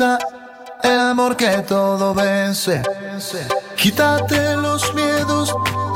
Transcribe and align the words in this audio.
El 0.00 1.00
amor 1.00 1.36
que 1.36 1.48
todo 1.66 2.14
vence. 2.14 2.82
Quítate 3.76 4.54
los 4.54 4.94
miedos, 4.94 5.52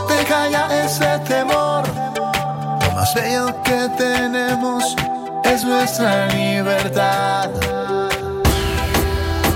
deja 0.08 0.48
ya 0.48 0.84
ese 0.84 1.20
temor. 1.20 1.84
Lo 1.86 2.92
más 2.94 3.14
bello 3.14 3.62
que 3.62 3.88
tenemos 3.96 4.96
es 5.44 5.62
nuestra 5.62 6.26
libertad. 6.34 7.48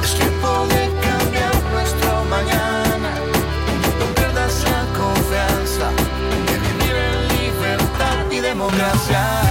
Es 0.05 0.15
tiempo 0.15 0.67
de 0.69 0.93
cambiar 1.03 1.55
nuestro 1.73 2.25
mañana. 2.31 3.11
No 3.99 4.07
pierdas 4.15 4.63
la 4.63 4.87
confianza 4.97 5.91
de 6.47 6.59
vivir 6.67 6.95
en 6.95 7.29
libertad 7.41 8.31
y 8.31 8.39
democracia. 8.39 9.46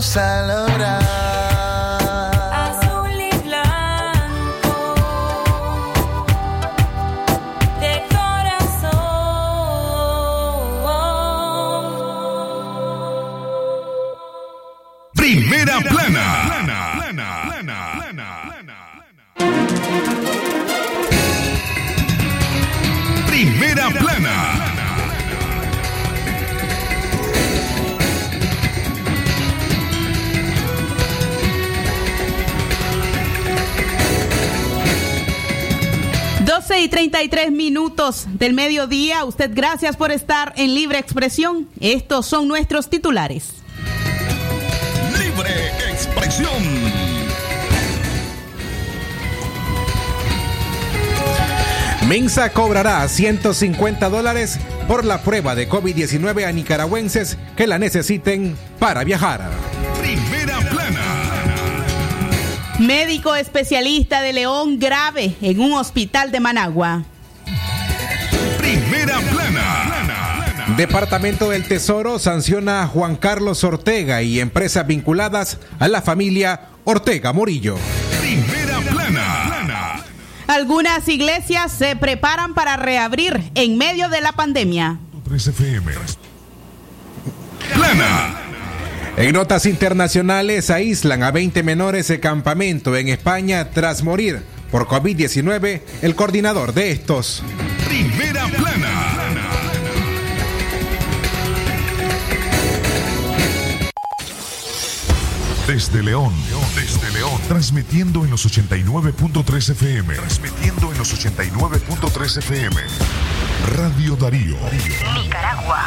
Lo 0.00 0.64
vamos 0.78 0.99
y 36.80 36.88
33 36.88 37.52
minutos 37.52 38.26
del 38.32 38.54
mediodía. 38.54 39.24
Usted, 39.24 39.50
gracias 39.52 39.96
por 39.96 40.10
estar 40.12 40.54
en 40.56 40.74
Libre 40.74 40.98
Expresión. 40.98 41.68
Estos 41.78 42.26
son 42.26 42.48
nuestros 42.48 42.88
titulares. 42.88 43.52
Libre 45.18 45.50
expresión. 45.90 46.50
Minsa 52.08 52.50
cobrará 52.52 53.06
150 53.06 54.08
dólares 54.08 54.58
por 54.88 55.04
la 55.04 55.22
prueba 55.22 55.54
de 55.54 55.68
COVID-19 55.68 56.46
a 56.46 56.52
nicaragüenses 56.52 57.36
que 57.56 57.66
la 57.66 57.78
necesiten 57.78 58.56
para 58.78 59.04
viajar. 59.04 59.50
Médico 62.80 63.34
especialista 63.34 64.22
de 64.22 64.32
León 64.32 64.78
grave 64.78 65.36
en 65.42 65.60
un 65.60 65.74
hospital 65.74 66.32
de 66.32 66.40
Managua. 66.40 67.04
Primera 68.56 69.20
plana. 69.20 70.46
Departamento 70.78 71.50
del 71.50 71.68
Tesoro 71.68 72.18
sanciona 72.18 72.82
a 72.82 72.86
Juan 72.86 73.16
Carlos 73.16 73.64
Ortega 73.64 74.22
y 74.22 74.40
empresas 74.40 74.86
vinculadas 74.86 75.58
a 75.78 75.88
la 75.88 76.00
familia 76.00 76.68
Ortega 76.84 77.34
Morillo. 77.34 77.76
Primera 78.18 78.80
plana. 78.80 80.02
Algunas 80.46 81.06
iglesias 81.06 81.72
se 81.72 81.96
preparan 81.96 82.54
para 82.54 82.78
reabrir 82.78 83.50
en 83.56 83.76
medio 83.76 84.08
de 84.08 84.22
la 84.22 84.32
pandemia. 84.32 84.98
3 85.28 85.48
FM. 85.48 85.92
Plana. 87.74 88.49
En 89.16 89.32
notas 89.32 89.66
internacionales 89.66 90.70
aíslan 90.70 91.22
a 91.22 91.30
20 91.30 91.62
menores 91.62 92.08
de 92.08 92.20
campamento 92.20 92.96
en 92.96 93.08
España 93.08 93.70
tras 93.70 94.02
morir 94.02 94.42
por 94.70 94.86
COVID-19 94.86 95.80
el 96.02 96.14
coordinador 96.14 96.72
de 96.72 96.90
estos. 96.90 97.42
Primera 97.86 98.46
plana. 98.48 99.20
Desde 105.66 106.02
León, 106.02 106.34
desde 106.74 107.12
León, 107.12 107.40
transmitiendo 107.46 108.24
en 108.24 108.30
los 108.30 108.44
89.3 108.44 109.70
FM, 109.70 110.14
transmitiendo 110.14 110.90
en 110.90 110.98
los 110.98 111.14
89.3 111.14 112.38
FM. 112.38 112.76
Radio 113.76 114.16
Darío. 114.16 114.56
Nicaragua. 115.14 115.86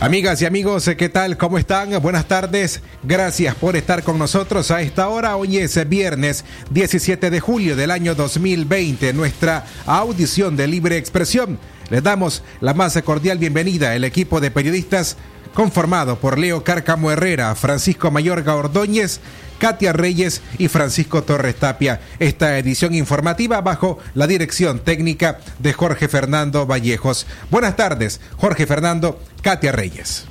Amigas 0.00 0.42
y 0.42 0.44
amigos, 0.44 0.90
¿qué 0.98 1.08
tal? 1.08 1.38
¿Cómo 1.38 1.56
están? 1.56 2.02
Buenas 2.02 2.26
tardes. 2.26 2.80
Gracias 3.04 3.54
por 3.54 3.76
estar 3.76 4.02
con 4.02 4.18
nosotros 4.18 4.70
a 4.70 4.82
esta 4.82 5.08
hora. 5.08 5.36
Hoy 5.36 5.58
es 5.58 5.88
viernes 5.88 6.44
17 6.70 7.30
de 7.30 7.40
julio 7.40 7.76
del 7.76 7.92
año 7.92 8.14
2020, 8.14 9.12
nuestra 9.12 9.64
audición 9.86 10.56
de 10.56 10.66
libre 10.66 10.98
expresión. 10.98 11.58
Les 11.90 12.02
damos 12.02 12.42
la 12.60 12.74
más 12.74 13.00
cordial 13.02 13.38
bienvenida 13.38 13.92
al 13.92 14.04
equipo 14.04 14.40
de 14.40 14.50
periodistas 14.50 15.16
conformado 15.52 16.18
por 16.18 16.38
Leo 16.38 16.64
Cárcamo 16.64 17.10
Herrera, 17.10 17.54
Francisco 17.54 18.10
Mayorga 18.10 18.54
Ordóñez, 18.54 19.20
Katia 19.58 19.92
Reyes 19.92 20.42
y 20.58 20.68
Francisco 20.68 21.22
Torres 21.22 21.56
Tapia. 21.56 22.00
Esta 22.18 22.58
edición 22.58 22.94
informativa 22.94 23.60
bajo 23.60 23.98
la 24.14 24.26
dirección 24.26 24.80
técnica 24.80 25.38
de 25.58 25.72
Jorge 25.72 26.08
Fernando 26.08 26.66
Vallejos. 26.66 27.26
Buenas 27.50 27.76
tardes, 27.76 28.20
Jorge 28.36 28.66
Fernando, 28.66 29.20
Katia 29.42 29.72
Reyes. 29.72 30.26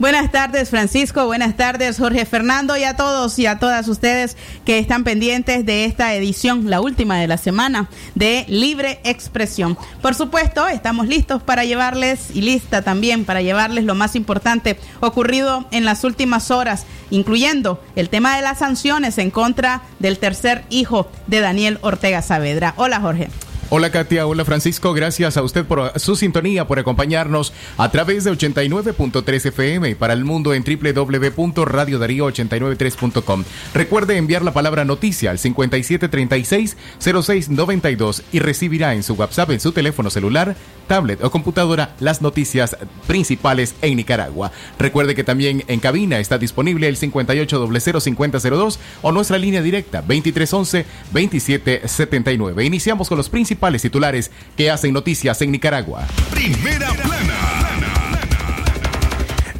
Buenas 0.00 0.32
tardes, 0.32 0.70
Francisco. 0.70 1.26
Buenas 1.26 1.58
tardes, 1.58 1.98
Jorge 1.98 2.24
Fernando, 2.24 2.74
y 2.74 2.84
a 2.84 2.96
todos 2.96 3.38
y 3.38 3.44
a 3.44 3.58
todas 3.58 3.86
ustedes 3.86 4.34
que 4.64 4.78
están 4.78 5.04
pendientes 5.04 5.66
de 5.66 5.84
esta 5.84 6.14
edición, 6.14 6.70
la 6.70 6.80
última 6.80 7.18
de 7.18 7.28
la 7.28 7.36
semana, 7.36 7.90
de 8.14 8.46
Libre 8.48 9.00
Expresión. 9.04 9.76
Por 10.00 10.14
supuesto, 10.14 10.66
estamos 10.68 11.06
listos 11.06 11.42
para 11.42 11.66
llevarles, 11.66 12.30
y 12.32 12.40
lista 12.40 12.80
también 12.80 13.26
para 13.26 13.42
llevarles 13.42 13.84
lo 13.84 13.94
más 13.94 14.16
importante 14.16 14.78
ocurrido 15.00 15.66
en 15.70 15.84
las 15.84 16.02
últimas 16.02 16.50
horas, 16.50 16.86
incluyendo 17.10 17.78
el 17.94 18.08
tema 18.08 18.36
de 18.36 18.42
las 18.42 18.60
sanciones 18.60 19.18
en 19.18 19.30
contra 19.30 19.82
del 19.98 20.18
tercer 20.18 20.64
hijo 20.70 21.10
de 21.26 21.40
Daniel 21.40 21.78
Ortega 21.82 22.22
Saavedra. 22.22 22.72
Hola, 22.78 23.02
Jorge. 23.02 23.28
Hola 23.72 23.92
Katia, 23.92 24.26
hola 24.26 24.44
Francisco, 24.44 24.92
gracias 24.92 25.36
a 25.36 25.44
usted 25.44 25.64
por 25.64 25.92
su 26.00 26.16
sintonía, 26.16 26.66
por 26.66 26.80
acompañarnos 26.80 27.52
a 27.76 27.88
través 27.92 28.24
de 28.24 28.32
89.3 28.32 29.46
FM 29.46 29.94
para 29.94 30.12
el 30.12 30.24
mundo 30.24 30.54
en 30.54 30.64
www.radiodarío893.com. 30.64 33.44
Recuerde 33.72 34.16
enviar 34.16 34.42
la 34.42 34.52
palabra 34.52 34.84
noticia 34.84 35.30
al 35.30 35.38
5736-0692 35.38 38.22
y 38.32 38.40
recibirá 38.40 38.96
en 38.96 39.04
su 39.04 39.14
WhatsApp, 39.14 39.50
en 39.50 39.60
su 39.60 39.70
teléfono 39.70 40.10
celular, 40.10 40.56
tablet 40.88 41.22
o 41.22 41.30
computadora 41.30 41.94
las 42.00 42.22
noticias 42.22 42.76
principales 43.06 43.76
en 43.82 43.98
Nicaragua. 43.98 44.50
Recuerde 44.80 45.14
que 45.14 45.22
también 45.22 45.62
en 45.68 45.78
cabina 45.78 46.18
está 46.18 46.38
disponible 46.38 46.88
el 46.88 46.96
58005002 46.96 48.78
o 49.02 49.12
nuestra 49.12 49.38
línea 49.38 49.62
directa 49.62 50.02
2311-2779. 50.04 52.66
Iniciamos 52.66 53.08
con 53.08 53.16
los 53.16 53.28
principales 53.28 53.59
titulares 53.82 54.30
que 54.56 54.70
hacen 54.70 54.92
noticias 54.92 55.40
en 55.42 55.52
Nicaragua. 55.52 56.06
Primera 56.30 56.90
plana. 56.94 57.60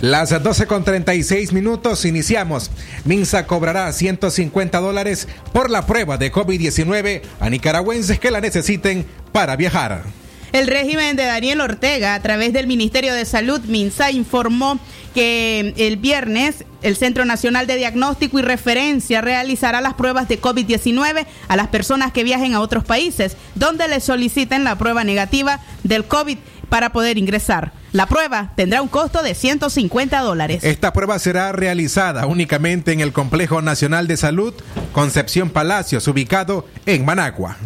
Las 0.00 0.30
12 0.42 0.66
con 0.66 0.82
36 0.82 1.52
minutos 1.52 2.06
iniciamos. 2.06 2.70
Minsa 3.04 3.46
cobrará 3.46 3.92
150 3.92 4.80
dólares 4.80 5.28
por 5.52 5.68
la 5.68 5.84
prueba 5.84 6.16
de 6.16 6.32
COVID-19 6.32 7.20
a 7.38 7.50
nicaragüenses 7.50 8.18
que 8.18 8.30
la 8.30 8.40
necesiten 8.40 9.04
para 9.30 9.56
viajar. 9.56 10.04
El 10.52 10.66
régimen 10.66 11.16
de 11.16 11.24
Daniel 11.24 11.60
Ortega, 11.60 12.14
a 12.14 12.22
través 12.22 12.52
del 12.52 12.66
Ministerio 12.66 13.14
de 13.14 13.24
Salud, 13.24 13.60
MINSA, 13.60 14.10
informó 14.10 14.78
que 15.14 15.74
el 15.76 15.96
viernes 15.96 16.64
el 16.82 16.96
Centro 16.96 17.24
Nacional 17.24 17.66
de 17.66 17.76
Diagnóstico 17.76 18.38
y 18.38 18.42
Referencia 18.42 19.20
realizará 19.20 19.80
las 19.80 19.94
pruebas 19.94 20.28
de 20.28 20.40
COVID-19 20.40 21.26
a 21.48 21.56
las 21.56 21.68
personas 21.68 22.12
que 22.12 22.24
viajen 22.24 22.54
a 22.54 22.60
otros 22.60 22.84
países, 22.84 23.36
donde 23.54 23.86
les 23.88 24.04
soliciten 24.04 24.64
la 24.64 24.78
prueba 24.78 25.04
negativa 25.04 25.60
del 25.82 26.04
COVID 26.04 26.38
para 26.68 26.92
poder 26.92 27.18
ingresar. 27.18 27.72
La 27.92 28.06
prueba 28.06 28.52
tendrá 28.56 28.80
un 28.80 28.88
costo 28.88 29.22
de 29.22 29.34
150 29.34 30.20
dólares. 30.20 30.62
Esta 30.62 30.92
prueba 30.92 31.18
será 31.18 31.52
realizada 31.52 32.26
únicamente 32.26 32.92
en 32.92 33.00
el 33.00 33.12
Complejo 33.12 33.60
Nacional 33.60 34.06
de 34.06 34.16
Salud 34.16 34.54
Concepción 34.92 35.50
Palacios, 35.50 36.06
ubicado 36.06 36.66
en 36.86 37.04
Managua. 37.04 37.56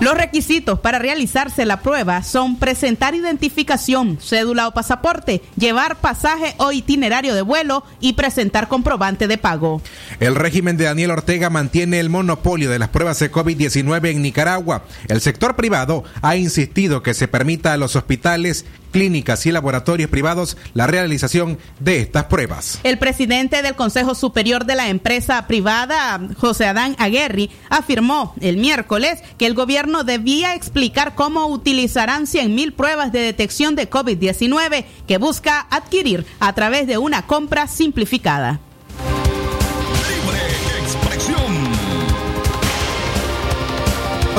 Los 0.00 0.14
requisitos 0.14 0.80
para 0.80 0.98
realizarse 0.98 1.66
la 1.66 1.82
prueba 1.82 2.22
son 2.22 2.58
presentar 2.58 3.14
identificación, 3.14 4.18
cédula 4.18 4.66
o 4.66 4.72
pasaporte, 4.72 5.42
llevar 5.58 5.96
pasaje 5.96 6.54
o 6.56 6.72
itinerario 6.72 7.34
de 7.34 7.42
vuelo 7.42 7.84
y 8.00 8.14
presentar 8.14 8.68
comprobante 8.68 9.28
de 9.28 9.36
pago. 9.36 9.82
El 10.18 10.36
régimen 10.36 10.78
de 10.78 10.84
Daniel 10.84 11.10
Ortega 11.10 11.50
mantiene 11.50 12.00
el 12.00 12.08
monopolio 12.08 12.70
de 12.70 12.78
las 12.78 12.88
pruebas 12.88 13.18
de 13.18 13.30
COVID-19 13.30 14.12
en 14.12 14.22
Nicaragua. 14.22 14.84
El 15.08 15.20
sector 15.20 15.54
privado 15.54 16.02
ha 16.22 16.34
insistido 16.34 17.02
que 17.02 17.12
se 17.12 17.28
permita 17.28 17.74
a 17.74 17.76
los 17.76 17.94
hospitales 17.94 18.64
clínicas 18.90 19.46
y 19.46 19.52
laboratorios 19.52 20.10
privados 20.10 20.56
la 20.74 20.86
realización 20.86 21.58
de 21.78 22.00
estas 22.00 22.24
pruebas. 22.24 22.80
El 22.82 22.98
presidente 22.98 23.62
del 23.62 23.74
Consejo 23.74 24.14
Superior 24.14 24.64
de 24.64 24.76
la 24.76 24.88
empresa 24.88 25.46
privada, 25.46 26.20
José 26.36 26.66
Adán 26.66 26.96
Aguerri, 26.98 27.50
afirmó 27.68 28.34
el 28.40 28.56
miércoles 28.56 29.22
que 29.38 29.46
el 29.46 29.54
gobierno 29.54 30.04
debía 30.04 30.54
explicar 30.54 31.14
cómo 31.14 31.46
utilizarán 31.46 32.26
100 32.26 32.54
mil 32.54 32.72
pruebas 32.72 33.12
de 33.12 33.20
detección 33.20 33.74
de 33.74 33.88
COVID-19 33.88 34.84
que 35.06 35.18
busca 35.18 35.66
adquirir 35.70 36.26
a 36.40 36.52
través 36.52 36.86
de 36.86 36.98
una 36.98 37.26
compra 37.26 37.66
simplificada. 37.66 38.60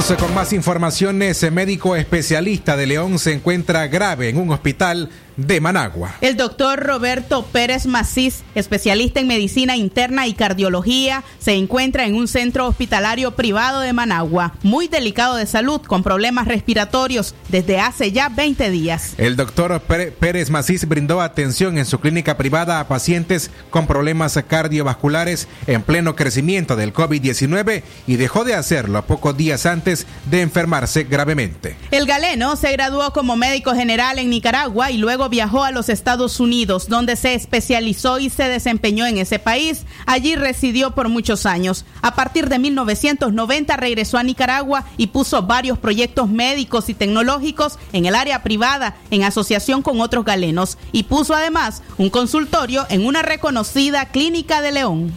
Con 0.02 0.34
más 0.34 0.52
informaciones, 0.52 1.44
el 1.44 1.52
médico 1.52 1.96
especialista 1.96 2.76
de 2.76 2.88
León 2.88 3.20
se 3.20 3.34
encuentra 3.34 3.88
grave 3.88 4.30
en 4.30 4.38
un 4.38 4.50
hospital 4.50 5.10
de 5.38 5.62
Managua. 5.62 6.16
El 6.22 6.38
doctor 6.38 6.80
Roberto 6.80 7.44
Pérez 7.46 7.86
Macís, 7.86 8.44
especialista 8.56 9.20
en 9.20 9.28
medicina 9.28 9.76
interna 9.76 10.28
y 10.28 10.34
cardiología, 10.34 11.24
se 11.40 11.54
encuentra 11.54 12.06
en 12.06 12.16
un 12.16 12.28
centro 12.28 12.68
hospitalario 12.68 13.32
privado 13.32 13.82
de 13.82 13.94
Managua, 13.94 14.54
muy 14.64 14.88
delicado 14.88 15.36
de 15.36 15.46
salud, 15.46 15.82
con 15.82 16.04
problemas 16.04 16.48
respiratorios 16.48 17.36
desde 17.50 17.80
hace 17.80 18.12
ya 18.12 18.30
20 18.30 18.70
días. 18.70 19.14
El 19.18 19.36
doctor 19.36 19.82
Pérez 19.82 20.50
Macís 20.50 20.88
brindó 20.88 21.22
atención 21.22 21.78
en 21.78 21.86
su 21.86 22.00
clínica 22.00 22.38
privada 22.38 22.80
a 22.80 22.88
pacientes 22.88 23.52
con 23.70 23.88
problemas 23.88 24.40
cardiovasculares 24.48 25.48
en 25.68 25.82
pleno 25.82 26.16
crecimiento 26.16 26.76
del 26.76 26.94
COVID-19 26.94 27.84
y 28.08 28.16
dejó 28.16 28.44
de 28.44 28.56
hacerlo 28.56 29.06
pocos 29.06 29.36
días 29.38 29.66
antes 29.66 30.08
de 30.30 30.42
enfermarse 30.42 31.04
gravemente. 31.04 31.76
El 31.92 32.06
galeno 32.06 32.56
se 32.56 32.72
graduó 32.72 33.14
como 33.14 33.36
médico 33.36 33.74
general 33.74 34.20
en 34.20 34.30
Nicaragua 34.30 34.92
y 34.92 34.98
luego 34.98 35.21
viajó 35.30 35.64
a 35.64 35.72
los 35.72 35.90
Estados 35.90 36.40
Unidos, 36.40 36.88
donde 36.88 37.16
se 37.16 37.34
especializó 37.34 38.20
y 38.20 38.30
se 38.30 38.44
desempeñó 38.44 39.06
en 39.06 39.18
ese 39.18 39.40
país. 39.40 39.86
Allí 40.06 40.36
residió 40.36 40.92
por 40.92 41.10
muchos 41.10 41.46
años. 41.46 41.86
A 42.02 42.16
partir 42.16 42.50
de 42.50 42.60
1990 42.60 43.78
regresó 43.78 44.18
a 44.18 44.24
Nicaragua 44.24 44.86
y 44.98 45.08
puso 45.08 45.42
varios 45.44 45.78
proyectos 45.78 46.30
médicos 46.30 46.90
y 46.90 46.94
tecnológicos 46.94 47.78
en 47.94 48.06
el 48.06 48.16
área 48.16 48.44
privada, 48.44 48.96
en 49.10 49.24
asociación 49.24 49.82
con 49.82 50.02
otros 50.02 50.26
galenos, 50.26 50.78
y 50.92 51.04
puso 51.04 51.34
además 51.34 51.84
un 51.98 52.10
consultorio 52.10 52.86
en 52.90 53.06
una 53.06 53.22
reconocida 53.22 54.06
clínica 54.06 54.62
de 54.62 54.72
León. 54.72 55.14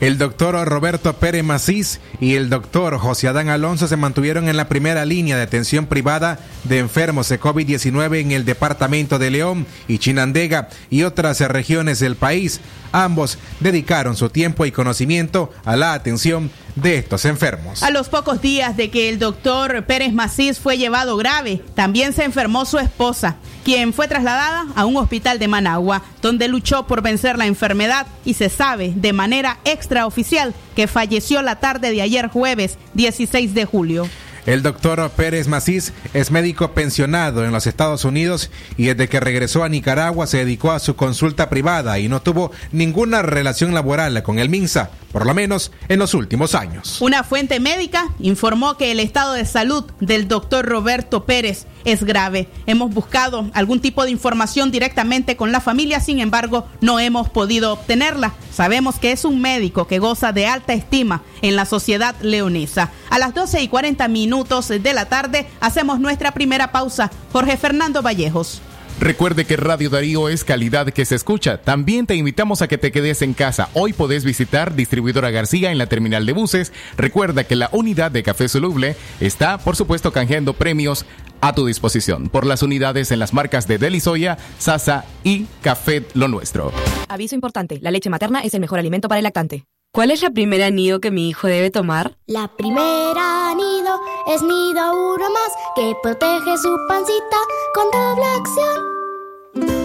El 0.00 0.18
doctor 0.18 0.54
Roberto 0.68 1.14
Pérez 1.14 1.44
Macís 1.44 2.00
y 2.20 2.34
el 2.34 2.50
doctor 2.50 2.98
José 2.98 3.28
Adán 3.28 3.48
Alonso 3.48 3.86
se 3.86 3.96
mantuvieron 3.96 4.48
en 4.48 4.56
la 4.56 4.68
primera 4.68 5.04
línea 5.04 5.36
de 5.36 5.42
atención 5.42 5.86
privada 5.86 6.40
de 6.64 6.80
enfermos 6.80 7.28
de 7.28 7.40
COVID-19 7.40 8.20
en 8.20 8.32
el 8.32 8.44
departamento 8.44 9.18
de 9.18 9.30
León 9.30 9.66
y 9.86 9.98
Chinandega 9.98 10.68
y 10.90 11.04
otras 11.04 11.40
regiones 11.40 12.00
del 12.00 12.16
país. 12.16 12.60
Ambos 12.90 13.38
dedicaron 13.60 14.16
su 14.16 14.28
tiempo 14.28 14.66
y 14.66 14.72
conocimiento 14.72 15.52
a 15.64 15.76
la 15.76 15.94
atención 15.94 16.50
de 16.76 16.98
estos 16.98 17.24
enfermos. 17.24 17.82
A 17.82 17.90
los 17.90 18.08
pocos 18.08 18.40
días 18.40 18.76
de 18.76 18.90
que 18.90 19.08
el 19.08 19.18
doctor 19.18 19.84
Pérez 19.84 20.12
Macís 20.12 20.60
fue 20.60 20.78
llevado 20.78 21.16
grave, 21.16 21.62
también 21.74 22.12
se 22.12 22.24
enfermó 22.24 22.64
su 22.64 22.78
esposa, 22.78 23.36
quien 23.64 23.92
fue 23.92 24.06
trasladada 24.06 24.66
a 24.76 24.84
un 24.84 24.96
hospital 24.96 25.38
de 25.38 25.48
Managua, 25.48 26.02
donde 26.22 26.48
luchó 26.48 26.86
por 26.86 27.02
vencer 27.02 27.38
la 27.38 27.46
enfermedad 27.46 28.06
y 28.24 28.34
se 28.34 28.48
sabe 28.48 28.92
de 28.94 29.12
manera 29.12 29.58
extraoficial 29.64 30.54
que 30.76 30.86
falleció 30.86 31.42
la 31.42 31.56
tarde 31.56 31.90
de 31.90 32.02
ayer 32.02 32.28
jueves 32.28 32.78
16 32.94 33.54
de 33.54 33.64
julio. 33.64 34.08
El 34.46 34.62
doctor 34.62 35.10
Pérez 35.10 35.48
Macís 35.48 35.92
es 36.14 36.30
médico 36.30 36.70
pensionado 36.70 37.44
en 37.44 37.50
los 37.50 37.66
Estados 37.66 38.04
Unidos 38.04 38.48
y 38.76 38.84
desde 38.84 39.08
que 39.08 39.18
regresó 39.18 39.64
a 39.64 39.68
Nicaragua 39.68 40.28
se 40.28 40.38
dedicó 40.38 40.70
a 40.70 40.78
su 40.78 40.94
consulta 40.94 41.50
privada 41.50 41.98
y 41.98 42.08
no 42.08 42.22
tuvo 42.22 42.52
ninguna 42.70 43.22
relación 43.22 43.74
laboral 43.74 44.22
con 44.22 44.38
el 44.38 44.48
MINSA, 44.48 44.90
por 45.10 45.26
lo 45.26 45.34
menos 45.34 45.72
en 45.88 45.98
los 45.98 46.14
últimos 46.14 46.54
años. 46.54 47.00
Una 47.00 47.24
fuente 47.24 47.58
médica 47.58 48.12
informó 48.20 48.76
que 48.76 48.92
el 48.92 49.00
estado 49.00 49.32
de 49.32 49.46
salud 49.46 49.84
del 49.98 50.28
doctor 50.28 50.64
Roberto 50.64 51.24
Pérez 51.24 51.66
es 51.86 52.04
grave. 52.04 52.48
Hemos 52.66 52.92
buscado 52.92 53.48
algún 53.54 53.80
tipo 53.80 54.04
de 54.04 54.10
información 54.10 54.70
directamente 54.70 55.36
con 55.36 55.52
la 55.52 55.60
familia, 55.60 56.00
sin 56.00 56.20
embargo, 56.20 56.66
no 56.82 57.00
hemos 57.00 57.30
podido 57.30 57.72
obtenerla. 57.72 58.34
Sabemos 58.52 58.98
que 58.98 59.12
es 59.12 59.24
un 59.24 59.40
médico 59.40 59.86
que 59.86 60.00
goza 60.00 60.32
de 60.32 60.46
alta 60.46 60.74
estima 60.74 61.22
en 61.40 61.56
la 61.56 61.64
sociedad 61.64 62.14
leonesa. 62.20 62.90
A 63.08 63.18
las 63.18 63.32
12 63.32 63.62
y 63.62 63.68
40 63.68 64.08
minutos 64.08 64.68
de 64.68 64.92
la 64.92 65.08
tarde 65.08 65.46
hacemos 65.60 66.00
nuestra 66.00 66.32
primera 66.32 66.72
pausa. 66.72 67.10
Jorge 67.32 67.56
Fernando 67.56 68.02
Vallejos. 68.02 68.60
Recuerde 68.98 69.44
que 69.44 69.58
Radio 69.58 69.90
Darío 69.90 70.30
es 70.30 70.42
calidad 70.42 70.88
que 70.88 71.04
se 71.04 71.16
escucha. 71.16 71.58
También 71.58 72.06
te 72.06 72.14
invitamos 72.14 72.62
a 72.62 72.68
que 72.68 72.78
te 72.78 72.92
quedes 72.92 73.20
en 73.20 73.34
casa. 73.34 73.68
Hoy 73.74 73.92
podés 73.92 74.24
visitar 74.24 74.74
Distribuidora 74.74 75.30
García 75.30 75.70
en 75.70 75.76
la 75.76 75.86
terminal 75.86 76.24
de 76.24 76.32
buses. 76.32 76.72
Recuerda 76.96 77.44
que 77.44 77.56
la 77.56 77.68
unidad 77.72 78.10
de 78.10 78.22
café 78.22 78.48
soluble 78.48 78.96
está, 79.20 79.58
por 79.58 79.76
supuesto, 79.76 80.12
canjeando 80.12 80.54
premios 80.54 81.04
a 81.40 81.54
tu 81.54 81.66
disposición 81.66 82.28
por 82.28 82.46
las 82.46 82.62
unidades 82.62 83.10
en 83.12 83.18
las 83.18 83.32
marcas 83.32 83.66
de 83.66 83.78
Delisoya, 83.78 84.38
Sasa 84.58 85.04
y 85.24 85.46
Café 85.62 86.04
Lo 86.14 86.28
Nuestro. 86.28 86.72
Aviso 87.08 87.34
importante, 87.34 87.78
la 87.80 87.90
leche 87.90 88.10
materna 88.10 88.40
es 88.40 88.54
el 88.54 88.60
mejor 88.60 88.78
alimento 88.78 89.08
para 89.08 89.18
el 89.18 89.24
lactante. 89.24 89.64
¿Cuál 89.92 90.10
es 90.10 90.22
la 90.22 90.30
primera 90.30 90.70
nido 90.70 91.00
que 91.00 91.10
mi 91.10 91.28
hijo 91.28 91.46
debe 91.46 91.70
tomar? 91.70 92.18
La 92.26 92.48
primera 92.48 93.54
nido 93.54 93.98
es 94.28 94.42
nido 94.42 95.14
uno 95.14 95.30
más 95.30 95.52
que 95.74 95.94
protege 96.02 96.58
su 96.58 96.76
pancita 96.88 97.36
con 97.74 97.90
doble 97.90 98.24
acción. 98.24 98.96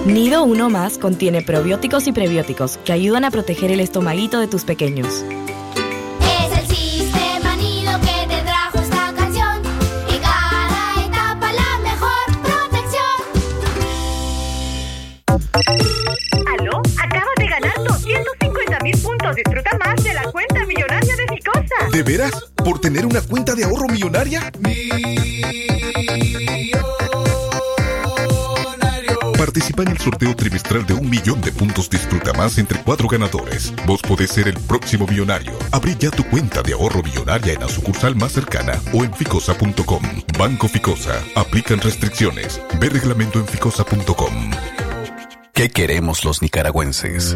Nido 0.05 0.43
Uno 0.43 0.69
Más 0.69 0.97
contiene 0.97 1.43
probióticos 1.43 2.07
y 2.07 2.11
prebióticos 2.11 2.77
que 2.77 2.91
ayudan 2.91 3.23
a 3.23 3.31
proteger 3.31 3.71
el 3.71 3.79
estomaguito 3.79 4.39
de 4.39 4.47
tus 4.47 4.63
pequeños. 4.65 5.23
De 21.79 21.85
Ficosa. 21.85 21.97
¿De 21.97 22.03
veras? 22.03 22.31
¿Por 22.55 22.79
tener 22.79 23.05
una 23.05 23.21
cuenta 23.21 23.55
de 23.55 23.63
ahorro 23.63 23.87
millonaria? 23.87 24.51
Participa 29.37 29.81
en 29.81 29.89
el 29.89 29.97
sorteo 29.97 30.35
trimestral 30.35 30.85
de 30.85 30.93
un 30.93 31.09
millón 31.09 31.41
de 31.41 31.51
puntos 31.51 31.89
Disfruta 31.89 32.31
Más 32.33 32.57
entre 32.57 32.79
cuatro 32.83 33.07
ganadores. 33.07 33.73
Vos 33.85 34.01
podés 34.01 34.31
ser 34.31 34.47
el 34.47 34.53
próximo 34.53 35.07
millonario. 35.07 35.51
Abrí 35.71 35.95
ya 35.99 36.11
tu 36.11 36.23
cuenta 36.25 36.61
de 36.61 36.73
ahorro 36.73 37.01
millonaria 37.01 37.53
en 37.53 37.59
la 37.61 37.67
sucursal 37.67 38.15
más 38.15 38.33
cercana 38.33 38.79
o 38.93 39.03
en 39.03 39.13
ficosa.com. 39.13 40.03
Banco 40.37 40.67
Ficosa. 40.67 41.21
Aplican 41.35 41.81
restricciones. 41.81 42.61
Ve 42.79 42.89
reglamento 42.89 43.39
en 43.39 43.47
ficosa.com. 43.47 44.51
¿Qué 45.53 45.69
queremos 45.69 46.23
los 46.23 46.41
nicaragüenses? 46.41 47.35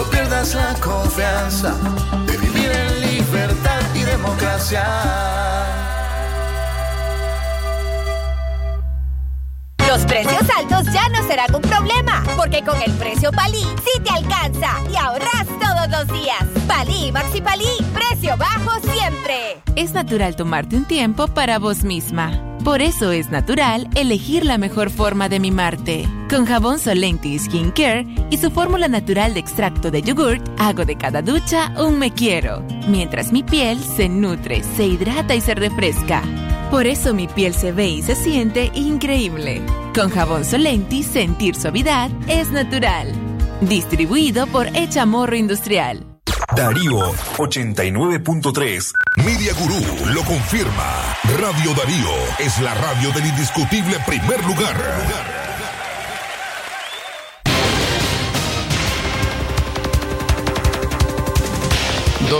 No 0.00 0.06
pierdas 0.06 0.54
la 0.54 0.74
confianza 0.80 1.74
de 2.26 2.38
vivir 2.38 2.70
en 2.70 3.00
libertad 3.02 3.82
y 3.94 4.02
democracia. 4.02 5.79
Los 9.90 10.02
precios 10.02 10.44
altos 10.56 10.84
ya 10.94 11.08
no 11.08 11.20
serán 11.26 11.52
un 11.52 11.62
problema, 11.62 12.22
porque 12.36 12.62
con 12.62 12.80
el 12.80 12.92
precio 12.92 13.32
Palí 13.32 13.58
sí 13.58 14.00
te 14.04 14.10
alcanza 14.10 14.68
y 14.88 14.94
ahorras 14.94 15.46
todos 15.60 15.90
los 15.90 16.06
días. 16.16 16.44
Palí 16.68 17.10
Maxi 17.10 17.40
Palí, 17.40 17.66
precio 17.92 18.36
bajo 18.36 18.70
siempre. 18.82 19.60
Es 19.74 19.92
natural 19.92 20.36
tomarte 20.36 20.76
un 20.76 20.84
tiempo 20.84 21.26
para 21.26 21.58
vos 21.58 21.82
misma. 21.82 22.30
Por 22.62 22.82
eso 22.82 23.10
es 23.10 23.30
natural 23.30 23.88
elegir 23.96 24.44
la 24.44 24.58
mejor 24.58 24.90
forma 24.90 25.28
de 25.28 25.40
mimarte. 25.40 26.08
Con 26.28 26.46
jabón 26.46 26.78
Solenti 26.78 27.36
Skin 27.36 27.72
Care 27.72 28.06
y 28.30 28.38
su 28.38 28.52
fórmula 28.52 28.86
natural 28.86 29.34
de 29.34 29.40
extracto 29.40 29.90
de 29.90 30.02
yogurt, 30.02 30.48
hago 30.60 30.84
de 30.84 30.94
cada 30.96 31.20
ducha 31.20 31.72
un 31.76 31.98
me 31.98 32.14
quiero, 32.14 32.62
mientras 32.86 33.32
mi 33.32 33.42
piel 33.42 33.82
se 33.82 34.08
nutre, 34.08 34.62
se 34.62 34.86
hidrata 34.86 35.34
y 35.34 35.40
se 35.40 35.56
refresca. 35.56 36.22
Por 36.70 36.86
eso 36.86 37.14
mi 37.14 37.26
piel 37.26 37.52
se 37.52 37.72
ve 37.72 37.88
y 37.88 38.02
se 38.02 38.14
siente 38.14 38.70
increíble. 38.74 39.60
Con 39.92 40.08
jabón 40.08 40.44
Solenti, 40.44 41.02
sentir 41.02 41.56
suavidad 41.56 42.10
es 42.28 42.50
natural. 42.52 43.12
Distribuido 43.60 44.46
por 44.46 44.68
Echamorro 44.68 45.34
Industrial. 45.34 46.06
Darío 46.56 47.12
89.3. 47.38 48.92
Media 49.16 49.52
Gurú 49.54 50.14
lo 50.14 50.22
confirma. 50.22 51.16
Radio 51.40 51.74
Darío 51.74 52.08
es 52.38 52.60
la 52.60 52.74
radio 52.74 53.10
del 53.12 53.26
indiscutible 53.26 53.96
primer 54.06 54.44
lugar. 54.44 55.39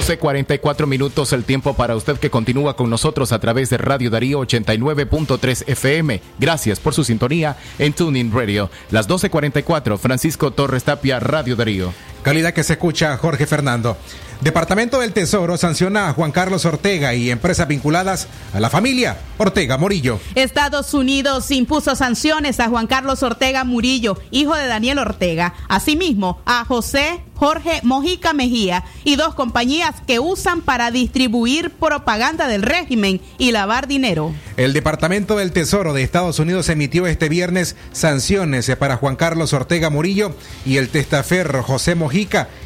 12.44 0.00 0.86
minutos 0.86 1.34
el 1.34 1.44
tiempo 1.44 1.74
para 1.74 1.94
usted 1.94 2.16
que 2.16 2.30
continúa 2.30 2.74
con 2.74 2.88
nosotros 2.88 3.32
a 3.32 3.38
través 3.38 3.68
de 3.68 3.76
Radio 3.76 4.08
Darío 4.08 4.40
89.3 4.40 5.64
FM. 5.68 6.22
Gracias 6.38 6.80
por 6.80 6.94
su 6.94 7.04
sintonía 7.04 7.58
en 7.78 7.92
Tuning 7.92 8.32
Radio. 8.32 8.70
Las 8.90 9.06
12.44, 9.06 9.98
Francisco 9.98 10.52
Torres 10.52 10.84
Tapia, 10.84 11.20
Radio 11.20 11.54
Darío. 11.54 11.92
Calidad 12.22 12.52
que 12.52 12.64
se 12.64 12.74
escucha 12.74 13.16
Jorge 13.16 13.46
Fernando. 13.46 13.96
Departamento 14.40 15.00
del 15.00 15.12
Tesoro 15.12 15.58
sanciona 15.58 16.08
a 16.08 16.12
Juan 16.14 16.32
Carlos 16.32 16.64
Ortega 16.64 17.14
y 17.14 17.30
empresas 17.30 17.68
vinculadas 17.68 18.26
a 18.54 18.60
la 18.60 18.70
familia 18.70 19.18
Ortega 19.36 19.76
Murillo. 19.76 20.18
Estados 20.34 20.94
Unidos 20.94 21.50
impuso 21.50 21.94
sanciones 21.94 22.58
a 22.58 22.68
Juan 22.68 22.86
Carlos 22.86 23.22
Ortega 23.22 23.64
Murillo, 23.64 24.18
hijo 24.30 24.54
de 24.54 24.66
Daniel 24.66 24.98
Ortega. 24.98 25.52
Asimismo, 25.68 26.40
a 26.46 26.64
José 26.64 27.20
Jorge 27.34 27.80
Mojica 27.84 28.34
Mejía 28.34 28.84
y 29.02 29.16
dos 29.16 29.34
compañías 29.34 29.94
que 30.06 30.18
usan 30.18 30.60
para 30.60 30.90
distribuir 30.90 31.70
propaganda 31.70 32.48
del 32.48 32.60
régimen 32.62 33.20
y 33.38 33.52
lavar 33.52 33.88
dinero. 33.88 34.34
El 34.58 34.74
Departamento 34.74 35.36
del 35.38 35.52
Tesoro 35.52 35.94
de 35.94 36.02
Estados 36.02 36.38
Unidos 36.38 36.68
emitió 36.68 37.06
este 37.06 37.30
viernes 37.30 37.76
sanciones 37.92 38.70
para 38.78 38.96
Juan 38.96 39.16
Carlos 39.16 39.54
Ortega 39.54 39.88
Murillo 39.88 40.34
y 40.66 40.76
el 40.76 40.90
testaferro 40.90 41.62
José 41.62 41.94
Mojica 41.94 42.09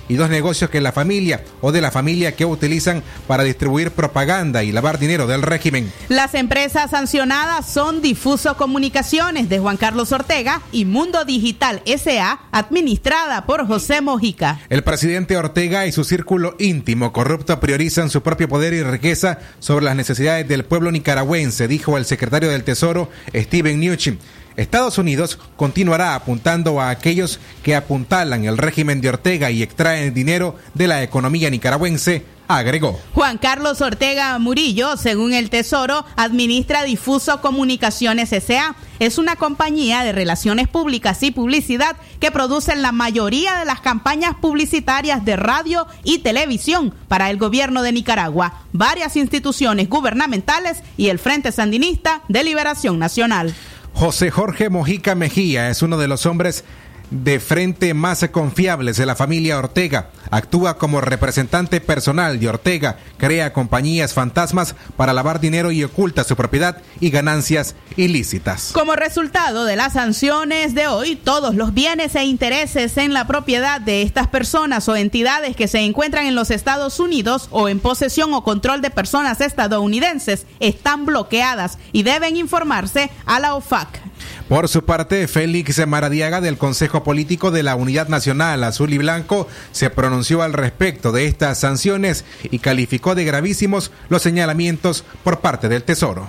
y 0.08 0.14
dos 0.14 0.30
negocios 0.30 0.70
que 0.70 0.80
la 0.80 0.92
familia 0.92 1.42
o 1.60 1.72
de 1.72 1.80
la 1.80 1.90
familia 1.90 2.36
que 2.36 2.44
utilizan 2.44 3.02
para 3.26 3.42
distribuir 3.42 3.90
propaganda 3.90 4.62
y 4.62 4.72
lavar 4.72 4.98
dinero 4.98 5.26
del 5.26 5.42
régimen. 5.42 5.92
Las 6.08 6.34
empresas 6.34 6.90
sancionadas 6.90 7.66
son 7.66 8.02
Difuso 8.02 8.56
Comunicaciones 8.56 9.48
de 9.48 9.58
Juan 9.58 9.76
Carlos 9.76 10.12
Ortega 10.12 10.60
y 10.72 10.84
Mundo 10.84 11.24
Digital 11.24 11.82
SA, 11.86 12.40
administrada 12.52 13.46
por 13.46 13.66
José 13.66 14.00
Mojica. 14.00 14.60
El 14.68 14.82
presidente 14.82 15.36
Ortega 15.36 15.86
y 15.86 15.92
su 15.92 16.04
círculo 16.04 16.56
íntimo 16.58 17.12
corrupto 17.12 17.58
priorizan 17.60 18.10
su 18.10 18.22
propio 18.22 18.48
poder 18.48 18.74
y 18.74 18.82
riqueza 18.82 19.38
sobre 19.58 19.84
las 19.84 19.96
necesidades 19.96 20.46
del 20.48 20.64
pueblo 20.64 20.90
nicaragüense, 20.90 21.68
dijo 21.68 21.96
el 21.98 22.04
secretario 22.04 22.50
del 22.50 22.64
Tesoro, 22.64 23.10
Steven 23.34 23.78
Mnuchin. 23.78 24.18
Estados 24.56 24.98
Unidos 24.98 25.38
continuará 25.56 26.14
apuntando 26.14 26.80
a 26.80 26.90
aquellos 26.90 27.40
que 27.62 27.74
apuntalan 27.74 28.44
el 28.44 28.58
régimen 28.58 29.00
de 29.00 29.08
Ortega 29.08 29.50
y 29.50 29.62
extraen 29.62 30.14
dinero 30.14 30.56
de 30.74 30.86
la 30.86 31.02
economía 31.02 31.50
nicaragüense, 31.50 32.24
agregó. 32.46 33.00
Juan 33.14 33.38
Carlos 33.38 33.80
Ortega 33.80 34.38
Murillo, 34.38 34.96
según 34.96 35.32
el 35.32 35.50
Tesoro, 35.50 36.04
administra 36.16 36.84
Difuso 36.84 37.40
Comunicaciones 37.40 38.32
S.A. 38.32 38.76
Es 38.98 39.18
una 39.18 39.36
compañía 39.36 40.04
de 40.04 40.12
relaciones 40.12 40.68
públicas 40.68 41.22
y 41.22 41.30
publicidad 41.30 41.96
que 42.20 42.30
produce 42.30 42.76
la 42.76 42.92
mayoría 42.92 43.56
de 43.56 43.64
las 43.64 43.80
campañas 43.80 44.34
publicitarias 44.40 45.24
de 45.24 45.36
radio 45.36 45.86
y 46.04 46.18
televisión 46.18 46.94
para 47.08 47.30
el 47.30 47.38
gobierno 47.38 47.82
de 47.82 47.92
Nicaragua, 47.92 48.62
varias 48.72 49.16
instituciones 49.16 49.88
gubernamentales 49.88 50.82
y 50.96 51.08
el 51.08 51.18
Frente 51.18 51.50
Sandinista 51.50 52.22
de 52.28 52.44
Liberación 52.44 52.98
Nacional. 52.98 53.54
José 53.94 54.32
Jorge 54.32 54.70
Mojica 54.70 55.14
Mejía 55.14 55.70
es 55.70 55.80
uno 55.80 55.96
de 55.98 56.08
los 56.08 56.26
hombres 56.26 56.64
de 57.10 57.38
frente 57.38 57.94
más 57.94 58.26
confiables 58.30 58.96
de 58.96 59.06
la 59.06 59.14
familia 59.14 59.56
Ortega. 59.56 60.10
Actúa 60.34 60.78
como 60.78 61.00
representante 61.00 61.80
personal 61.80 62.40
de 62.40 62.48
Ortega, 62.48 62.96
crea 63.18 63.52
compañías 63.52 64.14
fantasmas 64.14 64.74
para 64.96 65.12
lavar 65.12 65.38
dinero 65.38 65.70
y 65.70 65.84
oculta 65.84 66.24
su 66.24 66.34
propiedad 66.34 66.78
y 66.98 67.10
ganancias 67.10 67.76
ilícitas. 67.96 68.72
Como 68.72 68.96
resultado 68.96 69.64
de 69.64 69.76
las 69.76 69.92
sanciones 69.92 70.74
de 70.74 70.88
hoy, 70.88 71.14
todos 71.14 71.54
los 71.54 71.72
bienes 71.72 72.16
e 72.16 72.24
intereses 72.24 72.96
en 72.96 73.12
la 73.12 73.28
propiedad 73.28 73.80
de 73.80 74.02
estas 74.02 74.26
personas 74.26 74.88
o 74.88 74.96
entidades 74.96 75.54
que 75.54 75.68
se 75.68 75.78
encuentran 75.78 76.26
en 76.26 76.34
los 76.34 76.50
Estados 76.50 76.98
Unidos 76.98 77.46
o 77.52 77.68
en 77.68 77.78
posesión 77.78 78.34
o 78.34 78.42
control 78.42 78.80
de 78.82 78.90
personas 78.90 79.40
estadounidenses 79.40 80.46
están 80.58 81.06
bloqueadas 81.06 81.78
y 81.92 82.02
deben 82.02 82.36
informarse 82.36 83.08
a 83.24 83.38
la 83.38 83.54
OFAC. 83.54 84.00
Por 84.48 84.68
su 84.68 84.84
parte, 84.84 85.26
Félix 85.26 85.86
Maradiaga 85.86 86.40
del 86.40 86.58
Consejo 86.58 87.02
Político 87.02 87.50
de 87.50 87.62
la 87.62 87.76
Unidad 87.76 88.08
Nacional 88.08 88.62
Azul 88.64 88.92
y 88.92 88.98
Blanco 88.98 89.48
se 89.72 89.88
pronunció 89.90 90.23
al 90.30 90.52
respecto 90.52 91.12
de 91.12 91.26
estas 91.26 91.58
sanciones 91.58 92.24
y 92.50 92.58
calificó 92.58 93.14
de 93.14 93.24
gravísimos 93.24 93.92
los 94.08 94.22
señalamientos 94.22 95.04
por 95.22 95.40
parte 95.40 95.68
del 95.68 95.82
Tesoro. 95.82 96.28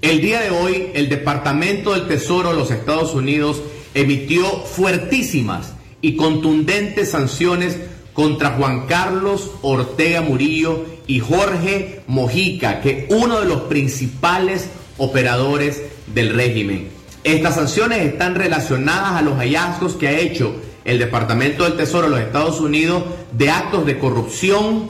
El 0.00 0.20
día 0.20 0.40
de 0.40 0.50
hoy, 0.50 0.90
el 0.94 1.08
Departamento 1.08 1.92
del 1.92 2.08
Tesoro 2.08 2.50
de 2.50 2.56
los 2.56 2.70
Estados 2.70 3.14
Unidos 3.14 3.62
emitió 3.94 4.44
fuertísimas 4.64 5.72
y 6.00 6.16
contundentes 6.16 7.10
sanciones 7.10 7.76
contra 8.12 8.50
Juan 8.50 8.86
Carlos 8.86 9.50
Ortega 9.62 10.22
Murillo 10.22 10.84
y 11.06 11.20
Jorge 11.20 12.02
Mojica, 12.06 12.80
que 12.80 13.06
uno 13.10 13.40
de 13.40 13.46
los 13.46 13.62
principales 13.62 14.68
operadores 14.98 15.82
del 16.06 16.34
régimen. 16.34 16.88
Estas 17.24 17.54
sanciones 17.54 18.02
están 18.02 18.34
relacionadas 18.34 19.12
a 19.12 19.22
los 19.22 19.38
hallazgos 19.38 19.94
que 19.94 20.08
ha 20.08 20.18
hecho 20.18 20.54
el 20.84 20.98
Departamento 20.98 21.64
del 21.64 21.76
Tesoro 21.76 22.04
de 22.04 22.10
los 22.10 22.20
Estados 22.20 22.60
Unidos 22.60 23.02
de 23.32 23.50
actos 23.50 23.86
de 23.86 23.98
corrupción, 23.98 24.88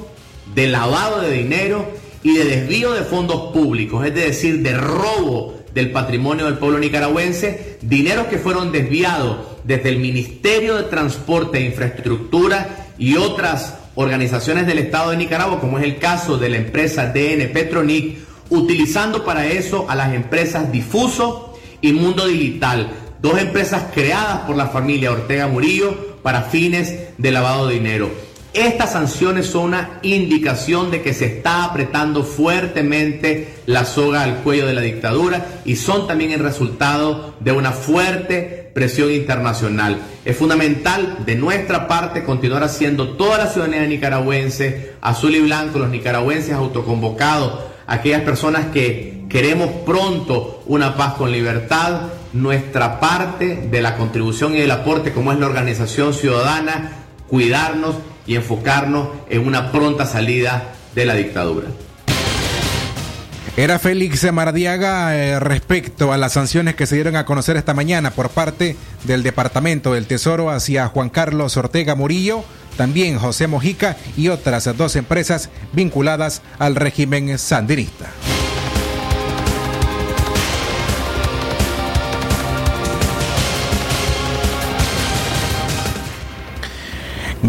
de 0.55 0.69
lavado 0.69 1.21
de 1.21 1.33
dinero 1.33 1.87
y 2.23 2.37
de 2.37 2.45
desvío 2.45 2.93
de 2.93 3.03
fondos 3.03 3.53
públicos, 3.53 4.05
es 4.07 4.15
decir, 4.15 4.63
de 4.63 4.77
robo 4.77 5.55
del 5.75 5.91
patrimonio 5.91 6.47
del 6.47 6.59
pueblo 6.59 6.79
nicaragüense, 6.79 7.79
dineros 7.83 8.29
que 8.29 8.39
fueron 8.39 8.73
desviados 8.73 9.39
desde 9.65 9.89
el 9.89 9.99
Ministerio 9.99 10.77
de 10.77 10.85
Transporte 10.85 11.59
e 11.59 11.67
Infraestructura 11.67 12.93
y 12.97 13.17
otras 13.17 13.75
organizaciones 13.97 14.67
del 14.67 14.79
Estado 14.79 15.11
de 15.11 15.17
Nicaragua, 15.17 15.61
como 15.61 15.79
es 15.79 15.85
el 15.85 15.99
caso 15.99 16.39
de 16.39 16.49
la 16.49 16.57
empresa 16.59 17.13
DN 17.13 17.47
Petronic, 17.49 18.19
utilizando 18.51 19.25
para 19.25 19.47
eso 19.47 19.87
a 19.89 19.95
las 19.95 20.15
empresas 20.15 20.71
Difuso 20.71 21.59
y 21.81 21.93
Mundo 21.93 22.27
Digital, 22.27 22.89
dos 23.25 23.39
empresas 23.39 23.87
creadas 23.95 24.41
por 24.41 24.55
la 24.55 24.67
familia 24.67 25.11
Ortega 25.11 25.47
Murillo 25.47 26.19
para 26.23 26.43
fines 26.43 26.95
de 27.17 27.31
lavado 27.31 27.67
de 27.67 27.75
dinero. 27.75 28.11
Estas 28.53 28.93
sanciones 28.93 29.47
son 29.47 29.65
una 29.69 29.99
indicación 30.03 30.91
de 30.91 31.01
que 31.01 31.15
se 31.15 31.25
está 31.25 31.65
apretando 31.65 32.23
fuertemente 32.23 33.55
la 33.65 33.87
soga 33.87 34.25
al 34.25 34.43
cuello 34.43 34.67
de 34.67 34.75
la 34.75 34.83
dictadura 34.83 35.63
y 35.65 35.77
son 35.77 36.07
también 36.07 36.33
el 36.33 36.41
resultado 36.41 37.35
de 37.41 37.53
una 37.53 37.73
fuerte 37.73 38.71
presión 38.75 39.11
internacional. 39.11 40.03
Es 40.27 40.37
fundamental 40.37 41.21
de 41.25 41.35
nuestra 41.35 41.89
parte 41.89 42.25
continuar 42.25 42.63
haciendo 42.63 43.17
toda 43.17 43.39
la 43.39 43.47
ciudadanía 43.47 43.87
nicaragüense, 43.87 44.93
azul 45.01 45.35
y 45.35 45.41
blanco, 45.41 45.79
los 45.79 45.89
nicaragüenses 45.89 46.53
autoconvocados, 46.53 47.59
aquellas 47.87 48.21
personas 48.21 48.67
que 48.67 49.25
queremos 49.31 49.71
pronto 49.87 50.63
una 50.67 50.95
paz 50.95 51.15
con 51.15 51.33
libertad, 51.33 52.03
nuestra 52.35 53.01
parte 53.01 53.69
de 53.71 53.81
la 53.81 53.97
contribución 53.97 54.55
y 54.55 54.59
el 54.59 54.71
aporte 54.71 55.13
como 55.13 55.33
es 55.33 55.39
la 55.39 55.47
organización 55.47 56.13
ciudadana, 56.13 56.91
cuidarnos 57.29 57.95
y 58.27 58.35
enfocarnos 58.35 59.09
en 59.31 59.47
una 59.47 59.71
pronta 59.71 60.05
salida 60.05 60.75
de 60.95 61.07
la 61.07 61.15
dictadura. 61.15 61.69
Era 63.57 63.79
Félix 63.79 64.31
Maradiaga 64.33 65.17
eh, 65.17 65.39
respecto 65.39 66.13
a 66.13 66.17
las 66.17 66.33
sanciones 66.33 66.75
que 66.75 66.87
se 66.87 66.97
dieron 66.97 67.15
a 67.15 67.25
conocer 67.25 67.57
esta 67.57 67.73
mañana 67.73 68.11
por 68.11 68.31
parte 68.31 68.77
del 69.05 69.23
Departamento 69.23 69.93
del 69.93 70.09
Tesoro 70.09 70.51
hacia 70.51 70.89
Juan 70.89 71.09
Carlos 71.09 71.57
Ortega 71.57 71.95
Murillo, 71.95 72.43
también 72.77 73.17
José 73.17 73.47
Mojica 73.47 73.97
y 74.17 74.27
otras 74.27 74.77
dos 74.77 74.97
empresas 74.97 75.51
vinculadas 75.73 76.43
al 76.59 76.75
régimen 76.75 77.39
sandinista. 77.39 78.07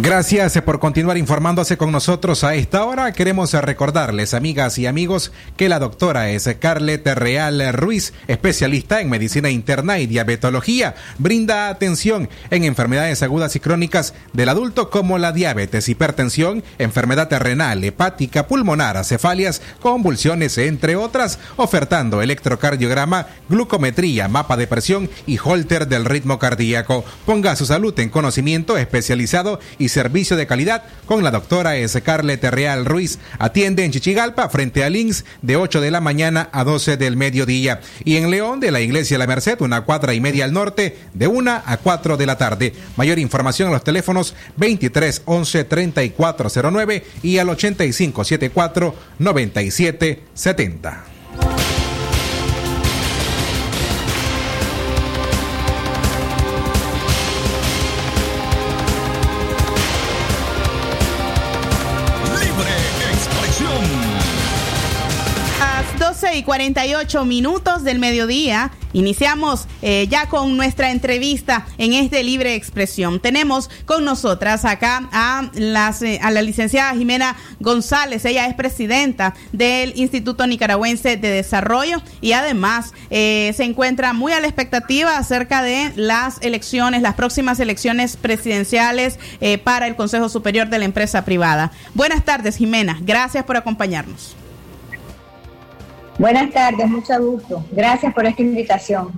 Gracias 0.02 0.60
por 0.62 0.82
continuar 0.82 1.18
informándose 1.18 1.78
con 1.78 1.90
nosotros 1.90 2.44
a 2.44 2.54
esta 2.54 2.84
hora. 2.84 3.14
Queremos 3.14 3.54
recordarles, 3.54 4.34
amigas 4.34 4.78
y 4.78 4.88
amigos, 4.88 5.32
que 5.56 5.70
la 5.70 5.80
doctora 5.80 6.32
es 6.32 6.54
Carlet 6.60 7.08
Real 7.16 7.72
Ruiz, 7.72 8.14
especialista 8.28 9.00
en 9.00 9.10
medicina 9.10 9.50
interna 9.50 10.00
y 10.00 10.06
diabetología. 10.06 10.96
Brinda 11.18 11.70
atención 11.70 12.28
en 12.52 12.66
enfermedades 12.66 13.24
agudas 13.24 13.56
y 13.56 13.62
crónicas 13.62 14.14
del 14.34 14.50
adulto 14.50 14.90
como 14.90 15.18
la 15.18 15.32
diabetes, 15.32 15.88
hipertensión, 15.88 16.62
enfermedad 16.78 17.32
renal, 17.40 17.82
hepática, 17.82 18.48
pulmonar, 18.48 19.02
cefalias, 19.06 19.62
convulsiones, 19.82 20.58
entre 20.58 20.98
otras, 20.98 21.40
ofertando 21.56 22.22
electrocardiograma, 22.22 23.28
glucometría, 23.48 24.28
mapa 24.28 24.58
de 24.58 24.68
presión 24.68 25.10
y 25.26 25.40
holter 25.42 25.88
del 25.88 26.04
ritmo 26.04 26.38
cardíaco. 26.38 27.06
Ponga 27.26 27.56
su 27.56 27.66
salud 27.66 27.98
en 27.98 28.10
conocimiento 28.10 28.78
especializado 28.78 29.62
y 29.80 29.85
servicio 29.90 30.38
de 30.38 30.48
calidad 30.48 30.84
con 31.06 31.24
la 31.24 31.32
doctora 31.32 31.74
Scarlett 31.88 32.44
Real 32.46 32.86
Ruiz. 32.86 33.20
Atiende 33.40 33.84
en 33.84 33.92
Chichigalpa 33.92 34.50
frente 34.50 34.84
a 34.84 34.90
Links 34.90 35.26
de 35.42 35.56
8 35.56 35.82
de 35.82 35.92
la 35.92 36.02
mañana 36.02 36.50
a 36.52 36.64
12 36.64 36.98
del 36.98 37.18
mediodía. 37.18 37.82
Y 38.04 38.18
en 38.18 38.32
León 38.32 38.60
de 38.60 38.72
la 38.72 38.82
Iglesia 38.82 39.18
La 39.18 39.28
Merced, 39.28 39.62
una 39.62 39.82
cuadra 39.82 40.14
y 40.14 40.22
media 40.22 40.46
al 40.46 40.54
norte, 40.54 40.98
de 41.14 41.28
1 41.28 41.62
a 41.66 41.78
4 41.78 42.18
de 42.18 42.26
la 42.26 42.38
tarde. 42.38 42.74
Mayor 42.96 43.20
información 43.20 43.70
a 43.70 43.72
los 43.72 43.84
teléfonos 43.84 44.36
23 44.58 45.24
11 45.26 45.64
3409 45.64 47.04
y 47.24 47.38
al 47.38 47.50
85 47.50 48.24
74 48.24 48.96
97 49.20 50.24
70. 50.34 51.65
48 66.46 67.26
minutos 67.26 67.84
del 67.84 68.00
mediodía. 68.00 68.72
Iniciamos 68.94 69.68
eh, 69.82 70.08
ya 70.10 70.30
con 70.30 70.56
nuestra 70.56 70.92
entrevista 70.92 71.66
en 71.78 71.94
este 71.94 72.24
Libre 72.24 72.56
Expresión. 72.56 73.20
Tenemos 73.20 73.70
con 73.86 74.06
nosotras 74.06 74.64
acá 74.64 75.10
a, 75.12 75.50
eh, 75.56 76.20
a 76.22 76.32
la 76.32 76.42
licenciada 76.42 76.94
Jimena 76.94 77.36
González. 77.60 78.24
Ella 78.24 78.48
es 78.48 78.54
presidenta 78.54 79.34
del 79.52 79.94
Instituto 79.98 80.48
Nicaragüense 80.48 81.18
de 81.18 81.30
Desarrollo 81.30 82.02
y 82.22 82.32
además 82.32 82.94
eh, 83.10 83.54
se 83.58 83.64
encuentra 83.64 84.14
muy 84.14 84.32
a 84.32 84.40
la 84.40 84.48
expectativa 84.48 85.18
acerca 85.18 85.62
de 85.62 85.92
las 85.96 86.42
elecciones, 86.42 87.02
las 87.02 87.16
próximas 87.16 87.60
elecciones 87.60 88.16
presidenciales 88.16 89.20
para 89.64 89.88
el 89.88 89.96
Consejo 89.96 90.30
Superior 90.30 90.70
de 90.70 90.80
la 90.80 90.86
Empresa 90.86 91.26
Privada. 91.26 91.72
Buenas 91.94 92.24
tardes, 92.24 92.58
Jimena. 92.58 92.98
Gracias 93.02 93.44
por 93.44 93.58
acompañarnos. 93.58 94.36
Buenas 96.18 96.52
tardes, 96.52 96.88
mucho 96.88 97.20
gusto. 97.20 97.66
Gracias 97.72 98.14
por 98.14 98.26
esta 98.26 98.42
invitación. 98.42 99.12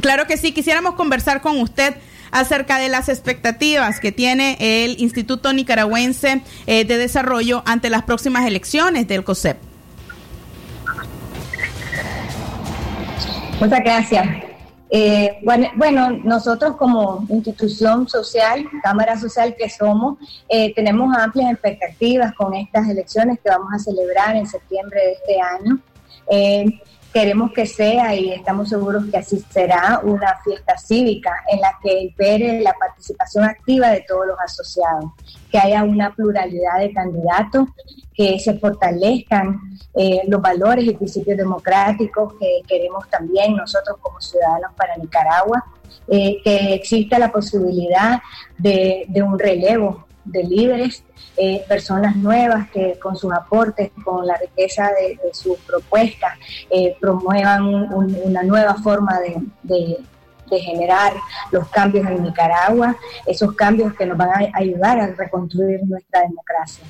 Claro 0.00 0.26
que 0.26 0.36
sí, 0.36 0.52
quisiéramos 0.52 0.94
conversar 0.94 1.40
con 1.40 1.58
usted 1.60 1.96
acerca 2.30 2.78
de 2.78 2.88
las 2.88 3.08
expectativas 3.08 4.00
que 4.00 4.12
tiene 4.12 4.56
el 4.60 5.00
Instituto 5.00 5.52
Nicaragüense 5.52 6.42
eh, 6.66 6.84
de 6.84 6.98
Desarrollo 6.98 7.62
ante 7.64 7.88
las 7.88 8.02
próximas 8.02 8.46
elecciones 8.46 9.08
del 9.08 9.24
COSEP. 9.24 9.56
Muchas 13.58 13.80
gracias. 13.80 14.26
Eh, 14.90 15.38
bueno, 15.42 15.68
bueno, 15.76 16.10
nosotros 16.10 16.76
como 16.76 17.26
institución 17.30 18.06
social, 18.06 18.68
Cámara 18.82 19.18
Social 19.18 19.54
que 19.58 19.68
somos, 19.68 20.18
eh, 20.48 20.72
tenemos 20.74 21.16
amplias 21.16 21.52
expectativas 21.52 22.34
con 22.34 22.54
estas 22.54 22.88
elecciones 22.88 23.38
que 23.42 23.48
vamos 23.48 23.72
a 23.74 23.78
celebrar 23.78 24.36
en 24.36 24.46
septiembre 24.46 25.00
de 25.00 25.12
este 25.12 25.40
año. 25.40 25.80
Eh, 26.30 26.80
queremos 27.12 27.50
que 27.52 27.64
sea 27.64 28.14
y 28.14 28.30
estamos 28.30 28.68
seguros 28.68 29.06
que 29.10 29.16
así 29.16 29.42
será 29.48 30.00
una 30.04 30.36
fiesta 30.44 30.76
cívica 30.76 31.32
en 31.50 31.60
la 31.62 31.78
que 31.82 32.02
impere 32.02 32.60
la 32.60 32.74
participación 32.74 33.44
activa 33.44 33.88
de 33.88 34.04
todos 34.06 34.26
los 34.26 34.36
asociados, 34.38 35.12
que 35.50 35.58
haya 35.58 35.82
una 35.82 36.14
pluralidad 36.14 36.78
de 36.80 36.92
candidatos, 36.92 37.68
que 38.14 38.38
se 38.38 38.58
fortalezcan 38.58 39.58
eh, 39.94 40.22
los 40.28 40.42
valores 40.42 40.84
y 40.84 40.94
principios 40.94 41.38
democráticos 41.38 42.34
que 42.38 42.60
queremos 42.68 43.08
también 43.08 43.56
nosotros 43.56 43.96
como 44.00 44.20
ciudadanos 44.20 44.72
para 44.76 44.96
Nicaragua, 44.96 45.64
eh, 46.08 46.36
que 46.44 46.74
exista 46.74 47.18
la 47.18 47.32
posibilidad 47.32 48.20
de, 48.58 49.06
de 49.08 49.22
un 49.22 49.38
relevo 49.38 50.05
de 50.26 50.44
líderes, 50.44 51.02
eh, 51.36 51.62
personas 51.68 52.16
nuevas 52.16 52.68
que 52.70 52.98
con 52.98 53.16
sus 53.16 53.32
aportes, 53.32 53.90
con 54.04 54.26
la 54.26 54.36
riqueza 54.36 54.90
de, 54.98 55.18
sus 55.32 55.58
propuestas, 55.60 56.32
eh, 56.70 56.96
promuevan 57.00 57.62
un- 57.64 58.16
una 58.24 58.42
nueva 58.42 58.74
forma 58.74 59.18
de, 59.20 59.98
generar 60.48 61.12
los 61.50 61.68
cambios 61.70 62.06
en 62.06 62.22
Nicaragua, 62.22 62.96
esos 63.26 63.52
cambios 63.54 63.92
que 63.94 64.06
nos 64.06 64.16
van 64.16 64.30
a 64.30 64.48
ayudar 64.54 65.00
a 65.00 65.08
reconstruir 65.08 65.80
nuestra 65.84 66.20
democracia. 66.22 66.84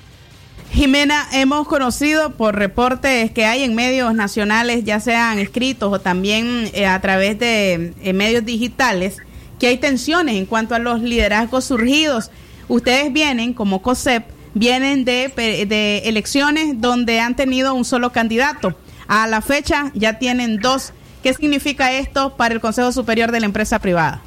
Jimena, 0.71 1.27
hemos 1.33 1.67
conocido 1.67 2.31
por 2.37 2.55
reportes 2.55 3.31
que 3.31 3.47
hay 3.47 3.63
en 3.63 3.75
medios 3.75 4.15
nacionales, 4.15 4.85
ya 4.85 5.01
sean 5.01 5.39
escritos 5.39 5.91
o 5.91 6.01
también 6.01 6.69
eh, 6.75 6.87
a 6.87 7.01
través 7.01 7.39
de 7.39 7.95
medios 8.15 8.45
digitales, 8.45 9.17
que 9.59 9.69
hay 9.69 9.79
tensiones 9.79 10.35
en 10.37 10.45
cuanto 10.45 10.75
a 10.75 10.79
los 10.79 11.01
liderazgos 11.01 11.65
surgidos. 11.65 12.31
Ustedes 12.69 13.13
vienen 13.13 13.55
como 13.55 13.83
COSEP, 13.83 14.25
vienen 14.55 15.05
de, 15.05 15.29
de 15.69 15.99
elecciones 16.05 16.81
donde 16.81 17.21
han 17.21 17.37
tenido 17.37 17.75
un 17.75 17.85
solo 17.85 18.11
candidato. 18.13 18.75
A 19.09 19.27
la 19.27 19.41
fecha 19.41 19.93
ya 19.95 20.19
tienen 20.19 20.59
dos. 20.59 20.93
¿Qué 21.23 21.33
significa 21.35 21.93
esto 21.93 22.37
para 22.37 22.55
el 22.55 22.61
Consejo 22.61 22.93
Superior 22.93 23.31
de 23.33 23.41
la 23.41 23.47
Empresa 23.47 23.79
Privada? 23.79 24.23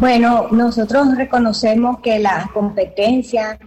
Bueno, 0.00 0.48
nosotros 0.50 1.16
reconocemos 1.16 2.00
que 2.00 2.18
la 2.18 2.50
competencia, 2.52 3.58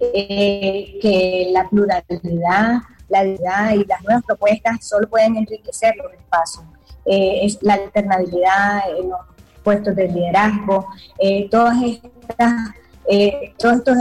eh, 0.00 0.98
que 1.00 1.48
la 1.52 1.68
pluralidad, 1.68 2.82
la 3.08 3.22
diversidad 3.22 3.74
y 3.74 3.84
las 3.84 4.02
nuevas 4.02 4.24
propuestas 4.24 4.84
solo 4.84 5.08
pueden 5.08 5.36
enriquecer 5.36 5.94
los 5.96 6.12
espacios. 6.12 6.64
Eh, 7.04 7.40
es 7.44 7.58
la 7.62 7.74
alternabilidad 7.74 8.80
los 9.08 9.20
puestos 9.66 9.96
de 9.96 10.06
liderazgo, 10.06 10.86
eh, 11.18 11.48
todas 11.50 11.76
estas, 11.82 12.70
eh, 13.08 13.52
todos 13.58 13.78
estos 13.78 13.96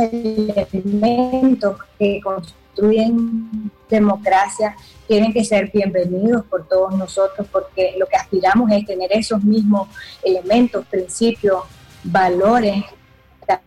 elementos 0.72 1.76
que 1.98 2.22
construyen 2.22 3.72
democracia 3.90 4.76
tienen 5.08 5.34
que 5.34 5.44
ser 5.44 5.72
bienvenidos 5.74 6.46
por 6.46 6.68
todos 6.68 6.94
nosotros 6.96 7.48
porque 7.52 7.96
lo 7.98 8.06
que 8.06 8.16
aspiramos 8.16 8.72
es 8.72 8.86
tener 8.86 9.10
esos 9.12 9.44
mismos 9.44 9.88
elementos, 10.22 10.86
principios, 10.86 11.64
valores, 12.04 12.84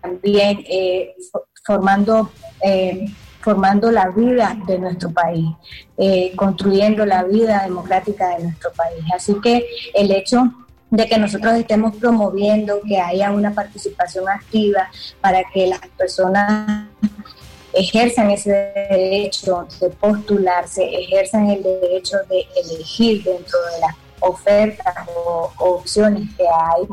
también 0.01 0.65
eh, 0.69 1.17
fo- 1.33 1.47
formando, 1.65 2.31
formando 3.41 3.91
la 3.91 4.09
vida 4.11 4.57
de 4.69 4.79
nuestro 4.79 5.11
país, 5.11 5.47
construyendo 6.37 7.05
la 7.07 7.25
vida 7.25 7.63
democrática 7.65 8.37
de 8.37 8.45
nuestro 8.45 8.71
país. 8.73 9.03
Así 9.13 9.35
que 9.43 9.67
el 9.95 10.13
hecho 10.13 10.45
de 10.91 11.07
que 11.07 11.19
nosotros 11.19 11.55
estemos 11.55 11.97
promoviendo 11.97 12.81
que 12.87 12.99
haya 12.99 13.31
una 13.31 13.53
participación 13.55 14.29
activa 14.29 14.89
para 15.21 15.43
que 15.53 15.67
las 15.67 15.81
personas 15.97 16.87
ejerzan 17.73 18.31
ese 18.31 18.51
derecho 18.91 19.67
de 19.81 19.91
postularse, 19.91 20.83
ejerzan 20.85 21.51
el 21.51 21.63
derecho 21.63 22.17
de 22.29 22.47
elegir 22.57 23.23
dentro 23.23 23.59
de 23.73 23.81
las 23.81 23.95
ofertas 24.21 24.95
o, 25.15 25.53
opciones 25.59 26.29
que 26.37 26.45
hay, 26.45 26.89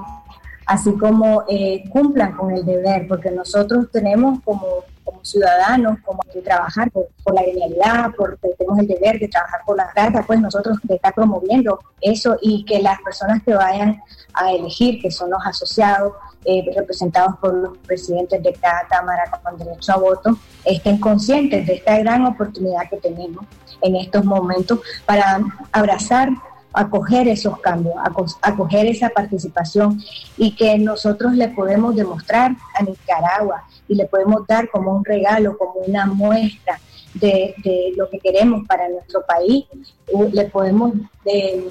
así 0.65 0.91
como 0.93 1.43
eh, 1.47 1.84
cumplan 1.89 2.34
con 2.34 2.51
el 2.51 2.65
deber, 2.65 3.08
porque 3.08 3.31
nosotros 3.31 3.88
tenemos 3.91 4.39
como, 4.43 4.84
como 5.06 5.24
ciudadanos, 5.24 6.00
como 6.04 6.20
que 6.34 6.41
trabajar 6.41 6.91
por, 6.91 7.08
la 7.34 7.41
genialidad, 7.41 8.12
porque 8.18 8.50
tenemos 8.58 8.80
el 8.80 8.88
deber 8.88 9.20
de 9.20 9.28
trabajar 9.28 9.62
por 9.65 9.78
la 9.78 9.89
carta, 9.91 10.24
pues 10.26 10.41
nosotros 10.41 10.78
de 10.84 11.00
promoviendo 11.15 11.80
eso 12.02 12.38
y 12.41 12.65
que 12.65 12.82
las 12.82 13.00
personas 13.02 13.41
que 13.44 13.54
vayan 13.54 14.02
a 14.34 14.52
elegir, 14.52 15.02
que 15.02 15.12
son 15.12 15.30
los 15.30 15.39
asociados, 15.46 16.13
eh, 16.44 16.63
representados 16.76 17.36
por 17.38 17.54
los 17.54 17.78
presidentes 17.80 18.41
de 18.44 18.54
cada 18.54 18.88
Cámara 18.88 19.24
con 19.44 19.58
derecho 19.58 19.94
a 19.94 19.98
voto, 19.98 20.38
estén 20.63 21.00
conscientes 21.00 21.65
de 21.65 21.76
esta 21.76 21.98
gran 22.00 22.26
oportunidad 22.26 22.89
que 22.89 22.98
tenemos 22.98 23.46
en 23.82 23.96
estos 23.96 24.26
momentos 24.26 24.80
para 25.06 25.39
abrazar 25.72 26.30
acoger 26.76 27.28
esos 27.28 27.60
cambios, 27.60 27.96
acoger 28.42 28.86
esa 28.88 29.10
participación 29.10 30.02
y 30.38 30.56
que 30.56 30.78
nosotros 30.78 31.34
le 31.34 31.50
podemos 31.50 31.96
demostrar 31.96 32.52
a 32.74 32.84
Nicaragua 32.84 33.64
y 33.88 33.96
le 33.96 34.06
podemos 34.06 34.46
dar 34.48 34.70
como 34.70 34.96
un 34.96 35.06
regalo, 35.06 35.58
como 35.58 35.74
una 35.86 36.06
muestra 36.06 36.80
de, 37.14 37.56
lo 37.96 38.10
que 38.10 38.20
queremos 38.20 38.68
para 38.68 38.90
nuestro 38.90 39.22
país, 39.26 39.66
le 40.32 40.46
podemos 40.46 40.94
eh, 41.26 41.70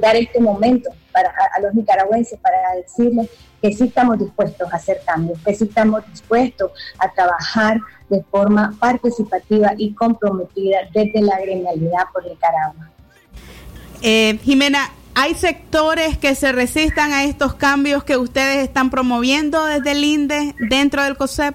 dar 0.00 0.16
este 0.16 0.40
momento 0.40 0.90
para, 1.12 1.32
a, 1.54 1.60
los 1.60 1.74
nicaragüenses 1.74 2.38
para 2.40 2.58
decirles 2.76 3.30
que 3.62 3.72
sí 3.72 3.84
estamos 3.84 4.18
dispuestos 4.18 4.70
a 4.72 4.76
hacer 4.76 5.00
cambios, 5.06 5.38
que 5.42 5.54
sí 5.54 5.64
estamos 5.64 6.06
dispuestos 6.10 6.70
a 6.98 7.10
trabajar 7.10 7.78
de 8.10 8.22
forma 8.24 8.74
participativa 8.78 9.72
y 9.78 9.94
comprometida 9.94 10.78
desde 10.92 11.22
la 11.22 11.40
gremialidad 11.40 12.04
por 12.12 12.26
Nicaragua. 12.26 12.93
Eh, 14.06 14.38
Jimena, 14.42 14.90
¿hay 15.14 15.32
sectores 15.32 16.18
que 16.18 16.34
se 16.34 16.52
resistan 16.52 17.14
a 17.14 17.24
estos 17.24 17.54
cambios 17.54 18.04
que 18.04 18.18
ustedes 18.18 18.58
están 18.58 18.90
promoviendo 18.90 19.64
desde 19.64 19.92
el 19.92 20.04
INDE 20.04 20.54
dentro 20.58 21.02
del 21.02 21.16
COSEP? 21.16 21.54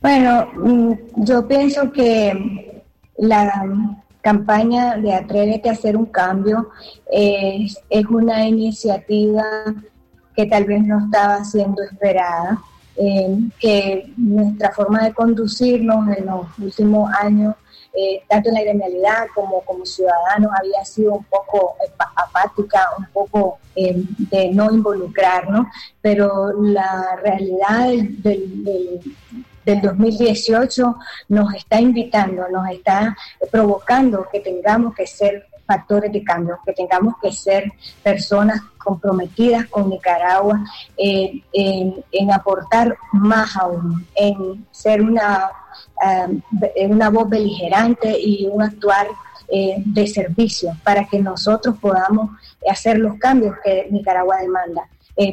Bueno, 0.00 0.48
mm, 0.54 0.92
yo 1.16 1.46
pienso 1.46 1.92
que 1.92 2.82
la 3.18 3.66
campaña 4.22 4.96
de 4.96 5.12
Atrévete 5.12 5.68
a 5.68 5.72
hacer 5.72 5.98
un 5.98 6.06
cambio 6.06 6.70
es, 7.12 7.78
una 8.08 8.48
iniciativa 8.48 9.44
que 10.34 10.46
tal 10.46 10.64
vez 10.64 10.82
no 10.82 11.04
estaba 11.04 11.44
siendo 11.44 11.82
esperada, 11.82 12.58
eh, 12.96 13.36
que 13.60 14.14
nuestra 14.16 14.72
forma 14.72 15.04
de 15.04 15.12
conducirnos 15.12 16.16
en 16.16 16.24
los 16.24 16.46
últimos 16.58 17.12
años 17.20 17.54
eh, 17.96 18.22
tanto 18.28 18.50
en 18.50 18.56
la 18.56 18.62
gremialidad 18.62 19.26
como 19.34 19.62
como 19.62 19.86
ciudadanos, 19.86 20.52
había 20.58 20.84
sido 20.84 21.14
un 21.14 21.24
poco 21.24 21.76
apática, 22.14 22.90
un 22.98 23.06
poco 23.06 23.58
eh, 23.74 23.94
de 24.30 24.50
no 24.50 24.70
involucrarnos, 24.70 25.66
pero 26.02 26.52
la 26.52 27.18
realidad 27.22 27.88
del, 28.18 29.00
2018 29.64 30.96
nos 31.28 31.54
está 31.54 31.80
invitando, 31.80 32.46
nos 32.48 32.70
está 32.70 33.16
provocando 33.50 34.28
que 34.30 34.40
tengamos 34.40 34.94
que 34.94 35.06
ser 35.06 35.46
factores 35.66 36.12
de 36.12 36.22
cambio, 36.22 36.58
que 36.64 36.72
tengamos 36.72 37.14
que 37.20 37.32
ser 37.32 37.72
personas 38.02 38.60
comprometidas 38.78 39.66
con 39.66 39.90
Nicaragua 39.90 40.64
eh, 40.96 41.42
en, 41.52 42.32
aportar 42.32 42.96
más 43.12 43.56
aún, 43.56 44.06
en 44.14 44.66
ser 44.70 45.02
una 45.02 45.50
eh, 46.02 46.86
una 46.88 47.10
voz 47.10 47.28
beligerante 47.28 48.16
y 48.18 48.46
un 48.46 48.62
actuar 48.62 49.08
eh, 49.48 49.82
de 49.84 50.06
servicio 50.06 50.76
para 50.84 51.04
que 51.04 51.18
nosotros 51.18 51.76
podamos 51.80 52.30
hacer 52.70 52.98
los 52.98 53.18
cambios 53.18 53.56
que 53.64 53.88
Nicaragua 53.90 54.36
demanda. 54.38 54.88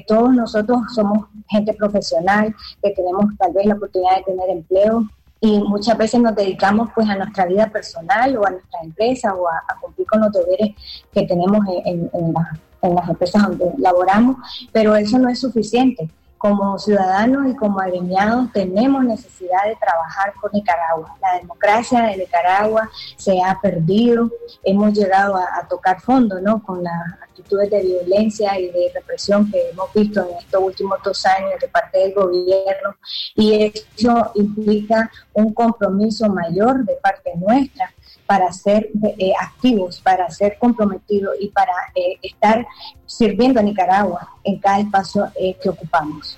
Todos 0.08 0.34
nosotros 0.34 0.80
somos 0.96 1.28
gente 1.50 1.74
profesional 1.74 2.56
que 2.82 2.92
tenemos 2.92 3.26
tal 3.38 3.52
vez 3.52 3.66
la 3.66 3.76
oportunidad 3.76 4.16
de 4.18 4.24
tener 4.24 4.50
empleo 4.50 5.06
y 5.44 5.60
muchas 5.60 5.98
veces 5.98 6.22
nos 6.22 6.34
dedicamos 6.36 6.90
pues 6.96 7.10
a 7.10 7.18
nuestra 7.18 7.46
vida 7.46 7.70
personal 7.70 8.38
o 8.38 8.48
a 8.48 8.52
nuestra 8.52 8.80
empresa 8.82 9.36
o 9.36 9.46
a, 9.50 9.62
cumplir 9.82 10.08
con 10.08 10.22
los 10.22 10.32
deberes 10.32 10.74
que 11.12 11.24
tenemos 11.24 11.66
en, 11.84 12.10
en 12.14 12.96
las 12.96 13.10
empresas 13.10 13.44
donde 13.50 13.74
laboramos, 13.78 14.38
pero 14.72 14.96
eso 14.96 15.20
no 15.20 15.28
es 15.28 15.42
suficiente 15.42 16.10
como 16.44 16.78
ciudadanos 16.78 17.50
y 17.50 17.56
como 17.56 17.80
agremiados 17.80 18.52
tenemos 18.52 19.06
necesidad 19.06 19.64
de 19.66 19.78
trabajar 19.78 20.34
con 20.42 20.52
Nicaragua. 20.52 21.16
La 21.22 21.40
democracia 21.40 22.02
de 22.02 22.18
Nicaragua 22.18 22.90
se 23.16 23.42
ha 23.42 23.62
perdido, 23.62 24.30
hemos 24.62 24.92
llegado 24.92 25.38
a, 25.38 25.66
tocar 25.70 26.02
fondo 26.02 26.42
¿no? 26.42 26.62
con 26.62 26.84
las 26.84 27.14
actitudes 27.22 27.70
de 27.70 27.84
violencia 27.84 28.60
y 28.60 28.70
de 28.72 28.92
represión 28.94 29.50
que 29.50 29.70
hemos 29.70 29.94
visto 29.94 30.20
en 30.20 30.36
estos 30.36 30.62
últimos 30.62 31.00
dos 31.02 31.26
años 31.26 31.62
de 31.62 31.70
parte 31.70 32.00
del 32.00 32.14
gobierno 32.14 32.98
y 33.36 33.72
eso 33.74 34.32
implica 34.36 35.10
un 35.32 35.54
compromiso 35.54 36.28
mayor 36.28 36.84
de 36.84 36.96
parte 36.96 37.32
nuestra 37.38 37.94
para 38.26 38.52
ser 38.52 38.90
eh, 39.18 39.34
activos, 39.40 40.00
para 40.02 40.30
ser 40.30 40.58
comprometidos 40.58 41.36
y 41.40 41.50
para 41.50 41.74
eh, 41.96 42.18
estar 42.22 42.66
sirviendo 43.06 43.60
a 43.60 43.64
Nicaragua 43.64 44.30
en 44.44 44.60
cada 44.60 44.80
espacio 44.80 45.28
eh, 45.36 45.56
que 45.62 45.70
ocupamos. 45.70 46.38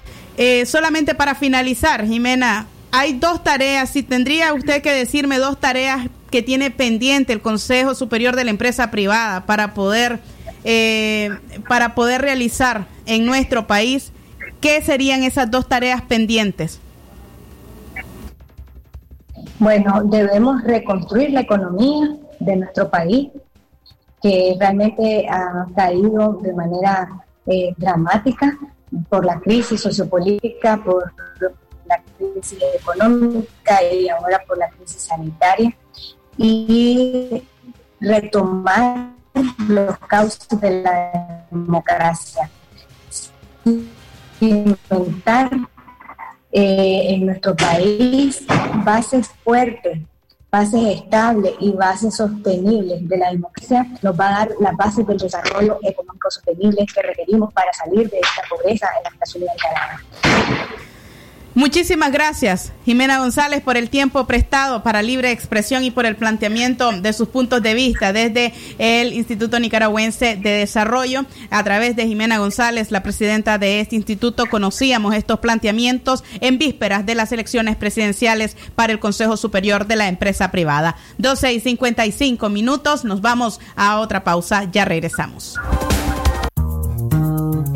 solamente 0.66 1.16
para 1.16 1.36
finalizar, 1.36 2.06
Jimena, 2.06 2.68
hay 2.92 3.14
dos 3.14 3.44
tareas, 3.44 3.90
si 3.90 4.04
tendría 4.04 4.54
usted 4.54 4.82
que 4.82 4.92
decirme 4.92 5.38
dos 5.38 5.60
tareas 5.60 6.08
que 6.32 6.42
tiene 6.42 6.72
pendiente 6.72 7.34
el 7.34 7.42
Consejo 7.42 7.96
Superior 7.96 8.36
de 8.36 8.46
la 8.46 8.52
Empresa 8.52 8.92
Privada 8.92 9.46
para 9.46 9.74
poder, 9.74 10.20
para 11.68 11.96
poder 11.96 12.22
realizar 12.22 12.88
en 13.06 13.26
nuestro 13.26 13.68
país, 13.68 14.12
¿qué 14.62 14.82
serían 14.82 15.24
esas 15.24 15.52
dos 15.52 15.68
tareas 15.68 16.02
pendientes? 16.02 16.80
Bueno, 19.58 20.04
debemos 20.04 20.64
reconstruir 20.64 21.32
la 21.32 21.42
economía 21.42 22.18
de 22.40 22.56
nuestro 22.58 22.90
país, 22.90 23.30
que 24.22 24.56
realmente 24.60 25.28
ha 25.30 25.66
caído 25.76 26.34
de 26.42 26.54
manera 26.54 27.24
eh, 27.46 27.74
dramática 27.78 28.58
por 29.08 29.24
la 29.24 29.40
crisis 29.40 29.80
sociopolítica, 29.82 30.78
por 30.78 31.14
la 31.86 32.02
crisis 32.18 32.60
económica 32.80 33.84
y 33.84 34.10
ahora 34.10 34.42
por 34.46 34.58
la 34.58 34.70
crisis 34.70 35.04
sanitaria, 35.04 35.74
y 36.38 37.44
retomar 38.02 39.12
los 39.68 39.98
cauces 40.00 40.60
de 40.60 40.82
la 40.82 41.46
democracia, 41.50 42.50
inventar 44.42 45.50
eh, 46.58 47.14
en 47.14 47.26
nuestro 47.26 47.54
país 47.54 48.46
bases 48.86 49.28
fuertes, 49.44 50.00
bases 50.50 51.02
estables 51.02 51.54
y 51.60 51.72
bases 51.74 52.16
sostenibles 52.16 53.06
de 53.10 53.18
la 53.18 53.32
democracia 53.32 53.86
nos 54.02 54.18
va 54.18 54.28
a 54.28 54.40
dar 54.40 54.52
las 54.62 54.74
bases 54.78 55.06
del 55.06 55.18
desarrollo 55.18 55.80
económico 55.84 56.32
sostenible 56.32 56.86
que 56.86 57.02
requerimos 57.02 57.52
para 57.52 57.74
salir 57.74 58.10
de 58.10 58.20
esta 58.20 58.42
pobreza 58.50 58.88
en 58.98 59.04
la 59.04 59.10
Estación 59.10 59.44
de 59.44 59.50
Nicaragua. 59.54 60.95
Muchísimas 61.56 62.12
gracias, 62.12 62.74
Jimena 62.84 63.20
González, 63.20 63.62
por 63.62 63.78
el 63.78 63.90
tiempo 63.90 64.28
prestado 64.28 64.84
para 64.84 65.02
libre 65.02 65.32
expresión 65.32 65.86
y 65.86 65.90
por 65.90 66.06
el 66.06 66.18
planteamiento 66.18 66.92
de 66.92 67.14
sus 67.14 67.30
puntos 67.30 67.64
de 67.64 67.74
vista 67.74 68.12
desde 68.12 68.54
el 68.78 69.14
Instituto 69.14 69.58
Nicaragüense 69.58 70.36
de 70.36 70.50
Desarrollo. 70.50 71.26
A 71.50 71.64
través 71.64 71.96
de 71.96 72.08
Jimena 72.08 72.40
González, 72.40 72.92
la 72.92 73.04
presidenta 73.04 73.58
de 73.58 73.80
este 73.80 73.96
instituto, 73.96 74.48
conocíamos 74.48 75.16
estos 75.16 75.40
planteamientos 75.40 76.26
en 76.42 76.58
vísperas 76.58 77.06
de 77.06 77.16
las 77.16 77.32
elecciones 77.32 77.78
presidenciales 77.78 78.58
para 78.76 78.92
el 78.92 79.00
Consejo 79.00 79.38
Superior 79.38 79.88
de 79.88 79.96
la 79.96 80.10
Empresa 80.10 80.52
Privada. 80.52 80.98
12 81.20 81.54
y 81.54 81.60
55 81.62 82.50
minutos, 82.50 83.06
nos 83.06 83.22
vamos 83.22 83.62
a 83.78 84.02
otra 84.02 84.26
pausa, 84.26 84.70
ya 84.70 84.84
regresamos. 84.84 85.56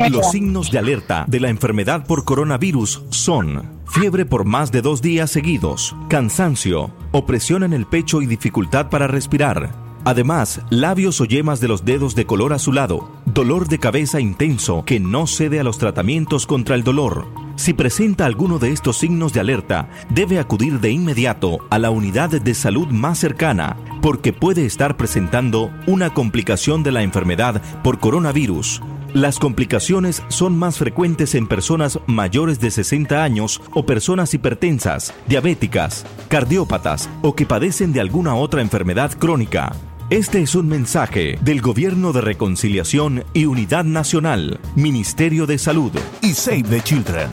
Los 0.08 0.30
signos 0.30 0.70
de 0.70 0.78
alerta 0.78 1.24
de 1.28 1.40
la 1.40 1.50
enfermedad 1.50 2.06
por 2.06 2.24
coronavirus 2.24 3.04
son 3.10 3.80
fiebre 3.86 4.24
por 4.24 4.44
más 4.44 4.72
de 4.72 4.80
dos 4.80 5.02
días 5.02 5.30
seguidos, 5.30 5.94
cansancio, 6.08 6.90
opresión 7.12 7.62
en 7.62 7.72
el 7.72 7.86
pecho 7.86 8.22
y 8.22 8.26
dificultad 8.26 8.88
para 8.88 9.06
respirar. 9.06 9.74
Además, 10.04 10.62
labios 10.70 11.20
o 11.20 11.26
yemas 11.26 11.60
de 11.60 11.68
los 11.68 11.84
dedos 11.84 12.14
de 12.14 12.24
color 12.24 12.54
azulado, 12.54 13.10
dolor 13.26 13.68
de 13.68 13.78
cabeza 13.78 14.20
intenso 14.20 14.84
que 14.84 14.98
no 14.98 15.26
cede 15.26 15.60
a 15.60 15.64
los 15.64 15.78
tratamientos 15.78 16.46
contra 16.46 16.74
el 16.74 16.82
dolor, 16.82 17.26
Si 17.60 17.74
presenta 17.74 18.24
alguno 18.24 18.58
de 18.58 18.72
estos 18.72 18.96
signos 18.96 19.34
de 19.34 19.40
alerta, 19.40 19.90
debe 20.08 20.38
acudir 20.38 20.80
de 20.80 20.92
inmediato 20.92 21.58
a 21.68 21.78
la 21.78 21.90
unidad 21.90 22.30
de 22.30 22.54
salud 22.54 22.88
más 22.88 23.18
cercana, 23.18 23.76
porque 24.00 24.32
puede 24.32 24.64
estar 24.64 24.96
presentando 24.96 25.70
una 25.86 26.14
complicación 26.14 26.82
de 26.82 26.92
la 26.92 27.02
enfermedad 27.02 27.60
por 27.82 27.98
coronavirus. 27.98 28.80
Las 29.14 29.40
complicaciones 29.40 30.22
son 30.28 30.56
más 30.56 30.78
frecuentes 30.78 31.34
en 31.34 31.48
personas 31.48 31.98
mayores 32.06 32.60
de 32.60 32.70
60 32.70 33.24
años 33.24 33.60
o 33.74 33.84
personas 33.84 34.34
hipertensas, 34.34 35.12
diabéticas, 35.26 36.06
cardiópatas 36.28 37.08
o 37.20 37.34
que 37.34 37.44
padecen 37.44 37.92
de 37.92 38.00
alguna 38.00 38.36
otra 38.36 38.60
enfermedad 38.60 39.10
crónica. 39.18 39.74
Este 40.10 40.42
es 40.42 40.54
un 40.54 40.68
mensaje 40.68 41.38
del 41.42 41.60
Gobierno 41.60 42.12
de 42.12 42.20
Reconciliación 42.20 43.24
y 43.32 43.46
Unidad 43.46 43.84
Nacional, 43.84 44.60
Ministerio 44.76 45.46
de 45.46 45.58
Salud 45.58 45.92
y 46.22 46.34
Save 46.34 46.64
the 46.64 46.80
Children. 46.80 47.30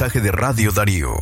Mensaje 0.00 0.22
de 0.22 0.32
Radio 0.32 0.72
Darío. 0.72 1.12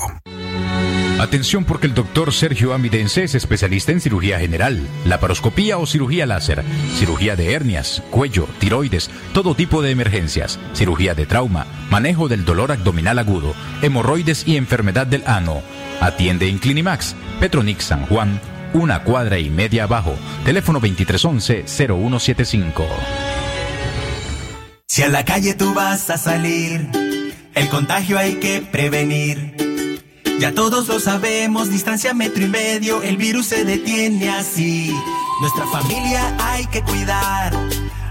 Atención 1.18 1.64
porque 1.64 1.88
el 1.88 1.94
doctor 1.94 2.32
Sergio 2.32 2.74
Amidense 2.74 3.24
es 3.24 3.34
especialista 3.34 3.90
en 3.90 4.00
cirugía 4.00 4.38
general, 4.38 4.86
laparoscopía 5.04 5.78
o 5.78 5.86
cirugía 5.86 6.26
láser, 6.26 6.62
cirugía 6.94 7.34
de 7.34 7.54
hernias, 7.54 8.04
cuello, 8.12 8.46
tiroides, 8.60 9.10
todo 9.34 9.56
tipo 9.56 9.82
de 9.82 9.90
emergencias, 9.90 10.60
cirugía 10.74 11.16
de 11.16 11.26
trauma, 11.26 11.66
manejo 11.90 12.28
del 12.28 12.44
dolor 12.44 12.70
abdominal 12.70 13.18
agudo, 13.18 13.52
hemorroides 13.82 14.46
y 14.46 14.56
enfermedad 14.56 15.08
del 15.08 15.24
ano. 15.26 15.60
Atiende 16.00 16.48
en 16.48 16.58
Clinimax, 16.58 17.16
Petronix 17.40 17.82
San 17.82 18.06
Juan, 18.06 18.40
una 18.74 19.02
cuadra 19.02 19.40
y 19.40 19.50
media 19.50 19.82
abajo, 19.82 20.14
teléfono 20.44 20.80
2311-0175. 20.82 22.84
Si 24.86 25.02
a 25.02 25.08
la 25.08 25.24
calle 25.24 25.54
tú 25.54 25.74
vas 25.74 26.10
a 26.10 26.16
salir, 26.16 27.07
el 27.58 27.68
contagio 27.68 28.18
hay 28.18 28.36
que 28.36 28.60
prevenir. 28.60 30.14
Ya 30.38 30.54
todos 30.54 30.86
lo 30.86 31.00
sabemos, 31.00 31.70
distancia 31.70 32.14
metro 32.14 32.44
y 32.44 32.48
medio, 32.48 33.02
el 33.02 33.16
virus 33.16 33.46
se 33.46 33.64
detiene 33.64 34.30
así. 34.30 34.94
Nuestra 35.40 35.66
familia 35.66 36.36
hay 36.38 36.66
que 36.66 36.82
cuidar, 36.82 37.52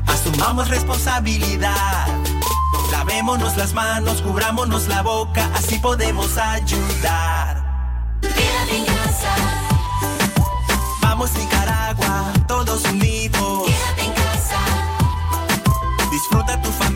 asumamos 0.05 0.67
responsabilidad. 0.67 2.07
Lavémonos 2.91 3.55
las 3.55 3.73
manos, 3.73 4.21
cubrámonos 4.21 4.89
la 4.89 5.01
boca, 5.01 5.49
así 5.55 5.79
podemos 5.79 6.37
ayudar. 6.37 7.63
Quédate 8.21 8.77
en 8.77 8.85
casa. 8.85 9.35
Vamos 11.01 11.31
Nicaragua, 11.35 12.33
todos 12.47 12.83
unidos. 12.85 13.67
Quédate 13.67 14.01
en 14.03 14.11
casa. 14.11 14.59
Disfruta 16.11 16.61
tu 16.61 16.69
familia, 16.71 16.86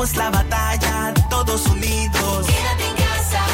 La 0.00 0.30
batalla, 0.30 1.12
todos 1.28 1.66
unidos. 1.66 2.46
Quédate 2.46 2.86
en 2.88 2.96
casa. 2.96 3.44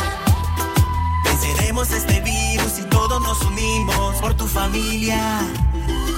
Venceremos 1.25 1.91
este 1.91 2.21
virus 2.21 2.79
y 2.79 2.83
todos 2.83 3.21
nos 3.21 3.43
unimos 3.43 4.15
por 4.21 4.35
tu 4.35 4.47
familia. 4.47 5.41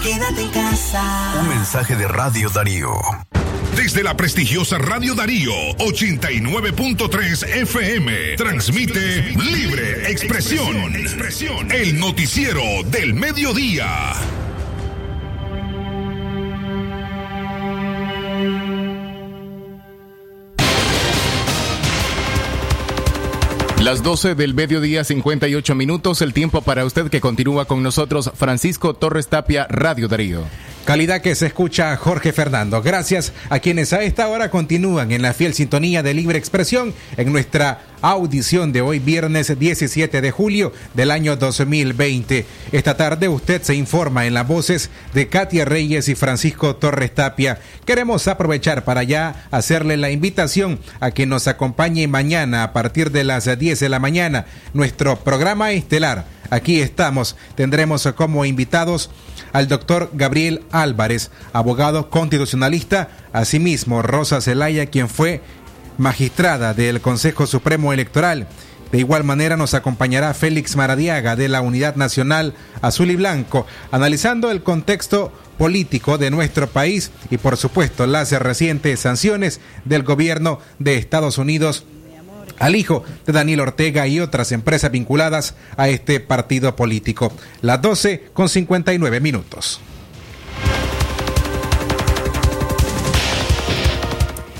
Quédate 0.02 0.42
en 0.42 0.50
casa. 0.50 1.34
Un 1.40 1.48
mensaje 1.48 1.96
de 1.96 2.06
Radio 2.06 2.50
Darío. 2.50 2.92
Desde 3.74 4.02
la 4.02 4.18
prestigiosa 4.18 4.76
Radio 4.76 5.14
Darío 5.14 5.54
89.3 5.78 7.48
FM 7.62 8.36
transmite 8.36 9.30
Libre 9.30 10.10
Expresión, 10.10 10.94
el 11.70 11.98
noticiero 11.98 12.62
del 12.84 13.14
mediodía. 13.14 14.12
Las 23.88 24.02
12 24.02 24.34
del 24.34 24.52
mediodía, 24.52 25.02
58 25.02 25.74
minutos, 25.74 26.20
el 26.20 26.34
tiempo 26.34 26.60
para 26.60 26.84
usted 26.84 27.08
que 27.08 27.22
continúa 27.22 27.64
con 27.64 27.82
nosotros, 27.82 28.30
Francisco 28.34 28.92
Torres 28.92 29.28
Tapia, 29.28 29.66
Radio 29.70 30.08
Darío. 30.08 30.42
Calidad 30.88 31.20
que 31.20 31.34
se 31.34 31.44
escucha 31.44 31.94
Jorge 31.98 32.32
Fernando. 32.32 32.80
Gracias 32.80 33.34
a 33.50 33.58
quienes 33.58 33.92
a 33.92 34.02
esta 34.04 34.26
hora 34.26 34.50
continúan 34.50 35.12
en 35.12 35.20
la 35.20 35.34
fiel 35.34 35.52
sintonía 35.52 36.02
de 36.02 36.14
Libre 36.14 36.38
Expresión 36.38 36.94
en 37.18 37.30
nuestra 37.30 37.82
audición 38.00 38.72
de 38.72 38.80
hoy 38.80 38.98
viernes 38.98 39.58
17 39.58 40.22
de 40.22 40.30
julio 40.30 40.72
del 40.94 41.10
año 41.10 41.36
2020. 41.36 42.46
Esta 42.72 42.96
tarde 42.96 43.28
usted 43.28 43.60
se 43.60 43.74
informa 43.74 44.24
en 44.24 44.32
las 44.32 44.48
voces 44.48 44.88
de 45.12 45.28
Katia 45.28 45.66
Reyes 45.66 46.08
y 46.08 46.14
Francisco 46.14 46.76
Torres 46.76 47.14
Tapia. 47.14 47.58
Queremos 47.84 48.26
aprovechar 48.26 48.84
para 48.84 49.02
ya 49.02 49.46
hacerle 49.50 49.98
la 49.98 50.10
invitación 50.10 50.78
a 51.00 51.10
que 51.10 51.26
nos 51.26 51.48
acompañe 51.48 52.08
mañana 52.08 52.62
a 52.62 52.72
partir 52.72 53.10
de 53.10 53.24
las 53.24 53.58
10 53.58 53.78
de 53.78 53.88
la 53.90 53.98
mañana 53.98 54.46
nuestro 54.72 55.16
programa 55.16 55.70
estelar. 55.72 56.38
Aquí 56.50 56.80
estamos. 56.80 57.36
Tendremos 57.56 58.08
como 58.16 58.46
invitados 58.46 59.10
al 59.52 59.68
doctor 59.68 60.10
Gabriel 60.12 60.62
Álvarez, 60.70 61.30
abogado 61.52 62.10
constitucionalista, 62.10 63.08
asimismo 63.32 64.02
Rosa 64.02 64.40
Zelaya, 64.40 64.86
quien 64.86 65.08
fue 65.08 65.42
magistrada 65.98 66.74
del 66.74 67.00
Consejo 67.00 67.46
Supremo 67.46 67.92
Electoral. 67.92 68.46
De 68.92 68.98
igual 68.98 69.22
manera 69.22 69.56
nos 69.56 69.74
acompañará 69.74 70.32
Félix 70.32 70.74
Maradiaga 70.74 71.36
de 71.36 71.48
la 71.48 71.60
Unidad 71.60 71.96
Nacional 71.96 72.54
Azul 72.80 73.10
y 73.10 73.16
Blanco, 73.16 73.66
analizando 73.90 74.50
el 74.50 74.62
contexto 74.62 75.30
político 75.58 76.16
de 76.16 76.30
nuestro 76.30 76.68
país 76.68 77.10
y 77.30 77.36
por 77.36 77.56
supuesto 77.56 78.06
las 78.06 78.30
recientes 78.32 79.00
sanciones 79.00 79.60
del 79.84 80.04
gobierno 80.04 80.60
de 80.78 80.96
Estados 80.96 81.36
Unidos 81.36 81.84
al 82.58 82.76
hijo 82.76 83.04
de 83.26 83.32
Daniel 83.32 83.60
Ortega 83.60 84.06
y 84.06 84.20
otras 84.20 84.52
empresas 84.52 84.90
vinculadas 84.90 85.54
a 85.76 85.88
este 85.88 86.20
partido 86.20 86.76
político. 86.76 87.32
Las 87.62 87.80
12 87.82 88.30
con 88.32 88.48
59 88.48 89.20
minutos. 89.20 89.80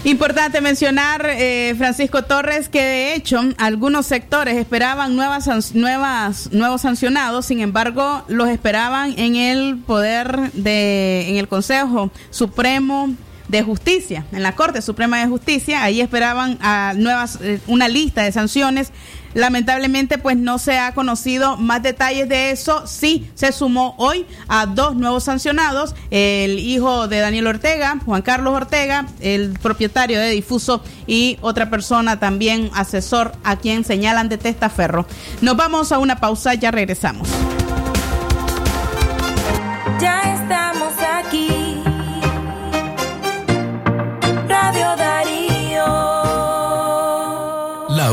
Importante 0.05 0.63
mencionar, 0.63 1.27
eh, 1.29 1.75
Francisco 1.77 2.23
Torres, 2.23 2.71
que 2.71 2.81
de 2.81 3.15
hecho 3.15 3.43
algunos 3.59 4.07
sectores 4.07 4.57
esperaban 4.57 5.17
nuevas, 5.17 5.75
nuevas, 5.75 6.51
nuevos 6.51 6.81
sancionados, 6.81 7.45
sin 7.45 7.61
embargo, 7.61 8.23
los 8.29 8.49
esperaban 8.49 9.19
en 9.19 9.37
el 9.37 9.77
poder 9.77 10.53
de, 10.53 11.29
en 11.29 11.37
el 11.37 11.47
Consejo 11.47 12.11
Supremo 12.31 13.15
de 13.49 13.63
Justicia, 13.63 14.25
en 14.33 14.43
la 14.43 14.55
Corte 14.55 14.83
Suprema 14.83 15.19
de 15.19 15.27
Justicia, 15.27 15.83
ahí 15.83 16.01
esperaban 16.01 16.59
a 16.61 16.93
nuevas, 16.97 17.39
eh, 17.43 17.61
una 17.67 17.89
lista 17.89 18.23
de 18.23 18.33
sanciones. 18.33 18.93
Lamentablemente, 19.35 20.17
pues 20.17 20.37
no 20.37 20.59
se 20.59 20.79
ha 20.79 20.95
conocido 20.95 21.57
más 21.59 21.83
detalles 21.83 22.29
de 22.29 22.51
eso. 22.51 22.87
Sí, 22.87 23.31
se 23.35 23.53
sumó 23.53 23.95
hoy 23.99 24.27
a 24.49 24.67
dos 24.67 24.97
nuevos 24.97 25.25
sancionados, 25.25 25.95
el 26.11 26.59
hijo 26.59 27.09
de 27.09 27.21
Daniel 27.21 27.47
Ortega, 27.47 27.99
Juan 28.05 28.23
Carlos 28.23 28.55
Ortega, 28.55 29.07
el 29.21 29.51
propietario 29.61 30.19
de 30.19 30.31
Difuso 30.31 30.83
y 31.07 31.39
otra 31.43 31.69
persona 31.69 32.19
también 32.19 32.71
asesor 32.75 33.33
a 33.45 33.57
quien 33.57 33.85
señalan 33.85 34.29
de 34.29 34.39
testaferro. 34.39 35.07
Nos 35.43 35.57
vamos 35.57 35.93
a 35.93 35.99
una 35.99 36.21
pausa, 36.21 36.55
ya 36.55 36.71
regresamos. 36.71 37.29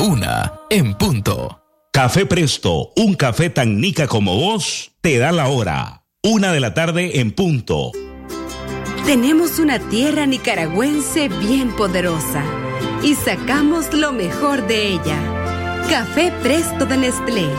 Una 0.05 0.53
en 0.69 0.93
punto. 0.93 1.63
Café 1.91 2.27
Presto, 2.27 2.91
un 2.95 3.15
café 3.15 3.49
tan 3.49 3.81
nica 3.81 4.07
como 4.07 4.35
vos, 4.35 4.91
te 5.01 5.17
da 5.17 5.31
la 5.31 5.47
hora. 5.47 6.03
Una 6.21 6.51
de 6.51 6.59
la 6.59 6.75
tarde 6.75 7.19
en 7.19 7.31
punto. 7.31 7.91
Tenemos 9.07 9.57
una 9.57 9.79
tierra 9.79 10.27
nicaragüense 10.27 11.27
bien 11.27 11.75
poderosa 11.75 12.43
y 13.01 13.15
sacamos 13.15 13.93
lo 13.95 14.11
mejor 14.11 14.67
de 14.67 14.89
ella. 14.89 15.17
Café 15.89 16.31
Presto 16.43 16.85
de 16.85 16.97
Nestlé, 16.97 17.49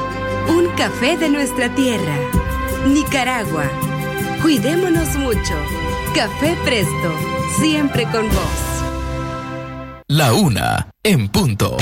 un 0.49 0.69
café 0.77 1.17
de 1.17 1.29
nuestra 1.29 1.75
tierra. 1.75 2.17
Nicaragua, 2.87 3.65
cuidémonos 4.41 5.17
mucho. 5.17 5.55
Café 6.15 6.57
Presto, 6.65 7.13
siempre 7.59 8.05
con 8.05 8.29
vos. 8.29 8.67
La 10.07 10.33
una 10.33 10.91
en 11.03 11.29
punto. 11.29 11.77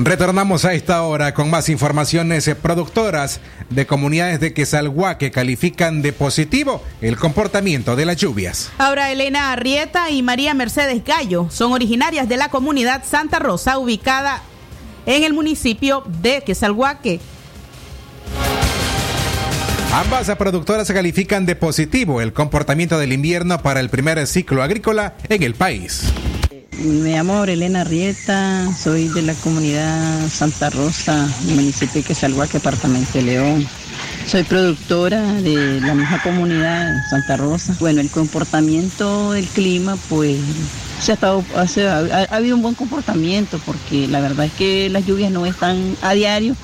Retornamos 0.00 0.64
a 0.64 0.74
esta 0.74 1.02
hora 1.02 1.34
con 1.34 1.50
más 1.50 1.68
informaciones. 1.68 2.46
Eh, 2.46 2.54
Productoras 2.54 3.40
de 3.68 3.84
comunidades 3.84 4.38
de 4.38 4.54
Quesalhuaque 4.54 5.32
califican 5.32 6.02
de 6.02 6.12
positivo 6.12 6.84
el 7.00 7.16
comportamiento 7.16 7.96
de 7.96 8.06
las 8.06 8.16
lluvias. 8.16 8.70
Ahora 8.78 9.10
Elena 9.10 9.50
Arrieta 9.50 10.10
y 10.10 10.22
María 10.22 10.54
Mercedes 10.54 11.02
Gallo 11.04 11.48
son 11.50 11.72
originarias 11.72 12.28
de 12.28 12.36
la 12.36 12.48
comunidad 12.48 13.02
Santa 13.04 13.40
Rosa, 13.40 13.78
ubicada 13.78 14.40
en 15.04 15.24
el 15.24 15.32
municipio 15.32 16.04
de 16.06 16.42
Quesalhuaque. 16.42 17.18
Ambas 19.92 20.30
productoras 20.36 20.86
califican 20.92 21.44
de 21.44 21.56
positivo 21.56 22.20
el 22.20 22.32
comportamiento 22.32 23.00
del 23.00 23.12
invierno 23.12 23.60
para 23.62 23.80
el 23.80 23.90
primer 23.90 24.24
ciclo 24.28 24.62
agrícola 24.62 25.16
en 25.28 25.42
el 25.42 25.54
país. 25.54 26.04
Me 26.78 27.10
llamo 27.10 27.42
Elena 27.42 27.82
Rieta, 27.82 28.72
soy 28.72 29.08
de 29.08 29.22
la 29.22 29.34
comunidad 29.34 30.28
Santa 30.28 30.70
Rosa, 30.70 31.28
municipio 31.46 31.94
de 31.94 32.02
Quesalhuaque, 32.04 32.58
departamento 32.58 33.14
de 33.14 33.22
León. 33.22 33.66
Soy 34.28 34.44
productora 34.44 35.20
de 35.34 35.80
la 35.80 35.94
misma 35.94 36.22
comunidad 36.22 36.94
Santa 37.10 37.36
Rosa. 37.36 37.76
Bueno, 37.80 38.00
el 38.00 38.10
comportamiento 38.10 39.32
del 39.32 39.46
clima, 39.46 39.96
pues 40.08 40.38
se 41.00 41.10
ha, 41.10 41.14
estado, 41.14 41.44
ha 41.52 42.36
habido 42.36 42.54
un 42.54 42.62
buen 42.62 42.76
comportamiento 42.76 43.60
porque 43.66 44.06
la 44.06 44.20
verdad 44.20 44.46
es 44.46 44.52
que 44.52 44.88
las 44.88 45.04
lluvias 45.04 45.32
no 45.32 45.46
están 45.46 45.96
a 46.00 46.14
diario, 46.14 46.54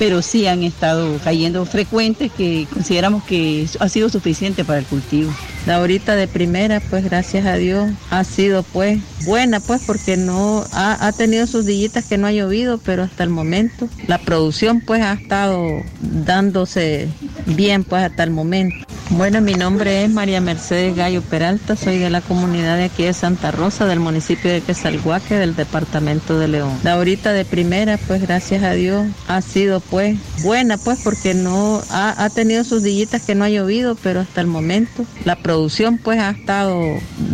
pero 0.00 0.22
sí 0.22 0.46
han 0.46 0.62
estado 0.62 1.18
cayendo 1.22 1.66
frecuentes 1.66 2.32
que 2.32 2.66
consideramos 2.72 3.22
que 3.22 3.68
ha 3.80 3.88
sido 3.90 4.08
suficiente 4.08 4.64
para 4.64 4.78
el 4.78 4.86
cultivo. 4.86 5.30
La 5.66 5.76
ahorita 5.76 6.16
de 6.16 6.26
primera, 6.26 6.80
pues 6.80 7.04
gracias 7.04 7.44
a 7.44 7.56
Dios, 7.56 7.90
ha 8.08 8.24
sido 8.24 8.62
pues 8.62 8.98
buena, 9.26 9.60
pues 9.60 9.82
porque 9.86 10.16
no 10.16 10.64
ha, 10.72 11.06
ha 11.06 11.12
tenido 11.12 11.46
sus 11.46 11.66
dillitas 11.66 12.06
que 12.06 12.16
no 12.16 12.26
ha 12.26 12.32
llovido, 12.32 12.78
pero 12.78 13.02
hasta 13.02 13.24
el 13.24 13.28
momento 13.28 13.90
la 14.06 14.16
producción 14.16 14.80
pues 14.80 15.02
ha 15.02 15.12
estado 15.12 15.68
dándose 16.00 17.08
bien 17.44 17.84
pues 17.84 18.02
hasta 18.02 18.22
el 18.22 18.30
momento. 18.30 18.86
Bueno, 19.10 19.40
mi 19.40 19.54
nombre 19.54 20.04
es 20.04 20.10
María 20.10 20.40
Mercedes 20.40 20.94
Gallo 20.94 21.20
Peralta, 21.20 21.74
soy 21.74 21.98
de 21.98 22.10
la 22.10 22.20
comunidad 22.20 22.76
de 22.76 22.84
aquí 22.84 23.02
de 23.02 23.12
Santa 23.12 23.50
Rosa, 23.50 23.84
del 23.86 23.98
municipio 23.98 24.52
de 24.52 24.60
Quesalhuaque, 24.60 25.34
del 25.34 25.56
departamento 25.56 26.38
de 26.38 26.46
León. 26.46 26.78
La 26.84 26.92
ahorita 26.92 27.32
de 27.32 27.44
primera, 27.44 27.98
pues 27.98 28.22
gracias 28.22 28.62
a 28.62 28.70
Dios, 28.70 29.08
ha 29.26 29.42
sido 29.42 29.80
pues 29.80 30.16
buena, 30.44 30.78
pues 30.78 31.00
porque 31.02 31.34
no 31.34 31.82
ha, 31.90 32.22
ha 32.24 32.30
tenido 32.30 32.62
sus 32.62 32.84
dillitas 32.84 33.22
que 33.22 33.34
no 33.34 33.44
ha 33.44 33.48
llovido, 33.50 33.96
pero 33.96 34.20
hasta 34.20 34.40
el 34.40 34.46
momento 34.46 35.04
la 35.24 35.34
producción 35.34 35.98
pues 35.98 36.20
ha 36.20 36.30
estado 36.30 36.80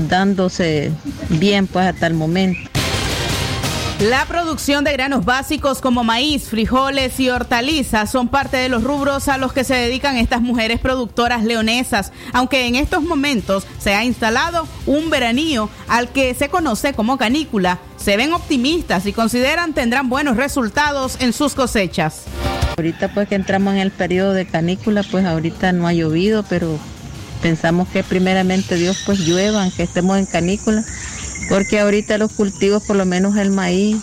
dándose 0.09 0.93
bien 1.29 1.67
pues 1.67 1.87
hasta 1.87 2.07
el 2.07 2.15
momento. 2.15 2.71
La 4.01 4.27
producción 4.27 4.85
de 4.85 4.93
granos 4.93 5.25
básicos 5.25 5.81
como 5.81 6.05
maíz, 6.05 6.51
frijoles 6.51 7.19
y 7.19 7.31
hortalizas 7.31 8.11
son 8.11 8.29
parte 8.29 8.59
de 8.59 8.69
los 8.69 8.85
rubros 8.85 9.27
a 9.29 9.39
los 9.39 9.55
que 9.55 9.65
se 9.65 9.75
dedican 9.75 10.19
estas 10.19 10.43
mujeres 10.43 10.81
productoras 10.81 11.43
leonesas, 11.45 12.13
aunque 12.35 12.67
en 12.67 12.75
estos 12.75 13.03
momentos 13.03 13.67
se 13.79 13.95
ha 13.95 14.05
instalado 14.05 14.69
un 14.85 15.09
veranío 15.09 15.71
al 15.89 16.11
que 16.11 16.35
se 16.35 16.51
conoce 16.51 16.93
como 16.93 17.17
canícula. 17.17 17.79
Se 17.97 18.19
ven 18.19 18.35
optimistas 18.35 19.07
y 19.07 19.15
consideran 19.15 19.73
tendrán 19.73 20.11
buenos 20.11 20.37
resultados 20.37 21.17
en 21.21 21.33
sus 21.33 21.55
cosechas. 21.55 22.25
Ahorita 22.77 23.09
pues 23.15 23.31
que 23.31 23.35
entramos 23.35 23.73
en 23.73 23.81
el 23.81 23.93
periodo 23.93 24.35
de 24.35 24.47
canícula, 24.47 25.05
pues 25.11 25.25
ahorita 25.25 25.73
no 25.73 25.87
ha 25.87 25.95
llovido, 25.95 26.45
pero 26.51 26.79
pensamos 27.41 27.89
que 27.89 28.05
primeramente 28.05 28.75
Dios 28.75 29.05
pues 29.07 29.21
llueva, 29.21 29.67
que 29.75 29.85
estemos 29.85 30.19
en 30.19 30.27
canícula 30.27 30.85
porque 31.49 31.81
ahorita 31.81 32.19
los 32.19 32.33
cultivos, 32.33 32.83
por 32.85 32.97
lo 32.97 33.05
menos 33.05 33.37
el 33.37 33.51
maíz 33.51 33.97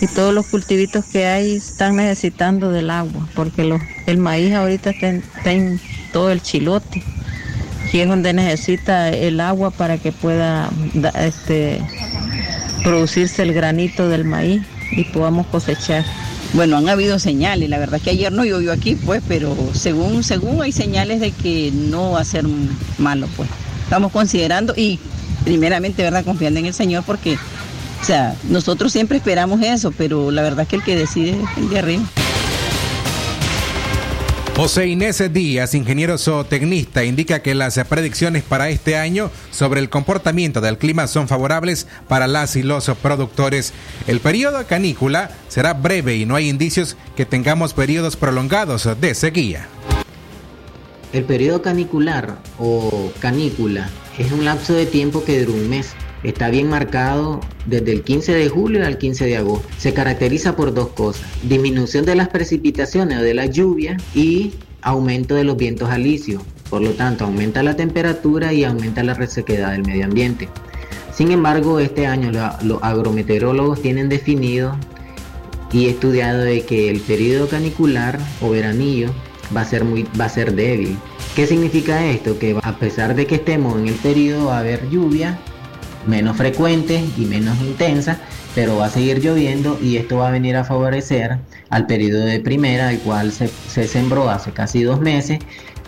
y 0.00 0.06
todos 0.06 0.32
los 0.32 0.46
cultivitos 0.46 1.04
que 1.04 1.26
hay 1.26 1.56
están 1.56 1.96
necesitando 1.96 2.70
del 2.70 2.90
agua, 2.90 3.28
porque 3.34 3.78
el 4.06 4.18
maíz 4.18 4.54
ahorita 4.54 4.90
está 4.90 5.52
en, 5.52 5.80
todo 6.12 6.30
el 6.30 6.40
chilote, 6.42 7.02
y 7.92 7.98
es 7.98 8.08
donde 8.08 8.32
necesita 8.32 9.08
el 9.10 9.40
agua 9.40 9.70
para 9.70 9.98
que 9.98 10.12
pueda 10.12 10.70
da- 10.94 11.10
este, 11.26 11.80
producirse 12.82 13.42
el 13.42 13.52
granito 13.52 14.08
del 14.08 14.24
maíz 14.24 14.62
y 14.92 15.04
podamos 15.04 15.46
cosechar. 15.48 16.04
Bueno, 16.54 16.78
han 16.78 16.88
habido 16.88 17.18
señales, 17.18 17.68
la 17.68 17.78
verdad 17.78 18.00
que 18.00 18.10
ayer 18.10 18.32
no 18.32 18.44
llovió 18.44 18.72
aquí, 18.72 18.94
pues, 18.94 19.22
pero 19.28 19.54
según, 19.74 20.24
según 20.24 20.62
hay 20.62 20.72
señales 20.72 21.20
de 21.20 21.30
que 21.32 21.70
no 21.74 22.12
va 22.12 22.20
a 22.20 22.24
ser 22.24 22.44
malo, 22.98 23.28
pues. 23.36 23.48
Estamos 23.82 24.12
considerando 24.12 24.72
y 24.76 24.98
primeramente, 25.48 26.02
¿verdad? 26.02 26.26
Confiando 26.26 26.60
en 26.60 26.66
el 26.66 26.74
Señor 26.74 27.04
porque, 27.06 27.38
o 28.02 28.04
sea, 28.04 28.36
nosotros 28.50 28.92
siempre 28.92 29.16
esperamos 29.16 29.62
eso, 29.62 29.92
pero 29.96 30.30
la 30.30 30.42
verdad 30.42 30.66
que 30.66 30.76
el 30.76 30.82
que 30.82 30.94
decide 30.94 31.30
es 31.30 31.56
el 31.56 31.70
de 31.70 31.78
arriba. 31.78 32.02
José 34.54 34.88
Inés 34.88 35.22
Díaz, 35.32 35.72
ingeniero 35.74 36.18
zootecnista, 36.18 37.02
indica 37.02 37.40
que 37.40 37.54
las 37.54 37.78
predicciones 37.88 38.42
para 38.42 38.68
este 38.68 38.98
año 38.98 39.30
sobre 39.50 39.80
el 39.80 39.88
comportamiento 39.88 40.60
del 40.60 40.76
clima 40.76 41.06
son 41.06 41.28
favorables 41.28 41.86
para 42.08 42.26
las 42.26 42.54
y 42.56 42.62
los 42.62 42.90
productores. 43.00 43.72
El 44.06 44.20
periodo 44.20 44.66
canícula 44.66 45.30
será 45.48 45.72
breve 45.72 46.16
y 46.16 46.26
no 46.26 46.34
hay 46.36 46.50
indicios 46.50 46.98
que 47.16 47.24
tengamos 47.24 47.72
periodos 47.72 48.16
prolongados 48.16 48.86
de 49.00 49.14
sequía. 49.14 49.66
El 51.10 51.24
periodo 51.24 51.62
canicular 51.62 52.38
o 52.58 53.10
canícula 53.20 53.88
es 54.18 54.30
un 54.30 54.44
lapso 54.44 54.74
de 54.74 54.84
tiempo 54.84 55.24
que 55.24 55.42
dura 55.42 55.58
un 55.58 55.70
mes. 55.70 55.94
Está 56.22 56.50
bien 56.50 56.68
marcado 56.68 57.40
desde 57.64 57.92
el 57.92 58.02
15 58.02 58.34
de 58.34 58.48
julio 58.50 58.84
al 58.84 58.98
15 58.98 59.24
de 59.24 59.38
agosto. 59.38 59.66
Se 59.78 59.94
caracteriza 59.94 60.54
por 60.54 60.74
dos 60.74 60.88
cosas. 60.88 61.26
Disminución 61.44 62.04
de 62.04 62.14
las 62.14 62.28
precipitaciones 62.28 63.18
o 63.18 63.22
de 63.22 63.32
la 63.32 63.46
lluvia 63.46 63.96
y 64.14 64.52
aumento 64.82 65.34
de 65.34 65.44
los 65.44 65.56
vientos 65.56 65.88
alisios. 65.88 66.42
Por 66.68 66.82
lo 66.82 66.90
tanto, 66.90 67.24
aumenta 67.24 67.62
la 67.62 67.74
temperatura 67.74 68.52
y 68.52 68.64
aumenta 68.64 69.02
la 69.02 69.14
resequedad 69.14 69.72
del 69.72 69.86
medio 69.86 70.04
ambiente. 70.04 70.50
Sin 71.14 71.30
embargo, 71.30 71.80
este 71.80 72.06
año 72.06 72.30
los 72.62 72.82
agrometeorólogos 72.82 73.80
tienen 73.80 74.10
definido 74.10 74.76
y 75.72 75.86
estudiado 75.88 76.40
de 76.40 76.62
que 76.62 76.90
el 76.90 77.00
periodo 77.00 77.48
canicular 77.48 78.18
o 78.42 78.50
veranillo 78.50 79.10
va 79.56 79.62
a 79.62 79.64
ser 79.64 79.84
muy 79.84 80.06
va 80.18 80.26
a 80.26 80.28
ser 80.28 80.54
débil. 80.54 80.98
¿Qué 81.34 81.46
significa 81.46 82.04
esto? 82.06 82.38
Que 82.38 82.58
a 82.62 82.78
pesar 82.78 83.14
de 83.14 83.26
que 83.26 83.36
estemos 83.36 83.78
en 83.78 83.88
el 83.88 83.94
periodo 83.94 84.46
va 84.46 84.56
a 84.56 84.60
haber 84.60 84.88
lluvia 84.90 85.38
menos 86.06 86.36
frecuente 86.36 87.04
y 87.16 87.26
menos 87.26 87.58
intensa, 87.60 88.18
pero 88.54 88.76
va 88.76 88.86
a 88.86 88.90
seguir 88.90 89.20
lloviendo 89.20 89.78
y 89.82 89.96
esto 89.96 90.18
va 90.18 90.28
a 90.28 90.30
venir 90.30 90.56
a 90.56 90.64
favorecer 90.64 91.38
al 91.70 91.86
periodo 91.86 92.24
de 92.24 92.40
primera, 92.40 92.90
el 92.90 92.98
cual 93.00 93.30
se, 93.32 93.48
se 93.68 93.86
sembró 93.86 94.30
hace 94.30 94.52
casi 94.52 94.82
dos 94.82 95.00
meses 95.00 95.38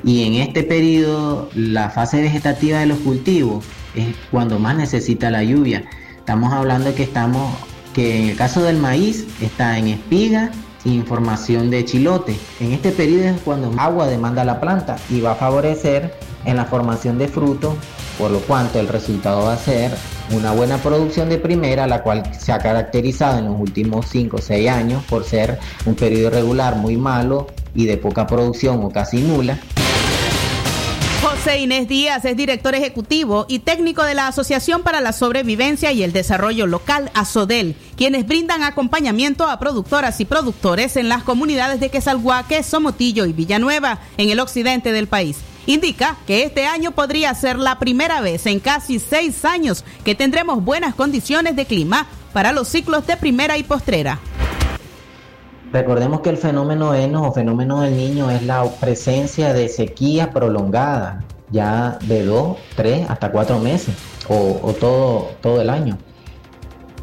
y 0.04 0.24
en 0.24 0.34
este 0.34 0.62
periodo 0.62 1.50
la 1.54 1.90
fase 1.90 2.22
vegetativa 2.22 2.80
de 2.80 2.86
los 2.86 2.98
cultivos 2.98 3.64
es 3.94 4.06
cuando 4.30 4.58
más 4.58 4.76
necesita 4.76 5.30
la 5.30 5.42
lluvia. 5.42 5.84
Estamos 6.16 6.52
hablando 6.52 6.94
que 6.94 7.02
estamos 7.02 7.54
que 7.94 8.22
en 8.22 8.28
el 8.28 8.36
caso 8.36 8.62
del 8.62 8.76
maíz 8.76 9.26
está 9.40 9.76
en 9.78 9.88
espiga 9.88 10.52
y 10.84 11.00
formación 11.02 11.70
de 11.70 11.84
chilote. 11.84 12.36
En 12.60 12.72
este 12.72 12.90
periodo 12.90 13.24
es 13.24 13.40
cuando 13.42 13.72
agua 13.78 14.06
demanda 14.06 14.44
la 14.44 14.60
planta 14.60 14.96
y 15.10 15.20
va 15.20 15.32
a 15.32 15.34
favorecer 15.34 16.14
en 16.44 16.56
la 16.56 16.64
formación 16.64 17.18
de 17.18 17.28
frutos, 17.28 17.74
por 18.18 18.30
lo 18.30 18.38
cuanto 18.40 18.80
el 18.80 18.88
resultado 18.88 19.44
va 19.44 19.54
a 19.54 19.58
ser 19.58 19.92
una 20.30 20.52
buena 20.52 20.78
producción 20.78 21.28
de 21.28 21.38
primera, 21.38 21.86
la 21.86 22.02
cual 22.02 22.22
se 22.38 22.52
ha 22.52 22.58
caracterizado 22.58 23.38
en 23.38 23.46
los 23.46 23.60
últimos 23.60 24.06
5 24.08 24.36
o 24.36 24.40
6 24.40 24.68
años 24.70 25.02
por 25.04 25.24
ser 25.24 25.58
un 25.86 25.94
periodo 25.94 26.28
irregular 26.28 26.76
muy 26.76 26.96
malo 26.96 27.46
y 27.74 27.86
de 27.86 27.96
poca 27.96 28.26
producción 28.26 28.82
o 28.82 28.90
casi 28.90 29.20
nula. 29.20 29.58
José 31.42 31.60
Inés 31.60 31.88
Díaz 31.88 32.22
es 32.26 32.36
director 32.36 32.74
ejecutivo 32.74 33.46
y 33.48 33.60
técnico 33.60 34.04
de 34.04 34.12
la 34.12 34.26
Asociación 34.26 34.82
para 34.82 35.00
la 35.00 35.14
Sobrevivencia 35.14 35.90
y 35.90 36.02
el 36.02 36.12
Desarrollo 36.12 36.66
Local, 36.66 37.10
ASODEL, 37.14 37.76
quienes 37.96 38.26
brindan 38.26 38.62
acompañamiento 38.62 39.48
a 39.48 39.58
productoras 39.58 40.20
y 40.20 40.26
productores 40.26 40.98
en 40.98 41.08
las 41.08 41.22
comunidades 41.22 41.80
de 41.80 41.88
Quesalhuaque, 41.88 42.62
Somotillo 42.62 43.24
y 43.24 43.32
Villanueva, 43.32 44.00
en 44.18 44.28
el 44.28 44.38
occidente 44.38 44.92
del 44.92 45.06
país. 45.06 45.38
Indica 45.64 46.18
que 46.26 46.42
este 46.42 46.66
año 46.66 46.90
podría 46.90 47.34
ser 47.34 47.58
la 47.58 47.78
primera 47.78 48.20
vez 48.20 48.44
en 48.44 48.60
casi 48.60 48.98
seis 48.98 49.46
años 49.46 49.86
que 50.04 50.14
tendremos 50.14 50.62
buenas 50.62 50.94
condiciones 50.94 51.56
de 51.56 51.64
clima 51.64 52.06
para 52.34 52.52
los 52.52 52.68
ciclos 52.68 53.06
de 53.06 53.16
primera 53.16 53.56
y 53.56 53.62
postrera. 53.62 54.18
Recordemos 55.72 56.20
que 56.20 56.30
el 56.30 56.36
fenómeno 56.36 56.94
ENO 56.94 57.28
o 57.28 57.32
fenómeno 57.32 57.82
del 57.82 57.96
niño 57.96 58.30
es 58.30 58.42
la 58.42 58.64
presencia 58.64 59.52
de 59.52 59.68
sequía 59.68 60.30
prolongada, 60.30 61.22
ya 61.50 61.98
de 62.02 62.24
2, 62.24 62.56
3 62.76 63.10
hasta 63.10 63.30
4 63.30 63.58
meses 63.60 63.94
o, 64.28 64.60
o 64.62 64.72
todo, 64.72 65.30
todo 65.40 65.60
el 65.60 65.70
año. 65.70 65.96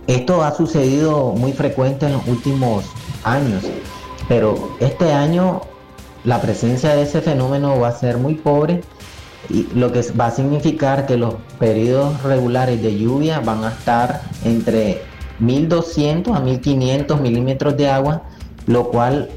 Esto 0.07 0.43
ha 0.43 0.53
sucedido 0.53 1.33
muy 1.33 1.53
frecuente 1.53 2.05
en 2.05 2.13
los 2.13 2.27
últimos 2.27 2.85
años, 3.23 3.63
pero 4.27 4.75
este 4.79 5.11
año 5.11 5.61
la 6.23 6.41
presencia 6.41 6.93
de 6.93 7.03
ese 7.03 7.21
fenómeno 7.21 7.79
va 7.79 7.89
a 7.89 7.91
ser 7.93 8.17
muy 8.17 8.35
pobre 8.35 8.81
y 9.49 9.63
lo 9.73 9.93
que 9.93 10.01
va 10.19 10.27
a 10.27 10.31
significar 10.31 11.05
que 11.05 11.15
los 11.15 11.35
periodos 11.57 12.21
regulares 12.23 12.81
de 12.81 12.97
lluvia 12.97 13.39
van 13.39 13.63
a 13.63 13.69
estar 13.69 14.21
entre 14.43 15.01
1200 15.39 16.35
a 16.35 16.39
1500 16.39 17.21
milímetros 17.21 17.77
de 17.77 17.89
agua, 17.89 18.23
lo 18.67 18.89
cual 18.89 19.29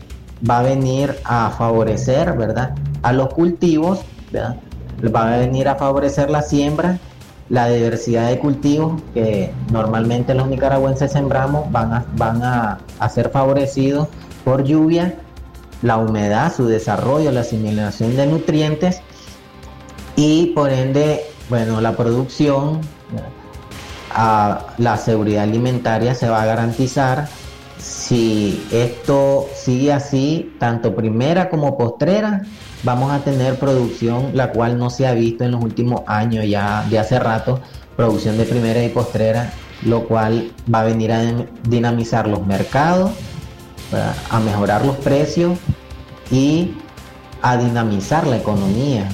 va 0.48 0.58
a 0.58 0.62
venir 0.62 1.16
a 1.24 1.50
favorecer, 1.50 2.36
¿verdad? 2.36 2.74
A 3.02 3.12
los 3.12 3.32
cultivos, 3.32 4.00
¿verdad? 4.30 4.56
Va 5.14 5.34
a 5.34 5.38
venir 5.38 5.68
a 5.68 5.76
favorecer 5.76 6.30
la 6.30 6.42
siembra, 6.42 6.98
la 7.48 7.68
diversidad 7.68 8.28
de 8.28 8.38
cultivos 8.38 9.00
que 9.14 9.52
normalmente 9.72 10.34
los 10.34 10.46
nicaragüenses 10.48 11.12
sembramos 11.12 11.70
van 11.72 11.92
a, 11.92 12.04
van 12.16 12.42
a, 12.42 12.78
a 12.98 13.08
ser 13.08 13.30
favorecidos 13.30 14.08
por 14.44 14.64
lluvia, 14.64 15.14
la 15.82 15.96
humedad, 15.96 16.52
su 16.54 16.66
desarrollo, 16.66 17.32
la 17.32 17.40
asimilación 17.40 18.16
de 18.16 18.26
nutrientes 18.26 19.00
y 20.16 20.46
por 20.48 20.70
ende, 20.70 21.22
bueno, 21.48 21.80
la 21.80 21.96
producción, 21.96 22.80
la 24.78 24.96
seguridad 24.96 25.44
alimentaria 25.44 26.14
se 26.14 26.28
va 26.28 26.42
a 26.42 26.46
garantizar 26.46 27.28
si 27.80 28.66
esto 28.70 29.48
sigue 29.54 29.92
así, 29.92 30.54
tanto 30.58 30.94
primera 30.94 31.48
como 31.48 31.76
postrera, 31.76 32.42
vamos 32.82 33.12
a 33.12 33.20
tener 33.20 33.58
producción 33.58 34.30
la 34.34 34.52
cual 34.52 34.78
no 34.78 34.90
se 34.90 35.06
ha 35.06 35.12
visto 35.12 35.44
en 35.44 35.52
los 35.52 35.62
últimos 35.62 36.02
años 36.06 36.46
ya 36.46 36.84
de 36.88 36.98
hace 36.98 37.18
rato, 37.18 37.60
producción 37.96 38.38
de 38.38 38.44
primera 38.44 38.82
y 38.82 38.88
postrera, 38.88 39.52
lo 39.82 40.04
cual 40.06 40.52
va 40.72 40.80
a 40.80 40.84
venir 40.84 41.12
a 41.12 41.22
dinamizar 41.68 42.28
los 42.28 42.46
mercados, 42.46 43.12
a 44.30 44.40
mejorar 44.40 44.84
los 44.84 44.96
precios 44.96 45.58
y 46.30 46.74
a 47.42 47.56
dinamizar 47.56 48.26
la 48.26 48.36
economía. 48.36 49.08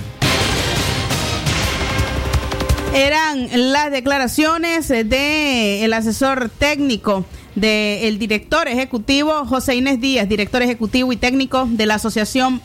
Eran 2.95 3.49
las 3.73 3.91
declaraciones 3.91 4.89
del 4.89 5.93
asesor 5.93 6.49
técnico 6.49 7.25
del 7.57 8.19
director 8.19 8.69
ejecutivo 8.69 9.45
José 9.47 9.75
Inés 9.75 10.01
Díaz, 10.01 10.29
director 10.29 10.63
ejecutivo 10.63 11.13
y 11.13 11.17
técnico 11.17 11.67
de 11.69 11.87
la 11.87 11.95
Asociación 11.95 12.61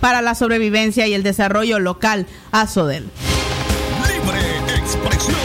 para 0.00 0.22
la 0.22 0.34
Sobrevivencia 0.34 1.08
y 1.08 1.14
el 1.14 1.22
Desarrollo 1.22 1.80
Local, 1.80 2.26
ASODEL. 2.52 3.08
Libre 4.06 4.76
expresión. 4.76 5.36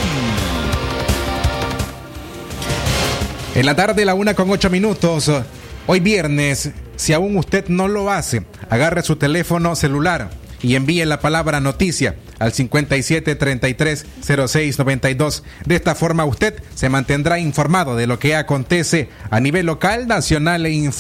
En 3.56 3.66
la 3.66 3.76
tarde, 3.76 4.06
la 4.06 4.14
una 4.14 4.34
con 4.34 4.50
ocho 4.50 4.70
minutos. 4.70 5.32
Hoy 5.88 6.00
viernes, 6.00 6.72
si 6.96 7.14
aún 7.14 7.36
usted 7.38 7.68
no 7.70 7.88
lo 7.88 8.12
hace, 8.12 8.46
agarre 8.70 9.02
su 9.02 9.16
teléfono 9.16 9.76
celular 9.76 10.41
y 10.64 10.76
envíe 10.76 11.06
la 11.06 11.20
palabra 11.20 11.60
noticia 11.60 12.16
al 12.40 12.54
57330692. 12.54 15.44
De 15.66 15.76
esta 15.76 15.94
forma 15.96 16.24
usted 16.26 16.62
se 16.76 16.90
mantendrá 16.90 17.40
informado 17.40 17.96
de 17.96 18.06
lo 18.08 18.20
que 18.20 18.36
acontece 18.36 19.08
a 19.30 19.40
nivel 19.40 19.68
local, 19.68 20.08
nacional 20.08 20.66
e 20.66 20.92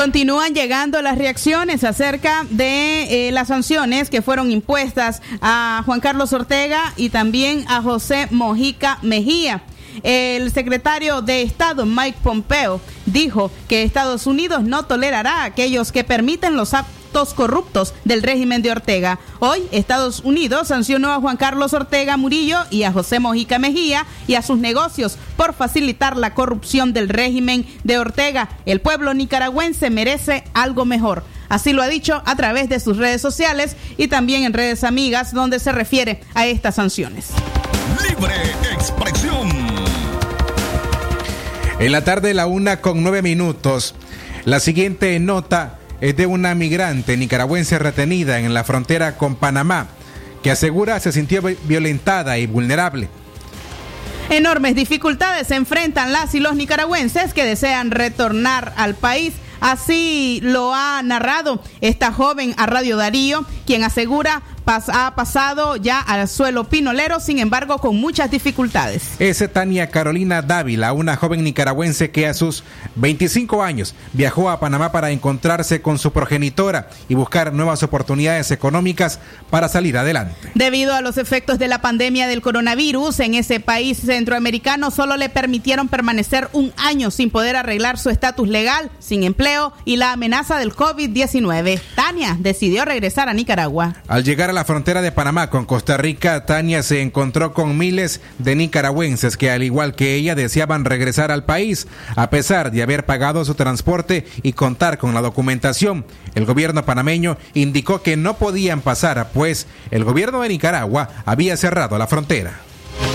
Continúan 0.09 0.54
llegando 0.54 1.02
las 1.02 1.18
reacciones 1.18 1.84
acerca 1.84 2.46
de 2.48 3.28
eh, 3.28 3.30
las 3.30 3.48
sanciones 3.48 4.09
que 4.09 4.22
fueron 4.22 4.50
impuestas 4.50 5.20
a 5.42 5.82
Juan 5.84 6.00
Carlos 6.00 6.32
Ortega 6.32 6.94
y 6.96 7.11
también 7.11 7.66
a 7.68 7.82
José 7.82 8.26
Mojica 8.30 8.98
Mejía. 9.02 9.61
El 10.02 10.50
secretario 10.50 11.20
de 11.20 11.42
Estado, 11.42 11.84
Mike 11.84 12.20
Pompeo, 12.22 12.80
dijo 13.04 13.50
que 13.68 13.82
Estados 13.82 14.26
Unidos 14.26 14.62
no 14.62 14.86
tolerará 14.86 15.42
a 15.42 15.44
aquellos 15.44 15.92
que 15.92 16.04
permiten 16.04 16.56
los 16.56 16.72
actos 16.72 16.97
corruptos 17.09 17.94
del 18.04 18.22
régimen 18.22 18.62
de 18.62 18.70
Ortega. 18.70 19.18
Hoy, 19.40 19.62
Estados 19.72 20.20
Unidos 20.20 20.68
sancionó 20.68 21.12
a 21.12 21.20
Juan 21.20 21.36
Carlos 21.36 21.72
Ortega 21.72 22.16
Murillo 22.16 22.59
y 22.70 22.84
a 22.84 22.92
José 22.92 23.18
Mojica 23.18 23.59
Mejía 23.59 24.06
y 24.26 24.34
a 24.34 24.42
sus 24.42 24.59
negocios 24.59 25.18
por 25.36 25.54
facilitar 25.54 26.16
la 26.16 26.34
corrupción 26.34 26.92
del 26.92 27.09
régimen 27.09 27.66
de 27.82 27.98
Ortega. 27.98 28.48
El 28.66 28.80
pueblo 28.80 29.14
nicaragüense 29.14 29.90
merece 29.90 30.44
algo 30.54 30.84
mejor. 30.84 31.24
Así 31.48 31.72
lo 31.72 31.82
ha 31.82 31.88
dicho 31.88 32.22
a 32.24 32.36
través 32.36 32.68
de 32.68 32.78
sus 32.78 32.98
redes 32.98 33.20
sociales 33.20 33.74
y 33.96 34.09
también 34.09 34.44
en 34.44 34.52
redes 34.52 34.84
amigas 34.84 35.32
donde 35.32 35.59
se 35.59 35.72
refiere 35.72 36.20
a 36.34 36.46
estas 36.46 36.76
sanciones. 36.76 37.30
Libre 38.09 38.34
expresión. 38.72 39.48
En 41.80 41.92
la 41.92 42.04
tarde, 42.04 42.34
la 42.34 42.46
una 42.46 42.80
con 42.80 43.02
nueve 43.02 43.22
minutos. 43.22 43.94
La 44.44 44.61
siguiente 44.61 45.18
nota 45.20 45.78
es 46.01 46.16
de 46.16 46.26
una 46.26 46.55
migrante 46.55 47.16
nicaragüense 47.16 47.78
retenida 47.78 48.38
en 48.38 48.55
la 48.55 48.64
frontera 48.64 49.16
con 49.16 49.34
Panamá, 49.34 49.88
que 50.42 50.51
asegura 50.51 51.01
se 51.01 51.12
sintió 51.12 51.42
violentada 51.64 52.38
y 52.38 52.46
vulnerable. 52.46 53.09
Enormes 54.30 54.74
dificultades 54.74 55.46
se 55.46 55.55
enfrentan 55.55 56.12
las 56.12 56.34
y 56.34 56.40
los 56.40 56.55
nicaragüenses 56.55 57.32
que 57.32 57.44
desean 57.44 57.90
retornar 57.90 58.74
al 58.76 58.94
país. 58.94 59.32
Así 59.61 60.38
lo 60.42 60.72
ha 60.74 61.03
narrado 61.03 61.62
esta 61.80 62.12
joven 62.12 62.55
a 62.59 62.66
Radio 62.66 62.96
Darío, 62.96 63.44
quien 63.66 63.82
asegura 63.82 64.42
ha 64.69 65.14
pasado 65.14 65.77
ya 65.77 66.01
al 66.01 66.29
suelo 66.29 66.64
pinolero, 66.64 67.21
sin 67.21 67.39
embargo, 67.39 67.79
con 67.79 67.97
muchas 67.97 68.31
dificultades. 68.31 69.03
Es 69.19 69.43
Tania 69.53 69.89
Carolina 69.91 70.43
Dávila, 70.43 70.93
una 70.93 71.16
joven 71.16 71.43
nicaragüense 71.43 72.11
que 72.11 72.27
a 72.27 72.35
sus 72.35 72.64
25 72.97 73.62
años 73.62 73.95
viajó 74.12 74.51
a 74.51 74.61
Panamá 74.61 74.93
para 74.93 75.11
encontrarse 75.11 75.81
con 75.81 75.99
su 75.99 76.12
progenitora 76.12 76.91
y 77.09 77.14
buscar 77.14 77.53
nuevas 77.53 77.83
oportunidades 77.83 78.51
económicas 78.51 79.21
para 79.49 79.69
salir 79.69 79.97
adelante. 79.97 80.35
Debido 80.55 80.95
a 80.95 81.01
los 81.01 81.16
efectos 81.16 81.59
de 81.59 81.69
la 81.69 81.81
pandemia 81.81 82.29
del 82.29 82.43
coronavirus 82.43 83.21
en 83.21 83.35
ese 83.35 83.61
país 83.61 83.99
centroamericano, 84.05 84.91
solo 84.91 85.16
le 85.16 85.31
permitieron 85.31 85.89
permanecer 85.89 86.49
un 86.53 86.73
año 86.77 87.11
sin 87.11 87.31
poder 87.31 87.57
arreglar 87.57 87.99
su 87.99 88.11
estatus 88.11 88.49
legal, 88.49 88.91
sin 88.99 89.23
empleo 89.23 89.73
y 89.87 89.97
la 89.97 90.12
amenaza 90.12 90.59
del 90.59 90.75
COVID-19. 90.75 91.81
Tania 91.95 92.37
decidió 92.39 92.85
regresar 92.85 93.29
a 93.29 93.35
Nicaragua. 93.35 93.95
Al 94.09 94.25
llegar 94.25 94.51
a 94.51 94.53
la 94.53 94.57
frontera 94.64 95.02
de 95.02 95.12
Panamá 95.12 95.50
con 95.50 95.64
Costa 95.64 95.96
Rica, 95.96 96.46
Tania 96.46 96.82
se 96.82 97.02
encontró 97.02 97.52
con 97.52 97.76
miles 97.76 98.20
de 98.38 98.56
nicaragüenses 98.56 99.36
que 99.36 99.50
al 99.50 99.62
igual 99.62 99.94
que 99.94 100.14
ella 100.14 100.34
deseaban 100.34 100.84
regresar 100.84 101.30
al 101.30 101.44
país, 101.44 101.86
a 102.16 102.30
pesar 102.30 102.70
de 102.70 102.82
haber 102.82 103.06
pagado 103.06 103.44
su 103.44 103.54
transporte 103.54 104.26
y 104.42 104.52
contar 104.52 104.98
con 104.98 105.14
la 105.14 105.22
documentación. 105.22 106.04
El 106.34 106.44
gobierno 106.44 106.84
panameño 106.84 107.36
indicó 107.54 108.02
que 108.02 108.16
no 108.16 108.38
podían 108.38 108.80
pasar, 108.80 109.30
pues 109.32 109.66
el 109.90 110.04
gobierno 110.04 110.40
de 110.40 110.48
Nicaragua 110.48 111.09
había 111.24 111.56
cerrado 111.56 111.98
la 111.98 112.06
frontera 112.06 112.61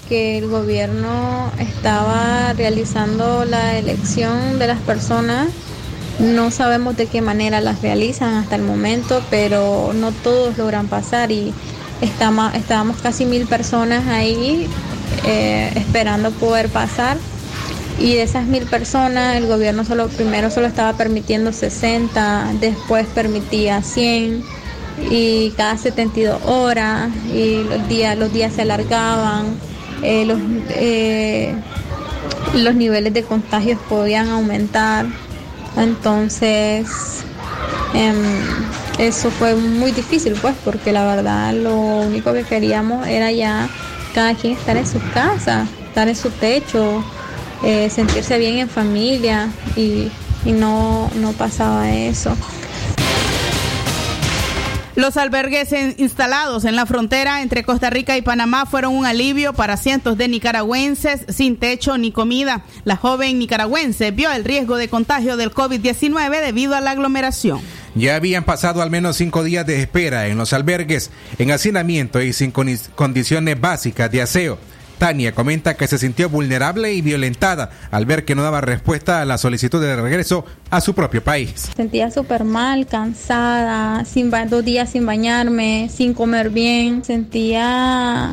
que 0.07 0.37
el 0.37 0.47
gobierno 0.47 1.51
estaba 1.59 2.53
realizando 2.53 3.45
la 3.45 3.77
elección 3.77 4.59
de 4.59 4.67
las 4.67 4.79
personas 4.81 5.49
no 6.19 6.51
sabemos 6.51 6.95
de 6.95 7.07
qué 7.07 7.21
manera 7.21 7.61
las 7.61 7.81
realizan 7.81 8.35
hasta 8.35 8.55
el 8.55 8.61
momento, 8.61 9.21
pero 9.29 9.91
no 9.93 10.11
todos 10.11 10.57
logran 10.57 10.87
pasar 10.87 11.31
y 11.31 11.53
estamos, 12.01 12.53
estábamos 12.55 12.97
casi 13.01 13.25
mil 13.25 13.47
personas 13.47 14.07
ahí 14.07 14.67
eh, 15.25 15.71
esperando 15.75 16.31
poder 16.31 16.69
pasar. 16.69 17.17
Y 17.99 18.15
de 18.15 18.23
esas 18.23 18.45
mil 18.45 18.63
personas, 18.65 19.35
el 19.35 19.47
gobierno 19.47 19.85
solo 19.85 20.07
primero 20.07 20.49
solo 20.49 20.65
estaba 20.67 20.93
permitiendo 20.93 21.53
60, 21.53 22.53
después 22.59 23.05
permitía 23.13 23.81
100 23.83 24.43
y 25.11 25.51
cada 25.51 25.77
72 25.77 26.41
horas 26.45 27.09
y 27.31 27.63
los 27.63 27.87
días, 27.87 28.17
los 28.17 28.33
días 28.33 28.53
se 28.53 28.63
alargaban, 28.63 29.55
eh, 30.01 30.25
los, 30.25 30.39
eh, 30.69 31.55
los 32.55 32.75
niveles 32.75 33.13
de 33.13 33.23
contagios 33.23 33.79
podían 33.87 34.29
aumentar. 34.29 35.05
Entonces, 35.77 36.87
em, 37.93 38.15
eso 38.99 39.31
fue 39.31 39.55
muy 39.55 39.91
difícil, 39.91 40.33
pues, 40.41 40.55
porque 40.63 40.91
la 40.91 41.05
verdad 41.05 41.53
lo 41.53 41.75
único 41.75 42.33
que 42.33 42.43
queríamos 42.43 43.07
era 43.07 43.31
ya 43.31 43.69
cada 44.13 44.35
quien 44.35 44.53
estar 44.53 44.77
en 44.77 44.87
su 44.87 44.99
casa, 45.13 45.65
estar 45.87 46.07
en 46.07 46.15
su 46.15 46.29
techo, 46.29 47.03
eh, 47.63 47.89
sentirse 47.89 48.37
bien 48.37 48.59
en 48.59 48.69
familia 48.69 49.49
y, 49.75 50.11
y 50.45 50.51
no, 50.51 51.09
no 51.15 51.31
pasaba 51.31 51.91
eso. 51.91 52.35
Los 54.95 55.17
albergues 55.17 55.73
instalados 55.97 56.65
en 56.65 56.75
la 56.75 56.85
frontera 56.85 57.41
entre 57.41 57.63
Costa 57.63 57.89
Rica 57.89 58.15
y 58.15 58.21
Panamá 58.21 58.67
fueron 58.67 58.95
un 58.95 59.07
alivio 59.07 59.53
para 59.53 59.75
cientos 59.75 60.19
de 60.19 60.27
nicaragüenses 60.27 61.25
sin 61.29 61.57
techo 61.57 61.97
ni 61.97 62.11
comida. 62.11 62.63
La 62.85 62.95
joven 62.95 63.39
nicaragüense 63.39 64.11
vio 64.11 64.31
el 64.31 64.43
riesgo 64.43 64.77
de 64.77 64.89
contagio 64.89 65.35
del 65.35 65.51
COVID-19 65.51 66.41
debido 66.41 66.75
a 66.75 66.81
la 66.81 66.91
aglomeración. 66.91 67.59
Ya 67.95 68.15
habían 68.15 68.43
pasado 68.43 68.83
al 68.83 68.91
menos 68.91 69.17
cinco 69.17 69.43
días 69.43 69.65
de 69.65 69.81
espera 69.81 70.27
en 70.27 70.37
los 70.37 70.53
albergues, 70.53 71.09
en 71.39 71.49
hacinamiento 71.49 72.21
y 72.21 72.31
sin 72.31 72.51
condiciones 72.51 73.59
básicas 73.59 74.11
de 74.11 74.21
aseo. 74.21 74.59
Tania 74.97 75.33
comenta 75.33 75.75
que 75.75 75.87
se 75.87 75.97
sintió 75.97 76.29
vulnerable 76.29 76.93
y 76.93 77.01
violentada 77.01 77.69
al 77.91 78.05
ver 78.05 78.25
que 78.25 78.35
no 78.35 78.43
daba 78.43 78.61
respuesta 78.61 79.21
a 79.21 79.25
la 79.25 79.37
solicitud 79.37 79.81
de 79.81 79.95
regreso 79.95 80.45
a 80.69 80.81
su 80.81 80.93
propio 80.93 81.23
país. 81.23 81.69
Sentía 81.75 82.11
súper 82.11 82.43
mal, 82.43 82.87
cansada, 82.87 84.05
sin 84.05 84.31
dos 84.49 84.65
días 84.65 84.89
sin 84.89 85.05
bañarme, 85.05 85.89
sin 85.93 86.13
comer 86.13 86.49
bien. 86.49 87.03
Sentía 87.03 88.31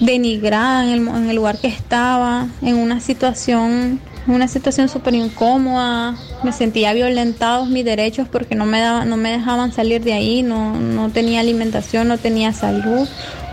denigrada 0.00 0.84
en 0.84 0.90
el, 0.90 1.08
en 1.08 1.30
el 1.30 1.36
lugar 1.36 1.58
que 1.58 1.68
estaba, 1.68 2.48
en 2.60 2.76
una 2.76 3.00
situación 3.00 4.00
una 4.26 4.46
situación 4.46 4.88
súper 4.88 5.14
incómoda, 5.14 6.14
me 6.44 6.52
sentía 6.52 6.92
violentados 6.92 7.68
mis 7.68 7.84
derechos 7.84 8.28
porque 8.30 8.54
no 8.54 8.66
me, 8.66 8.80
daba, 8.80 9.04
no 9.04 9.16
me 9.16 9.30
dejaban 9.30 9.72
salir 9.72 10.02
de 10.02 10.12
ahí, 10.12 10.42
no, 10.42 10.78
no 10.78 11.10
tenía 11.10 11.40
alimentación, 11.40 12.08
no 12.08 12.18
tenía 12.18 12.52
salud, 12.52 13.08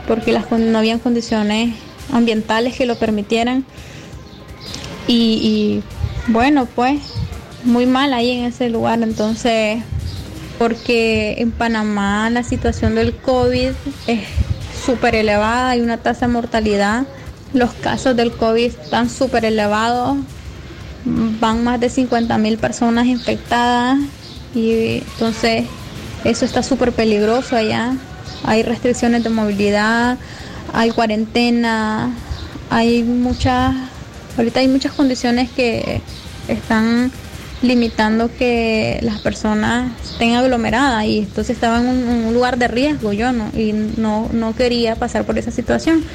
porque 0.08 0.32
las, 0.32 0.52
no 0.52 0.78
habían 0.78 1.00
condiciones 1.00 1.76
ambientales 2.12 2.76
que 2.76 2.86
lo 2.86 2.96
permitieran. 2.98 3.66
Y, 5.08 5.82
bueno, 6.28 6.68
pues 6.68 7.00
muy 7.64 7.88
mal 7.88 8.14
ahí 8.14 8.32
en 8.32 8.46
ese 8.46 8.70
lugar, 8.70 9.02
entonces, 9.02 9.82
porque 10.60 11.36
en 11.40 11.52
Panamá 11.52 12.30
la 12.30 12.44
situación 12.44 12.94
del 12.96 13.16
COVID 13.16 13.72
es 14.08 14.20
súper 14.86 15.16
elevada, 15.16 15.72
hay 15.72 15.82
una 15.82 15.98
tasa 15.98 16.28
de 16.28 16.34
mortalidad, 16.34 17.06
los 17.54 17.74
casos 17.74 18.16
del 18.16 18.32
COVID 18.32 18.66
están 18.66 19.10
súper 19.10 19.46
elevados, 19.46 20.18
van 21.06 21.64
más 21.64 21.80
de 21.80 21.90
50 21.90 22.38
mil 22.38 22.58
personas 22.58 23.08
infectadas 23.08 23.98
y 24.54 24.98
entonces 25.14 25.66
eso 26.24 26.46
está 26.46 26.64
súper 26.64 26.92
peligroso 26.92 27.56
allá. 27.56 27.94
Hay 28.44 28.64
restricciones 28.64 29.24
de 29.24 29.30
movilidad, 29.30 30.18
hay 30.74 30.92
cuarentena, 30.92 32.12
hay 32.70 33.04
muchas, 33.04 33.76
ahorita 34.38 34.60
hay 34.60 34.68
muchas 34.68 34.94
condiciones 34.94 35.50
que 35.50 36.02
están 36.48 37.12
limitando 37.62 38.30
que 38.38 39.00
las 39.02 39.20
personas 39.20 39.92
estén 40.04 40.36
aglomeradas 40.36 41.06
y 41.06 41.20
entonces 41.20 41.56
estaba 41.56 41.80
en 41.80 41.88
un, 41.88 42.34
lugar 42.34 42.58
de 42.58 42.68
riesgo 42.70 43.12
yo 43.12 43.34
no 43.34 43.50
y 43.54 43.74
no, 43.74 44.30
no 44.32 44.56
quería 44.56 44.96
pasar 44.96 45.26
por 45.26 45.38
esa 45.38 45.52
situación 45.52 46.06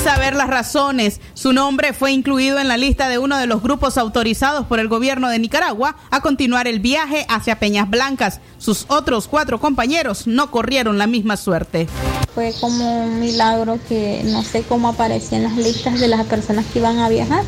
saber 0.00 0.34
las 0.34 0.48
razones. 0.48 1.20
Su 1.34 1.52
nombre 1.52 1.92
fue 1.92 2.12
incluido 2.12 2.58
en 2.58 2.68
la 2.68 2.76
lista 2.76 3.08
de 3.08 3.18
uno 3.18 3.36
de 3.36 3.46
los 3.46 3.62
grupos 3.62 3.98
autorizados 3.98 4.66
por 4.66 4.78
el 4.78 4.88
gobierno 4.88 5.28
de 5.28 5.38
Nicaragua 5.38 5.96
a 6.10 6.20
continuar 6.20 6.66
el 6.66 6.80
viaje 6.80 7.26
hacia 7.28 7.58
Peñas 7.58 7.90
Blancas. 7.90 8.40
Sus 8.58 8.86
otros 8.88 9.28
cuatro 9.28 9.60
compañeros 9.60 10.26
no 10.26 10.50
corrieron 10.50 10.96
la 10.96 11.06
misma 11.06 11.36
suerte. 11.36 11.86
Fue 12.34 12.54
como 12.60 13.04
un 13.04 13.20
milagro 13.20 13.78
que 13.88 14.22
no 14.24 14.42
sé 14.42 14.62
cómo 14.62 14.88
aparecía 14.88 15.38
en 15.38 15.44
las 15.44 15.56
listas 15.56 16.00
de 16.00 16.08
las 16.08 16.24
personas 16.26 16.64
que 16.72 16.78
iban 16.78 16.98
a 16.98 17.08
viajar 17.08 17.44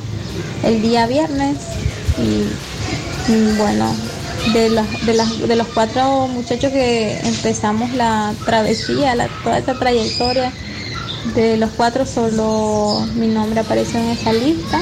el 0.62 0.82
día 0.82 1.06
viernes 1.06 1.56
y, 2.18 3.56
bueno, 3.56 3.94
de 4.52 4.68
los, 4.70 5.06
de, 5.06 5.46
de 5.46 5.56
los 5.56 5.68
cuatro 5.68 6.28
muchachos 6.28 6.70
que 6.70 7.18
empezamos 7.20 7.92
la 7.94 8.34
travesía, 8.44 9.14
la, 9.14 9.28
toda 9.42 9.58
esta 9.58 9.78
trayectoria, 9.78 10.52
de 11.34 11.56
los 11.56 11.70
cuatro 11.70 12.04
solo 12.04 13.06
mi 13.14 13.28
nombre 13.28 13.60
apareció 13.60 13.98
en 14.00 14.10
esa 14.10 14.32
lista 14.32 14.80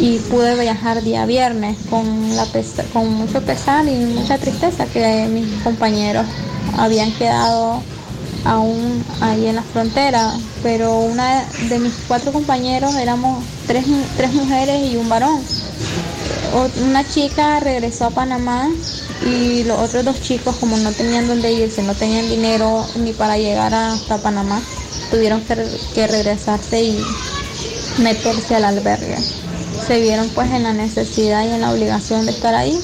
y 0.00 0.18
pude 0.18 0.58
viajar 0.60 1.02
día 1.02 1.26
viernes 1.26 1.76
con, 1.90 2.36
la 2.36 2.46
con 2.92 3.12
mucho 3.12 3.42
pesar 3.42 3.86
y 3.88 3.96
mucha 3.96 4.38
tristeza 4.38 4.86
que 4.86 5.26
mis 5.30 5.62
compañeros 5.62 6.24
habían 6.76 7.10
quedado 7.12 7.82
aún 8.44 9.04
ahí 9.20 9.46
en 9.46 9.56
la 9.56 9.62
frontera, 9.62 10.32
pero 10.62 11.00
una 11.00 11.44
de 11.68 11.78
mis 11.80 11.92
cuatro 12.06 12.32
compañeros 12.32 12.94
éramos 12.94 13.42
tres, 13.66 13.84
tres 14.16 14.32
mujeres 14.32 14.90
y 14.90 14.96
un 14.96 15.08
varón. 15.08 15.40
Una 16.82 17.06
chica 17.06 17.60
regresó 17.60 18.06
a 18.06 18.10
Panamá 18.10 18.68
y 19.26 19.64
los 19.64 19.78
otros 19.78 20.04
dos 20.04 20.20
chicos 20.20 20.56
como 20.56 20.76
no 20.76 20.92
tenían 20.92 21.26
dónde 21.26 21.52
irse, 21.52 21.82
no 21.82 21.94
tenían 21.94 22.28
dinero 22.28 22.86
ni 22.96 23.12
para 23.12 23.36
llegar 23.36 23.74
hasta 23.74 24.18
Panamá, 24.18 24.60
tuvieron 25.10 25.42
que, 25.42 26.06
regresarse 26.06 26.82
y 26.82 27.04
meterse 27.98 28.54
al 28.54 28.64
albergue. 28.64 29.16
Se 29.86 30.00
vieron 30.00 30.28
pues 30.30 30.50
en 30.50 30.64
la 30.64 30.72
necesidad 30.72 31.44
y 31.44 31.50
en 31.50 31.62
la 31.62 31.72
obligación 31.72 32.26
de 32.26 32.32
estar 32.32 32.54
ahí 32.54 32.78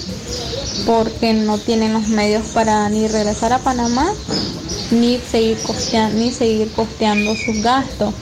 porque 0.86 1.32
no 1.32 1.58
tienen 1.58 1.92
los 1.92 2.08
medios 2.08 2.46
para 2.48 2.88
ni 2.88 3.06
regresar 3.08 3.52
a 3.52 3.58
Panamá 3.58 4.12
ni 4.90 5.18
seguir 5.18 5.58
costeando, 5.58 6.18
ni 6.18 6.32
seguir 6.32 6.70
costeando 6.72 7.34
sus 7.36 7.62
gastos. 7.62 8.14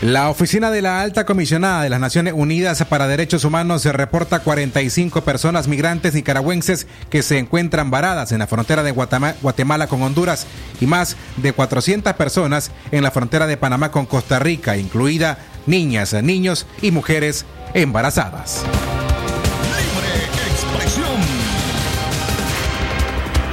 La 0.00 0.30
oficina 0.30 0.70
de 0.70 0.80
la 0.80 1.00
alta 1.00 1.26
comisionada 1.26 1.82
de 1.82 1.90
las 1.90 1.98
Naciones 1.98 2.32
Unidas 2.36 2.84
para 2.84 3.08
Derechos 3.08 3.44
Humanos 3.44 3.82
se 3.82 3.90
reporta 3.90 4.38
45 4.38 5.22
personas 5.22 5.66
migrantes 5.66 6.14
nicaragüenses 6.14 6.86
que 7.10 7.24
se 7.24 7.38
encuentran 7.38 7.90
varadas 7.90 8.30
en 8.30 8.38
la 8.38 8.46
frontera 8.46 8.84
de 8.84 8.92
Guatemala 8.92 9.88
con 9.88 10.00
Honduras 10.02 10.46
y 10.80 10.86
más 10.86 11.16
de 11.36 11.52
400 11.52 12.14
personas 12.14 12.70
en 12.92 13.02
la 13.02 13.10
frontera 13.10 13.48
de 13.48 13.56
Panamá 13.56 13.90
con 13.90 14.06
Costa 14.06 14.38
Rica, 14.38 14.76
incluida 14.76 15.38
niñas, 15.66 16.12
niños 16.22 16.66
y 16.80 16.92
mujeres 16.92 17.44
embarazadas. 17.74 18.62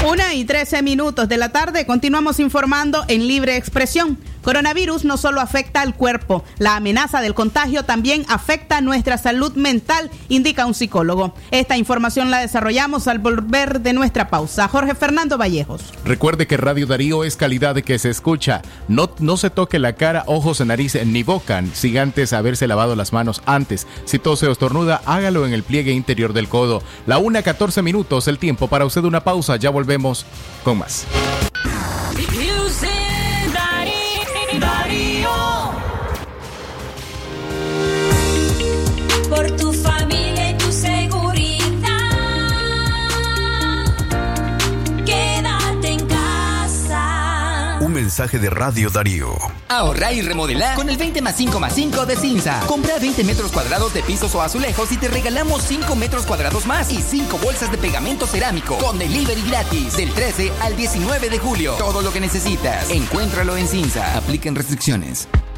Una 0.07 0.24
y 0.35 0.43
trece 0.43 0.81
minutos 0.81 1.29
de 1.29 1.37
la 1.37 1.49
tarde 1.49 1.85
continuamos 1.85 2.39
informando 2.41 3.05
en 3.07 3.27
libre 3.27 3.55
expresión. 3.55 4.17
Coronavirus 4.45 5.05
no 5.05 5.17
solo 5.17 5.41
afecta 5.41 5.81
al 5.81 5.95
cuerpo, 5.95 6.43
la 6.59 6.75
amenaza 6.75 7.19
del 7.19 7.33
contagio 7.33 7.83
también 7.83 8.25
afecta 8.29 8.79
nuestra 8.79 9.17
salud 9.17 9.53
mental, 9.55 10.11
indica 10.29 10.67
un 10.67 10.75
psicólogo. 10.75 11.33
Esta 11.49 11.77
información 11.77 12.29
la 12.29 12.41
desarrollamos 12.41 13.07
al 13.07 13.17
volver 13.17 13.81
de 13.81 13.93
nuestra 13.93 14.29
pausa. 14.29 14.67
Jorge 14.67 14.93
Fernando 14.93 15.39
Vallejos. 15.39 15.81
Recuerde 16.03 16.45
que 16.45 16.57
Radio 16.57 16.85
Darío 16.85 17.23
es 17.23 17.37
calidad 17.37 17.73
de 17.73 17.81
que 17.81 17.97
se 17.97 18.11
escucha. 18.11 18.61
No, 18.87 19.09
no 19.17 19.35
se 19.35 19.49
toque 19.49 19.79
la 19.79 19.93
cara, 19.93 20.23
ojos, 20.27 20.63
nariz 20.63 20.95
ni 21.03 21.23
boca, 21.23 21.63
sin 21.73 21.97
antes 21.97 22.31
haberse 22.31 22.67
lavado 22.67 22.95
las 22.95 23.13
manos 23.13 23.41
antes. 23.47 23.87
Si 24.05 24.19
tose 24.19 24.45
o 24.45 24.51
estornuda, 24.51 25.01
hágalo 25.07 25.47
en 25.47 25.53
el 25.53 25.63
pliegue 25.63 25.91
interior 25.91 26.33
del 26.33 26.49
codo. 26.49 26.83
La 27.07 27.17
una 27.17 27.41
14 27.41 27.81
minutos, 27.81 28.27
el 28.27 28.37
tiempo 28.37 28.67
para 28.67 28.85
usted 28.85 29.05
una 29.05 29.23
pausa. 29.23 29.55
Ya 29.55 29.71
volvemos 29.71 30.24
con 30.63 30.77
más. 30.79 31.05
Mensaje 48.05 48.37
de 48.37 48.51
Radio 48.51 48.91
Darío. 48.91 49.35
Ahorra 49.67 50.13
y 50.13 50.21
remodela 50.21 50.75
con 50.75 50.89
el 50.89 50.95
20 50.95 51.23
más 51.23 51.35
5 51.37 51.59
más 51.59 51.73
5 51.73 52.05
de 52.05 52.15
Cinza. 52.15 52.59
Compra 52.67 52.99
20 52.99 53.23
metros 53.23 53.51
cuadrados 53.51 53.95
de 53.95 54.03
pisos 54.03 54.35
o 54.35 54.43
azulejos 54.43 54.91
y 54.91 54.97
te 54.97 55.07
regalamos 55.07 55.63
5 55.63 55.95
metros 55.95 56.27
cuadrados 56.27 56.67
más 56.67 56.91
y 56.91 57.01
5 57.01 57.39
bolsas 57.39 57.71
de 57.71 57.79
pegamento 57.79 58.27
cerámico 58.27 58.77
con 58.77 58.99
delivery 58.99 59.41
gratis 59.41 59.97
del 59.97 60.13
13 60.13 60.51
al 60.61 60.75
19 60.75 61.31
de 61.31 61.39
julio. 61.39 61.73
Todo 61.79 62.03
lo 62.03 62.13
que 62.13 62.19
necesitas. 62.19 62.91
Encuéntralo 62.91 63.57
en 63.57 63.67
Cinza. 63.67 64.15
Apliquen 64.15 64.53
restricciones. 64.53 65.27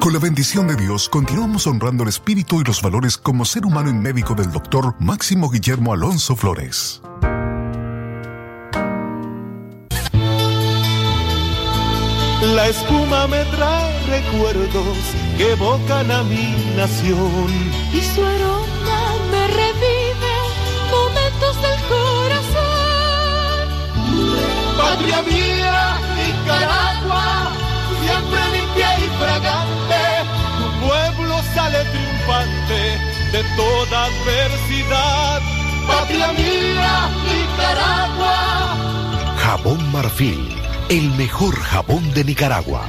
Con 0.00 0.12
la 0.12 0.18
bendición 0.20 0.68
de 0.68 0.76
Dios, 0.76 1.08
continuamos 1.08 1.66
honrando 1.66 2.04
el 2.04 2.08
espíritu 2.08 2.60
y 2.60 2.64
los 2.64 2.80
valores 2.80 3.16
como 3.16 3.44
ser 3.44 3.66
humano 3.66 3.90
y 3.90 3.94
médico 3.94 4.34
del 4.34 4.52
doctor 4.52 4.94
Máximo 5.00 5.50
Guillermo 5.50 5.92
Alonso 5.92 6.36
Flores. 6.36 7.02
La 12.54 12.68
espuma 12.68 13.26
me 13.26 13.44
trae 13.46 14.06
recuerdos 14.06 14.98
que 15.36 15.52
evocan 15.52 16.10
a 16.10 16.22
mi 16.22 16.54
nación. 16.76 17.50
Y 17.92 18.00
su 18.00 18.24
aroma 18.24 19.14
me 19.32 19.46
revive 19.48 20.34
momentos 20.90 21.56
del 21.62 21.80
corazón. 21.90 23.66
Patria 24.78 25.22
mía, 25.22 25.98
Nicaragua 26.16 26.85
triunfante 31.92 32.80
de 33.32 33.44
toda 33.56 34.04
adversidad. 34.06 35.40
Patria 35.86 36.32
mía, 36.32 37.10
Nicaragua. 37.24 38.36
Jabón 39.38 39.92
Marfil, 39.92 40.48
el 40.88 41.10
mejor 41.12 41.54
jabón 41.56 42.12
de 42.14 42.24
Nicaragua. 42.24 42.88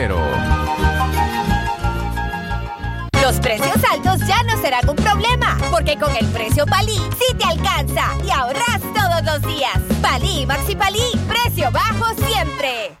Los 3.21 3.39
precios 3.39 3.77
altos 3.91 4.19
ya 4.27 4.41
no 4.43 4.59
serán 4.59 4.89
un 4.89 4.95
problema, 4.95 5.55
porque 5.69 5.95
con 5.95 6.15
el 6.15 6.25
precio 6.27 6.65
Palí 6.65 6.97
sí 7.19 7.35
te 7.37 7.43
alcanza 7.43 8.05
y 8.25 8.31
ahorras 8.31 8.81
todos 8.95 9.23
los 9.23 9.55
días. 9.55 9.77
Palí 10.01 10.47
Maxi 10.47 10.75
Palí, 10.75 11.03
precio 11.27 11.69
bajo 11.71 12.15
siempre. 12.15 13.00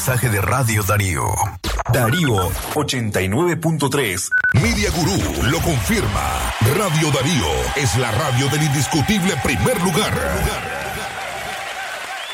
Mensaje 0.00 0.30
de 0.30 0.40
Radio 0.40 0.82
Darío. 0.82 1.26
Darío 1.92 2.50
89.3. 2.72 4.30
Media 4.54 4.90
Gurú 4.92 5.50
lo 5.50 5.60
confirma. 5.60 6.54
Radio 6.74 7.10
Darío 7.10 7.46
es 7.76 7.98
la 7.98 8.10
radio 8.10 8.48
del 8.48 8.62
indiscutible 8.62 9.34
primer 9.44 9.78
lugar. 9.82 10.14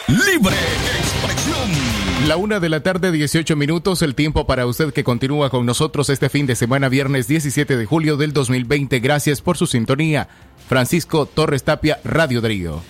Libre 0.07 0.55
expresión. 1.01 2.29
La 2.29 2.37
una 2.37 2.61
de 2.61 2.69
la 2.69 2.85
tarde, 2.85 3.11
18 3.11 3.57
minutos, 3.57 4.01
el 4.03 4.15
tiempo 4.15 4.47
para 4.47 4.65
usted 4.65 4.93
que 4.93 5.03
continúa 5.03 5.51
con 5.51 5.67
nosotros 5.67 6.09
este 6.09 6.29
fin 6.29 6.47
de 6.47 6.55
semana, 6.55 6.89
viernes 6.89 7.27
17 7.27 7.77
de 7.77 7.85
julio 7.85 8.17
del 8.17 8.33
2020. 8.33 9.01
Gracias 9.01 9.41
por 9.41 9.57
su 9.57 9.67
sintonía. 9.67 10.29
Francisco 10.69 11.27
Torres 11.27 11.65
Tapia, 11.65 11.99
Radio 12.05 12.41
Darío. 12.41 12.81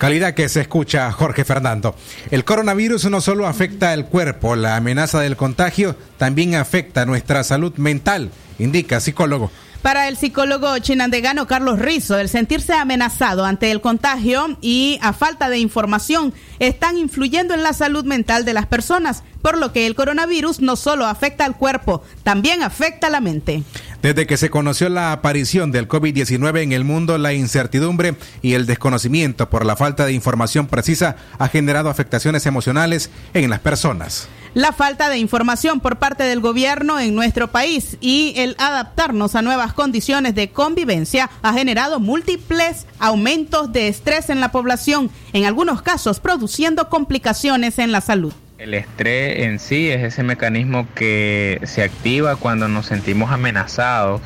Calidad 0.00 0.32
que 0.32 0.48
se 0.48 0.62
escucha, 0.62 1.12
Jorge 1.12 1.44
Fernando. 1.44 1.94
El 2.30 2.46
coronavirus 2.46 3.10
no 3.10 3.20
solo 3.20 3.46
afecta 3.46 3.92
al 3.92 4.06
cuerpo, 4.06 4.56
la 4.56 4.76
amenaza 4.76 5.20
del 5.20 5.36
contagio 5.36 5.94
también 6.16 6.54
afecta 6.54 7.04
nuestra 7.04 7.44
salud 7.44 7.74
mental, 7.74 8.30
indica 8.58 8.98
psicólogo. 8.98 9.50
Para 9.82 10.08
el 10.08 10.18
psicólogo 10.18 10.78
chinandegano 10.78 11.46
Carlos 11.46 11.78
Rizo, 11.78 12.18
el 12.18 12.28
sentirse 12.28 12.74
amenazado 12.74 13.46
ante 13.46 13.70
el 13.70 13.80
contagio 13.80 14.58
y 14.60 14.98
a 15.00 15.14
falta 15.14 15.48
de 15.48 15.58
información 15.58 16.34
están 16.58 16.98
influyendo 16.98 17.54
en 17.54 17.62
la 17.62 17.72
salud 17.72 18.04
mental 18.04 18.44
de 18.44 18.52
las 18.52 18.66
personas, 18.66 19.22
por 19.40 19.56
lo 19.56 19.72
que 19.72 19.86
el 19.86 19.94
coronavirus 19.94 20.60
no 20.60 20.76
solo 20.76 21.06
afecta 21.06 21.46
al 21.46 21.56
cuerpo, 21.56 22.02
también 22.24 22.62
afecta 22.62 23.06
a 23.06 23.10
la 23.10 23.20
mente. 23.20 23.62
Desde 24.02 24.26
que 24.26 24.36
se 24.36 24.50
conoció 24.50 24.90
la 24.90 25.12
aparición 25.12 25.72
del 25.72 25.88
COVID-19 25.88 26.62
en 26.62 26.72
el 26.72 26.84
mundo, 26.84 27.16
la 27.16 27.32
incertidumbre 27.32 28.16
y 28.42 28.52
el 28.52 28.66
desconocimiento 28.66 29.48
por 29.48 29.64
la 29.64 29.76
falta 29.76 30.04
de 30.04 30.12
información 30.12 30.66
precisa 30.66 31.16
ha 31.38 31.48
generado 31.48 31.88
afectaciones 31.88 32.44
emocionales 32.44 33.10
en 33.32 33.48
las 33.48 33.60
personas. 33.60 34.28
La 34.52 34.72
falta 34.72 35.08
de 35.08 35.18
información 35.18 35.78
por 35.78 36.00
parte 36.00 36.24
del 36.24 36.40
gobierno 36.40 36.98
en 36.98 37.14
nuestro 37.14 37.52
país 37.52 37.96
y 38.00 38.34
el 38.36 38.56
adaptarnos 38.58 39.36
a 39.36 39.42
nuevas 39.42 39.72
condiciones 39.74 40.34
de 40.34 40.50
convivencia 40.50 41.30
ha 41.42 41.52
generado 41.52 42.00
múltiples 42.00 42.88
aumentos 42.98 43.72
de 43.72 43.86
estrés 43.86 44.28
en 44.28 44.40
la 44.40 44.50
población, 44.50 45.08
en 45.32 45.44
algunos 45.44 45.82
casos 45.82 46.18
produciendo 46.18 46.88
complicaciones 46.88 47.78
en 47.78 47.92
la 47.92 48.00
salud. 48.00 48.32
El 48.58 48.74
estrés 48.74 49.44
en 49.44 49.60
sí 49.60 49.88
es 49.88 50.02
ese 50.02 50.24
mecanismo 50.24 50.88
que 50.96 51.60
se 51.62 51.84
activa 51.84 52.34
cuando 52.34 52.66
nos 52.66 52.86
sentimos 52.86 53.30
amenazados. 53.30 54.20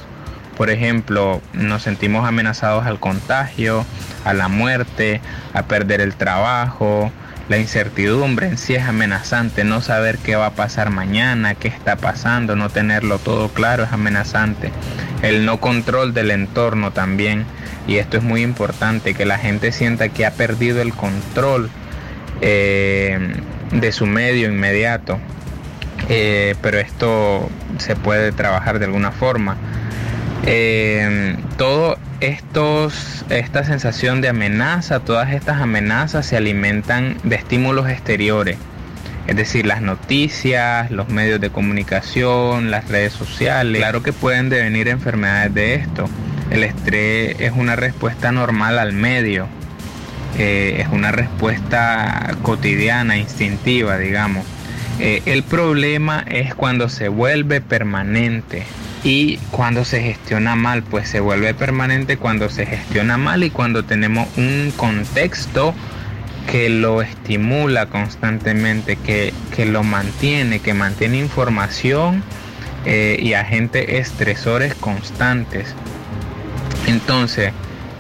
Por 0.57 0.71
ejemplo, 0.71 1.43
nos 1.53 1.83
sentimos 1.83 2.27
amenazados 2.27 2.87
al 2.87 2.99
contagio, 2.99 3.85
a 4.25 4.33
la 4.33 4.49
muerte, 4.49 5.21
a 5.53 5.65
perder 5.65 6.01
el 6.01 6.15
trabajo. 6.17 7.13
La 7.49 7.59
incertidumbre 7.59 8.47
en 8.47 8.57
sí 8.57 8.75
es 8.75 8.85
amenazante, 8.85 9.65
no 9.65 9.83
saber 9.83 10.19
qué 10.19 10.35
va 10.35 10.47
a 10.47 10.55
pasar 10.55 10.91
mañana, 10.91 11.55
qué 11.55 11.69
está 11.69 11.97
pasando, 11.97 12.57
no 12.57 12.71
tenerlo 12.71 13.19
todo 13.19 13.51
claro 13.51 13.85
es 13.85 13.93
amenazante. 13.93 14.73
El 15.23 15.45
no 15.45 15.61
control 15.61 16.15
del 16.15 16.31
entorno 16.31 16.93
también, 16.93 17.45
y 17.87 17.97
esto 17.97 18.17
es 18.17 18.23
muy 18.23 18.43
importante, 18.43 19.13
que 19.13 19.27
la 19.27 19.39
gente 19.39 19.73
sienta 19.73 20.09
que 20.09 20.25
ha 20.25 20.31
perdido 20.31 20.81
el 20.81 20.95
control 20.95 21.69
eh, 22.41 23.19
de 23.73 23.93
su 23.93 24.07
medio 24.07 24.49
inmediato. 24.49 25.19
Eh, 26.09 26.55
pero 26.63 26.79
esto 26.79 27.49
se 27.79 27.95
puede 27.95 28.33
trabajar 28.33 28.79
de 28.79 28.87
alguna 28.87 29.13
forma. 29.13 29.57
Eh, 30.47 31.37
todo 31.57 31.99
estos, 32.27 33.25
esta 33.31 33.65
sensación 33.65 34.21
de 34.21 34.29
amenaza, 34.29 35.01
todas 35.01 35.33
estas 35.33 35.61
amenazas 35.61 36.27
se 36.27 36.37
alimentan 36.37 37.17
de 37.25 37.37
estímulos 37.37 37.89
exteriores, 37.89 38.57
es 39.27 39.37
decir, 39.37 39.67
las 39.67 39.81
noticias, 39.81 40.91
los 40.91 41.09
medios 41.09 41.41
de 41.41 41.51
comunicación, 41.51 42.71
las 42.71 42.89
redes 42.89 43.13
sociales. 43.13 43.81
Claro 43.81 44.03
que 44.03 44.13
pueden 44.13 44.49
devenir 44.49 44.89
enfermedades 44.89 45.55
de 45.55 45.75
esto. 45.75 46.09
El 46.51 46.65
estrés 46.65 47.37
es 47.41 47.53
una 47.53 47.77
respuesta 47.77 48.33
normal 48.33 48.79
al 48.79 48.93
medio, 48.93 49.47
eh, 50.39 50.77
es 50.81 50.89
una 50.89 51.11
respuesta 51.13 52.37
cotidiana, 52.43 53.17
instintiva, 53.17 53.99
digamos. 53.99 54.45
Eh, 55.01 55.23
el 55.27 55.43
problema 55.43 56.25
es 56.29 56.55
cuando 56.55 56.89
se 56.89 57.09
vuelve 57.09 57.61
permanente 57.61 58.65
y 59.05 59.37
cuando 59.51 59.85
se 59.85 60.01
gestiona 60.01 60.57
mal, 60.57 60.83
pues 60.83 61.09
se 61.09 61.21
vuelve 61.21 61.53
permanente 61.53 62.17
cuando 62.17 62.49
se 62.49 62.65
gestiona 62.65 63.19
mal 63.19 63.45
y 63.45 63.51
cuando 63.51 63.85
tenemos 63.85 64.27
un 64.39 64.73
contexto 64.75 65.75
que 66.51 66.71
lo 66.71 67.03
estimula 67.03 67.87
constantemente, 67.87 68.97
que, 68.97 69.35
que 69.55 69.67
lo 69.67 69.83
mantiene, 69.83 70.61
que 70.61 70.73
mantiene 70.73 71.19
información 71.19 72.23
eh, 72.87 73.19
y 73.21 73.35
agentes 73.35 73.87
estresores 73.89 74.75
constantes. 74.75 75.75
Entonces, 76.87 77.53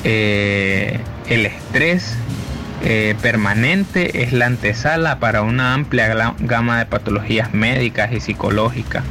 eh, 0.04 1.00
el 1.28 1.46
estrés 1.46 2.16
eh, 2.82 3.14
permanente 3.20 4.22
es 4.22 4.32
la 4.32 4.46
antesala 4.46 5.18
para 5.18 5.42
una 5.42 5.74
amplia 5.74 6.34
gama 6.38 6.78
de 6.78 6.86
patologías 6.86 7.52
médicas 7.52 8.12
y 8.12 8.20
psicológicas. 8.20 9.04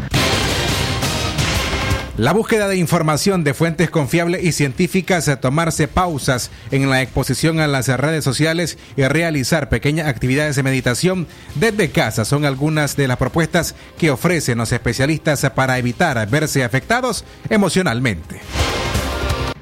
La 2.17 2.31
búsqueda 2.31 2.67
de 2.67 2.77
información 2.77 3.43
de 3.43 3.55
fuentes 3.55 3.89
confiables 3.89 4.43
y 4.43 4.51
científicas, 4.51 5.35
tomarse 5.41 5.87
pausas 5.87 6.51
en 6.69 6.87
la 6.87 7.01
exposición 7.01 7.59
a 7.59 7.65
las 7.65 7.87
redes 7.87 8.23
sociales 8.23 8.77
y 8.95 9.03
realizar 9.03 9.67
pequeñas 9.67 10.07
actividades 10.07 10.55
de 10.55 10.61
meditación 10.61 11.25
desde 11.55 11.89
casa 11.89 12.23
son 12.23 12.45
algunas 12.45 12.95
de 12.95 13.07
las 13.07 13.17
propuestas 13.17 13.73
que 13.97 14.11
ofrecen 14.11 14.59
los 14.59 14.71
especialistas 14.71 15.49
para 15.55 15.79
evitar 15.79 16.29
verse 16.29 16.63
afectados 16.63 17.25
emocionalmente 17.49 18.41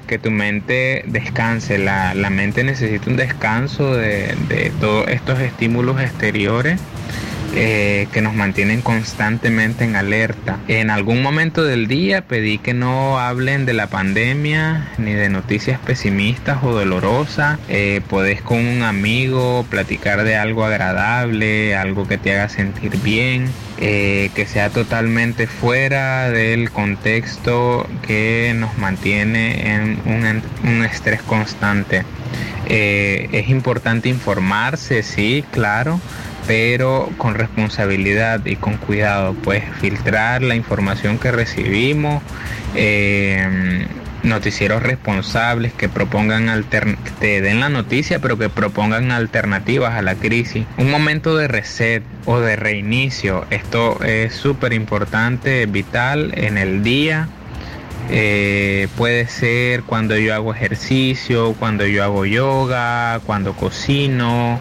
que 0.06 0.18
tu 0.18 0.30
mente 0.30 1.04
descanse. 1.06 1.78
La, 1.78 2.12
la, 2.12 2.28
mente 2.28 2.64
necesita 2.64 3.08
un 3.08 3.16
descanso 3.16 3.94
de, 3.94 4.36
de 4.46 4.70
todos 4.78 5.08
estos 5.08 5.40
estímulos 5.40 5.98
exteriores 6.02 6.78
eh, 7.54 8.08
que 8.12 8.22
nos 8.22 8.34
mantienen 8.34 8.82
constantemente 8.82 9.84
en 9.84 9.96
alerta. 9.96 10.58
En 10.68 10.90
algún 10.90 11.22
momento 11.22 11.64
del 11.64 11.86
día 11.88 12.22
pedí 12.22 12.58
que 12.58 12.74
no 12.74 13.18
hablen 13.18 13.66
de 13.66 13.72
la 13.72 13.88
pandemia 13.88 14.88
ni 14.98 15.12
de 15.12 15.28
noticias 15.28 15.78
pesimistas 15.80 16.58
o 16.62 16.72
dolorosas. 16.72 17.58
Eh, 17.68 18.00
podés 18.08 18.42
con 18.42 18.58
un 18.58 18.82
amigo 18.82 19.66
platicar 19.68 20.24
de 20.24 20.36
algo 20.36 20.64
agradable, 20.64 21.76
algo 21.76 22.06
que 22.06 22.18
te 22.18 22.32
haga 22.32 22.48
sentir 22.48 22.96
bien. 23.02 23.50
Eh, 23.84 24.30
que 24.36 24.46
sea 24.46 24.70
totalmente 24.70 25.48
fuera 25.48 26.30
del 26.30 26.70
contexto 26.70 27.88
que 28.06 28.54
nos 28.56 28.78
mantiene 28.78 29.74
en 29.74 29.98
un, 30.04 30.42
un 30.62 30.84
estrés 30.84 31.20
constante. 31.22 32.04
Eh, 32.66 33.28
es 33.32 33.48
importante 33.48 34.08
informarse, 34.08 35.02
sí, 35.02 35.44
claro, 35.50 36.00
pero 36.46 37.08
con 37.18 37.34
responsabilidad 37.34 38.44
y 38.46 38.56
con 38.56 38.76
cuidado, 38.76 39.34
pues 39.42 39.62
filtrar 39.80 40.42
la 40.42 40.54
información 40.54 41.18
que 41.18 41.30
recibimos, 41.30 42.22
eh, 42.74 43.86
noticieros 44.22 44.82
responsables 44.82 45.72
que 45.72 45.88
propongan 45.88 46.48
te 47.18 47.40
den 47.40 47.60
la 47.60 47.68
noticia, 47.68 48.20
pero 48.20 48.38
que 48.38 48.48
propongan 48.48 49.10
alternativas 49.10 49.94
a 49.94 50.02
la 50.02 50.14
crisis. 50.14 50.64
Un 50.76 50.90
momento 50.90 51.36
de 51.36 51.48
reset 51.48 52.02
o 52.24 52.40
de 52.40 52.56
reinicio, 52.56 53.44
esto 53.50 54.02
es 54.02 54.34
súper 54.34 54.72
importante, 54.72 55.66
vital 55.66 56.32
en 56.36 56.58
el 56.58 56.82
día. 56.82 57.28
Eh, 58.10 58.88
puede 58.96 59.26
ser 59.28 59.84
cuando 59.84 60.16
yo 60.16 60.34
hago 60.34 60.52
ejercicio, 60.52 61.54
cuando 61.58 61.86
yo 61.86 62.02
hago 62.02 62.26
yoga, 62.26 63.20
cuando 63.24 63.54
cocino, 63.54 64.60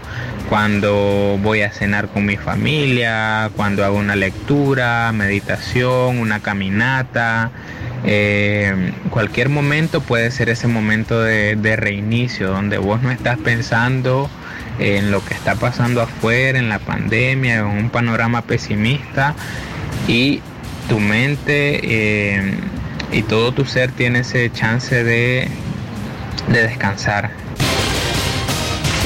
cuando 0.49 1.39
voy 1.41 1.61
a 1.61 1.71
cenar 1.71 2.07
con 2.09 2.25
mi 2.25 2.37
familia, 2.37 3.49
cuando 3.55 3.83
hago 3.83 3.97
una 3.97 4.15
lectura, 4.15 5.11
meditación, 5.11 6.19
una 6.19 6.39
caminata. 6.41 7.51
Eh, 8.03 8.93
cualquier 9.09 9.49
momento 9.49 10.01
puede 10.01 10.31
ser 10.31 10.49
ese 10.49 10.67
momento 10.67 11.21
de, 11.21 11.75
reinicio 11.75 12.49
donde 12.49 12.77
vos 12.77 13.01
no 13.01 13.11
estás 13.11 13.37
pensando 13.37 14.29
en 14.79 15.11
lo 15.11 15.23
que 15.23 15.33
está 15.33 15.55
pasando 15.55 16.01
afuera, 16.01 16.57
en 16.57 16.69
la 16.69 16.79
pandemia, 16.79 17.59
en 17.59 17.65
un 17.65 17.89
panorama 17.89 18.41
pesimista 18.41 19.35
y 20.07 20.41
tu 20.89 20.99
mente 20.99 21.79
eh, 21.83 22.55
y 23.11 23.23
todo 23.23 23.51
tu 23.51 23.65
ser 23.65 23.91
tiene 23.91 24.19
ese 24.19 24.51
chance 24.51 25.03
de, 25.03 25.47
de 26.47 26.61
descansar. 26.63 27.31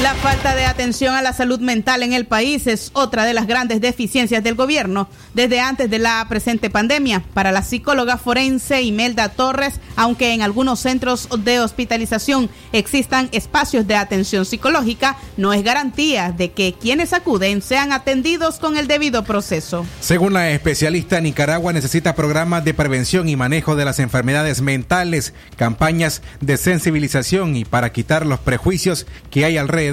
La 0.02 0.14
falta 0.14 0.54
de 0.54 0.66
atención 0.66 1.14
a 1.14 1.22
la 1.22 1.32
salud 1.32 1.58
mental 1.58 2.02
en 2.02 2.12
el 2.12 2.26
país 2.26 2.66
es 2.66 2.90
otra 2.92 3.24
de 3.24 3.32
las 3.32 3.46
grandes 3.46 3.80
deficiencias 3.80 4.44
del 4.44 4.54
gobierno 4.54 5.08
desde 5.32 5.58
antes 5.58 5.88
de 5.88 5.98
la 5.98 6.22
presente 6.28 6.68
pandemia. 6.68 7.24
Para 7.32 7.50
la 7.50 7.62
psicóloga 7.62 8.18
forense 8.18 8.82
Imelda 8.82 9.30
Torres, 9.30 9.80
aunque 9.96 10.34
en 10.34 10.42
algunos 10.42 10.80
centros 10.80 11.30
de 11.38 11.60
hospitalización 11.60 12.50
existan 12.72 13.30
espacios 13.32 13.86
de 13.86 13.96
atención 13.96 14.44
psicológica, 14.44 15.16
no 15.38 15.54
es 15.54 15.64
garantía 15.64 16.30
de 16.30 16.52
que 16.52 16.74
quienes 16.78 17.14
acuden 17.14 17.62
sean 17.62 17.90
atendidos 17.90 18.58
con 18.58 18.76
el 18.76 18.88
debido 18.88 19.24
proceso. 19.24 19.86
Según 20.00 20.34
la 20.34 20.50
especialista, 20.50 21.22
Nicaragua 21.22 21.72
necesita 21.72 22.14
programas 22.14 22.66
de 22.66 22.74
prevención 22.74 23.30
y 23.30 23.36
manejo 23.36 23.76
de 23.76 23.86
las 23.86 23.98
enfermedades 23.98 24.60
mentales, 24.60 25.32
campañas 25.56 26.20
de 26.42 26.58
sensibilización 26.58 27.56
y 27.56 27.64
para 27.64 27.92
quitar 27.92 28.26
los 28.26 28.40
prejuicios 28.40 29.06
que 29.30 29.46
hay 29.46 29.56
alrededor 29.56 29.85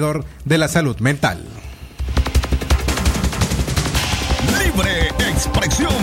de 0.44 0.58
la 0.58 0.66
salud 0.66 0.98
mental. 0.98 1.44
Libre 4.58 5.08
expresión. 5.30 5.94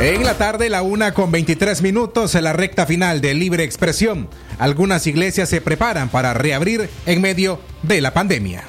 En 0.00 0.24
la 0.24 0.38
tarde, 0.38 0.70
la 0.70 0.82
una 0.82 1.12
con 1.12 1.30
23 1.30 1.82
minutos, 1.82 2.34
en 2.34 2.44
la 2.44 2.54
recta 2.54 2.86
final 2.86 3.20
de 3.20 3.34
Libre 3.34 3.62
Expresión. 3.62 4.28
Algunas 4.58 5.06
iglesias 5.06 5.50
se 5.50 5.60
preparan 5.60 6.08
para 6.08 6.32
reabrir 6.32 6.88
en 7.04 7.20
medio 7.20 7.60
de 7.82 8.00
la 8.00 8.14
pandemia. 8.14 8.64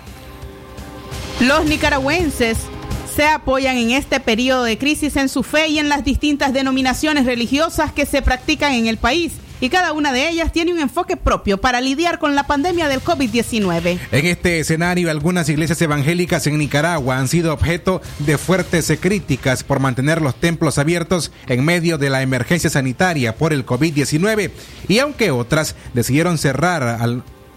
Los 1.39 1.65
nicaragüenses 1.65 2.57
se 3.15 3.25
apoyan 3.25 3.77
en 3.77 3.91
este 3.91 4.19
periodo 4.19 4.65
de 4.65 4.77
crisis 4.77 5.15
en 5.15 5.29
su 5.29 5.43
fe 5.43 5.69
y 5.69 5.79
en 5.79 5.87
las 5.87 6.03
distintas 6.03 6.51
denominaciones 6.51 7.25
religiosas 7.25 7.93
que 7.93 8.05
se 8.05 8.21
practican 8.21 8.73
en 8.73 8.87
el 8.87 8.97
país 8.97 9.31
y 9.65 9.69
cada 9.69 9.93
una 9.93 10.13
de 10.13 10.29
ellas 10.29 10.51
tiene 10.51 10.71
un 10.71 10.79
enfoque 10.79 11.17
propio 11.17 11.59
para 11.59 11.81
lidiar 11.81 12.19
con 12.19 12.35
la 12.35 12.45
pandemia 12.45 12.87
del 12.87 13.01
COVID-19. 13.03 13.99
En 14.11 14.25
este 14.27 14.59
escenario, 14.59 15.09
algunas 15.09 15.49
iglesias 15.49 15.81
evangélicas 15.81 16.45
en 16.45 16.59
Nicaragua 16.59 17.17
han 17.17 17.27
sido 17.27 17.51
objeto 17.51 17.99
de 18.19 18.37
fuertes 18.37 18.93
críticas 19.01 19.63
por 19.63 19.79
mantener 19.79 20.21
los 20.21 20.35
templos 20.35 20.77
abiertos 20.77 21.31
en 21.47 21.65
medio 21.65 21.97
de 21.97 22.11
la 22.11 22.21
emergencia 22.21 22.69
sanitaria 22.69 23.35
por 23.37 23.53
el 23.53 23.65
COVID-19 23.65 24.51
y 24.87 24.99
aunque 24.99 25.31
otras 25.31 25.75
decidieron 25.95 26.37
cerrar 26.37 26.99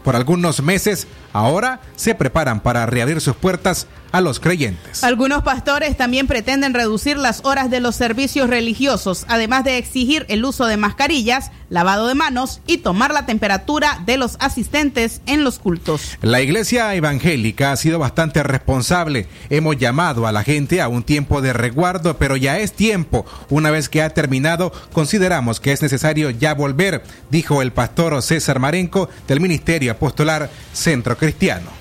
por 0.02 0.16
algunos 0.16 0.62
meses, 0.62 1.06
ahora 1.38 1.80
se 1.96 2.14
preparan 2.14 2.60
para 2.60 2.86
reabrir 2.86 3.20
sus 3.20 3.36
puertas 3.36 3.86
a 4.12 4.20
los 4.20 4.40
creyentes. 4.40 5.04
Algunos 5.04 5.42
pastores 5.42 5.96
también 5.96 6.26
pretenden 6.26 6.74
reducir 6.74 7.16
las 7.16 7.44
horas 7.44 7.70
de 7.70 7.80
los 7.80 7.96
servicios 7.96 8.48
religiosos, 8.48 9.24
además 9.28 9.64
de 9.64 9.78
exigir 9.78 10.24
el 10.28 10.44
uso 10.44 10.66
de 10.66 10.76
mascarillas, 10.76 11.50
lavado 11.68 12.06
de 12.06 12.14
manos 12.14 12.60
y 12.66 12.78
tomar 12.78 13.12
la 13.12 13.26
temperatura 13.26 14.00
de 14.06 14.16
los 14.16 14.36
asistentes 14.40 15.20
en 15.26 15.44
los 15.44 15.58
cultos. 15.58 16.16
La 16.22 16.40
iglesia 16.40 16.94
evangélica 16.94 17.72
ha 17.72 17.76
sido 17.76 17.98
bastante 17.98 18.42
responsable. 18.42 19.26
Hemos 19.50 19.76
llamado 19.76 20.26
a 20.26 20.32
la 20.32 20.44
gente 20.44 20.80
a 20.80 20.88
un 20.88 21.02
tiempo 21.02 21.42
de 21.42 21.52
resguardo, 21.52 22.16
pero 22.16 22.36
ya 22.36 22.58
es 22.58 22.72
tiempo. 22.72 23.26
Una 23.50 23.70
vez 23.70 23.88
que 23.88 24.02
ha 24.02 24.10
terminado, 24.10 24.72
consideramos 24.92 25.60
que 25.60 25.72
es 25.72 25.82
necesario 25.82 26.30
ya 26.30 26.54
volver, 26.54 27.02
dijo 27.30 27.60
el 27.60 27.72
pastor 27.72 28.22
César 28.22 28.58
Marenco 28.58 29.10
del 29.26 29.40
Ministerio 29.40 29.92
Apostolar 29.92 30.50
Centro 30.72 31.18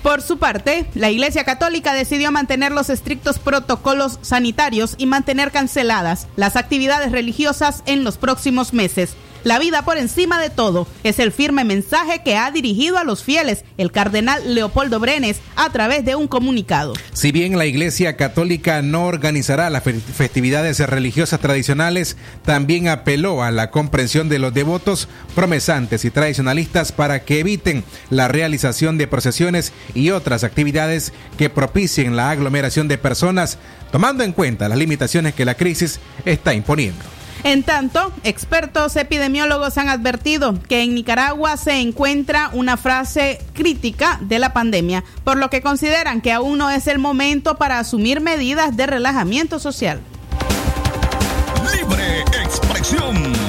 Por 0.02 0.22
su 0.22 0.38
parte, 0.38 0.86
la 0.94 1.10
Iglesia 1.10 1.44
Católica 1.44 1.92
decidió 1.92 2.30
mantener 2.30 2.72
los 2.72 2.90
estrictos 2.90 3.38
protocolos 3.38 4.18
sanitarios 4.22 4.94
y 4.98 5.06
mantener 5.06 5.50
canceladas 5.52 6.26
las 6.36 6.56
actividades 6.56 7.12
religiosas 7.12 7.82
en 7.86 8.04
los 8.04 8.18
próximos 8.18 8.72
meses. 8.72 9.16
La 9.48 9.58
vida 9.58 9.80
por 9.80 9.96
encima 9.96 10.38
de 10.38 10.50
todo 10.50 10.86
es 11.04 11.18
el 11.18 11.32
firme 11.32 11.64
mensaje 11.64 12.20
que 12.22 12.36
ha 12.36 12.50
dirigido 12.50 12.98
a 12.98 13.04
los 13.04 13.24
fieles 13.24 13.64
el 13.78 13.90
cardenal 13.90 14.54
Leopoldo 14.54 15.00
Brenes 15.00 15.40
a 15.56 15.72
través 15.72 16.04
de 16.04 16.16
un 16.16 16.28
comunicado. 16.28 16.92
Si 17.14 17.32
bien 17.32 17.56
la 17.56 17.64
Iglesia 17.64 18.18
Católica 18.18 18.82
no 18.82 19.06
organizará 19.06 19.70
las 19.70 19.84
festividades 19.84 20.80
religiosas 20.80 21.40
tradicionales, 21.40 22.18
también 22.44 22.88
apeló 22.88 23.42
a 23.42 23.50
la 23.50 23.70
comprensión 23.70 24.28
de 24.28 24.38
los 24.38 24.52
devotos, 24.52 25.08
promesantes 25.34 26.04
y 26.04 26.10
tradicionalistas 26.10 26.92
para 26.92 27.24
que 27.24 27.40
eviten 27.40 27.84
la 28.10 28.28
realización 28.28 28.98
de 28.98 29.06
procesiones 29.06 29.72
y 29.94 30.10
otras 30.10 30.44
actividades 30.44 31.14
que 31.38 31.48
propicien 31.48 32.16
la 32.16 32.28
aglomeración 32.28 32.86
de 32.86 32.98
personas, 32.98 33.56
tomando 33.92 34.24
en 34.24 34.32
cuenta 34.32 34.68
las 34.68 34.76
limitaciones 34.76 35.32
que 35.32 35.46
la 35.46 35.54
crisis 35.54 36.00
está 36.26 36.52
imponiendo. 36.52 37.17
En 37.44 37.62
tanto, 37.62 38.12
expertos 38.24 38.96
epidemiólogos 38.96 39.78
han 39.78 39.88
advertido 39.88 40.58
que 40.68 40.82
en 40.82 40.94
Nicaragua 40.94 41.56
se 41.56 41.80
encuentra 41.80 42.50
una 42.52 42.76
frase 42.76 43.40
crítica 43.54 44.18
de 44.20 44.38
la 44.38 44.52
pandemia, 44.52 45.04
por 45.24 45.36
lo 45.36 45.48
que 45.50 45.62
consideran 45.62 46.20
que 46.20 46.32
aún 46.32 46.58
no 46.58 46.70
es 46.70 46.86
el 46.86 46.98
momento 46.98 47.56
para 47.56 47.78
asumir 47.78 48.20
medidas 48.20 48.76
de 48.76 48.86
relajamiento 48.86 49.58
social. 49.58 50.00
Libre 51.72 52.22
expresión. 52.42 53.47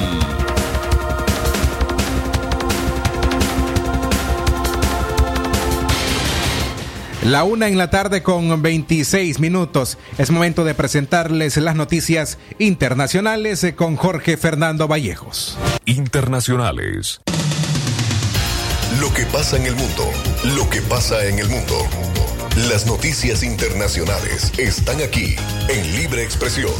La 7.24 7.44
una 7.44 7.68
en 7.68 7.76
la 7.76 7.90
tarde 7.90 8.22
con 8.22 8.62
26 8.62 9.40
minutos. 9.40 9.98
Es 10.16 10.30
momento 10.30 10.64
de 10.64 10.74
presentarles 10.74 11.58
las 11.58 11.76
noticias 11.76 12.38
internacionales 12.58 13.66
con 13.76 13.96
Jorge 13.96 14.38
Fernando 14.38 14.88
Vallejos. 14.88 15.58
Internacionales. 15.84 17.20
Lo 19.00 19.12
que 19.12 19.26
pasa 19.26 19.58
en 19.58 19.66
el 19.66 19.76
mundo. 19.76 20.10
Lo 20.56 20.70
que 20.70 20.80
pasa 20.80 21.22
en 21.26 21.38
el 21.38 21.48
mundo. 21.50 21.76
Las 22.70 22.86
noticias 22.86 23.42
internacionales 23.42 24.52
están 24.58 25.02
aquí 25.02 25.36
en 25.68 25.96
Libre 25.96 26.22
Expresión. 26.22 26.72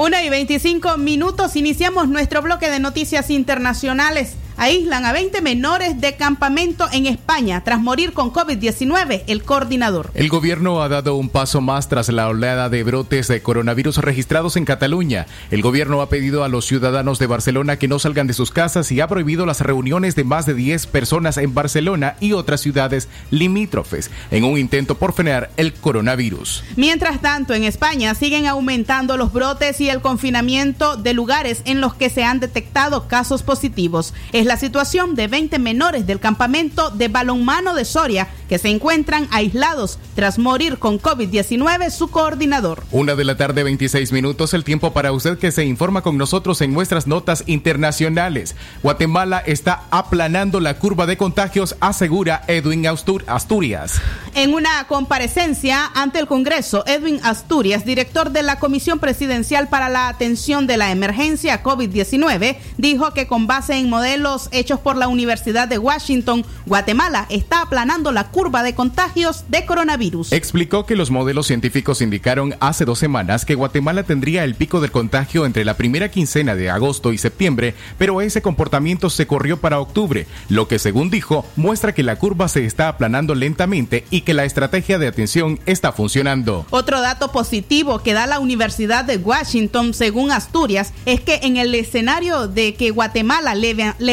Una 0.00 0.22
y 0.22 0.30
25 0.30 0.96
minutos, 0.96 1.56
iniciamos 1.56 2.08
nuestro 2.08 2.40
bloque 2.40 2.70
de 2.70 2.78
noticias 2.78 3.28
internacionales. 3.28 4.32
Aíslan 4.62 5.06
a 5.06 5.12
20 5.12 5.40
menores 5.40 6.02
de 6.02 6.16
campamento 6.16 6.86
en 6.92 7.06
España 7.06 7.64
tras 7.64 7.80
morir 7.80 8.12
con 8.12 8.30
COVID-19, 8.30 9.22
el 9.26 9.42
coordinador. 9.42 10.10
El 10.12 10.28
gobierno 10.28 10.82
ha 10.82 10.90
dado 10.90 11.14
un 11.14 11.30
paso 11.30 11.62
más 11.62 11.88
tras 11.88 12.10
la 12.10 12.28
oleada 12.28 12.68
de 12.68 12.82
brotes 12.82 13.28
de 13.28 13.40
coronavirus 13.40 13.96
registrados 13.96 14.58
en 14.58 14.66
Cataluña. 14.66 15.26
El 15.50 15.62
gobierno 15.62 16.02
ha 16.02 16.10
pedido 16.10 16.44
a 16.44 16.50
los 16.50 16.66
ciudadanos 16.66 17.18
de 17.18 17.26
Barcelona 17.26 17.78
que 17.78 17.88
no 17.88 17.98
salgan 17.98 18.26
de 18.26 18.34
sus 18.34 18.50
casas 18.50 18.92
y 18.92 19.00
ha 19.00 19.08
prohibido 19.08 19.46
las 19.46 19.62
reuniones 19.62 20.14
de 20.14 20.24
más 20.24 20.44
de 20.44 20.52
10 20.52 20.88
personas 20.88 21.38
en 21.38 21.54
Barcelona 21.54 22.16
y 22.20 22.34
otras 22.34 22.60
ciudades 22.60 23.08
limítrofes 23.30 24.10
en 24.30 24.44
un 24.44 24.58
intento 24.58 24.98
por 24.98 25.14
frenar 25.14 25.50
el 25.56 25.72
coronavirus. 25.72 26.64
Mientras 26.76 27.22
tanto, 27.22 27.54
en 27.54 27.64
España 27.64 28.14
siguen 28.14 28.46
aumentando 28.46 29.16
los 29.16 29.32
brotes 29.32 29.80
y 29.80 29.88
el 29.88 30.02
confinamiento 30.02 30.98
de 30.98 31.14
lugares 31.14 31.62
en 31.64 31.80
los 31.80 31.94
que 31.94 32.10
se 32.10 32.24
han 32.24 32.40
detectado 32.40 33.08
casos 33.08 33.42
positivos. 33.42 34.12
Es 34.32 34.49
la 34.50 34.56
situación 34.56 35.14
de 35.14 35.28
20 35.28 35.60
menores 35.60 36.08
del 36.08 36.18
campamento 36.18 36.90
de 36.90 37.06
balonmano 37.06 37.72
de 37.72 37.84
Soria 37.84 38.26
que 38.48 38.58
se 38.58 38.68
encuentran 38.68 39.28
aislados 39.30 40.00
tras 40.16 40.40
morir 40.40 40.78
con 40.78 41.00
COVID-19 41.00 41.88
su 41.90 42.08
coordinador. 42.08 42.82
Una 42.90 43.14
de 43.14 43.22
la 43.22 43.36
tarde, 43.36 43.62
26 43.62 44.10
minutos, 44.10 44.52
el 44.52 44.64
tiempo 44.64 44.92
para 44.92 45.12
usted 45.12 45.38
que 45.38 45.52
se 45.52 45.64
informa 45.64 46.02
con 46.02 46.18
nosotros 46.18 46.60
en 46.62 46.72
nuestras 46.72 47.06
notas 47.06 47.44
internacionales. 47.46 48.56
Guatemala 48.82 49.38
está 49.38 49.84
aplanando 49.92 50.58
la 50.58 50.80
curva 50.80 51.06
de 51.06 51.16
contagios, 51.16 51.76
asegura 51.78 52.42
Edwin 52.48 52.84
Asturias. 53.28 54.00
En 54.34 54.52
una 54.52 54.84
comparecencia 54.88 55.92
ante 55.94 56.18
el 56.18 56.26
Congreso, 56.26 56.82
Edwin 56.88 57.20
Asturias, 57.22 57.84
director 57.84 58.32
de 58.32 58.42
la 58.42 58.58
Comisión 58.58 58.98
Presidencial 58.98 59.68
para 59.68 59.88
la 59.88 60.08
Atención 60.08 60.66
de 60.66 60.76
la 60.76 60.90
Emergencia 60.90 61.62
COVID-19, 61.62 62.56
dijo 62.78 63.12
que 63.14 63.28
con 63.28 63.46
base 63.46 63.76
en 63.76 63.88
modelos 63.88 64.39
hechos 64.52 64.80
por 64.80 64.96
la 64.96 65.08
Universidad 65.08 65.68
de 65.68 65.78
Washington, 65.78 66.44
Guatemala 66.66 67.26
está 67.28 67.62
aplanando 67.62 68.12
la 68.12 68.28
curva 68.28 68.62
de 68.62 68.74
contagios 68.74 69.44
de 69.48 69.66
coronavirus. 69.66 70.32
Explicó 70.32 70.86
que 70.86 70.96
los 70.96 71.10
modelos 71.10 71.46
científicos 71.46 72.00
indicaron 72.00 72.54
hace 72.60 72.84
dos 72.84 72.98
semanas 72.98 73.44
que 73.44 73.54
Guatemala 73.54 74.04
tendría 74.04 74.44
el 74.44 74.54
pico 74.54 74.80
del 74.80 74.90
contagio 74.90 75.46
entre 75.46 75.64
la 75.64 75.76
primera 75.76 76.10
quincena 76.10 76.54
de 76.54 76.70
agosto 76.70 77.12
y 77.12 77.18
septiembre, 77.18 77.74
pero 77.98 78.20
ese 78.20 78.42
comportamiento 78.42 79.10
se 79.10 79.26
corrió 79.26 79.58
para 79.60 79.80
octubre, 79.80 80.26
lo 80.48 80.68
que 80.68 80.78
según 80.78 81.10
dijo 81.10 81.44
muestra 81.56 81.94
que 81.94 82.02
la 82.02 82.16
curva 82.16 82.48
se 82.48 82.64
está 82.64 82.88
aplanando 82.88 83.34
lentamente 83.34 84.04
y 84.10 84.22
que 84.22 84.34
la 84.34 84.44
estrategia 84.44 84.98
de 84.98 85.08
atención 85.08 85.58
está 85.66 85.92
funcionando. 85.92 86.66
Otro 86.70 87.00
dato 87.00 87.32
positivo 87.32 88.00
que 88.00 88.12
da 88.12 88.26
la 88.26 88.40
Universidad 88.40 89.04
de 89.04 89.16
Washington, 89.16 89.94
según 89.94 90.32
Asturias, 90.32 90.92
es 91.06 91.20
que 91.20 91.40
en 91.42 91.56
el 91.56 91.74
escenario 91.74 92.48
de 92.48 92.74
que 92.74 92.90
Guatemala 92.90 93.54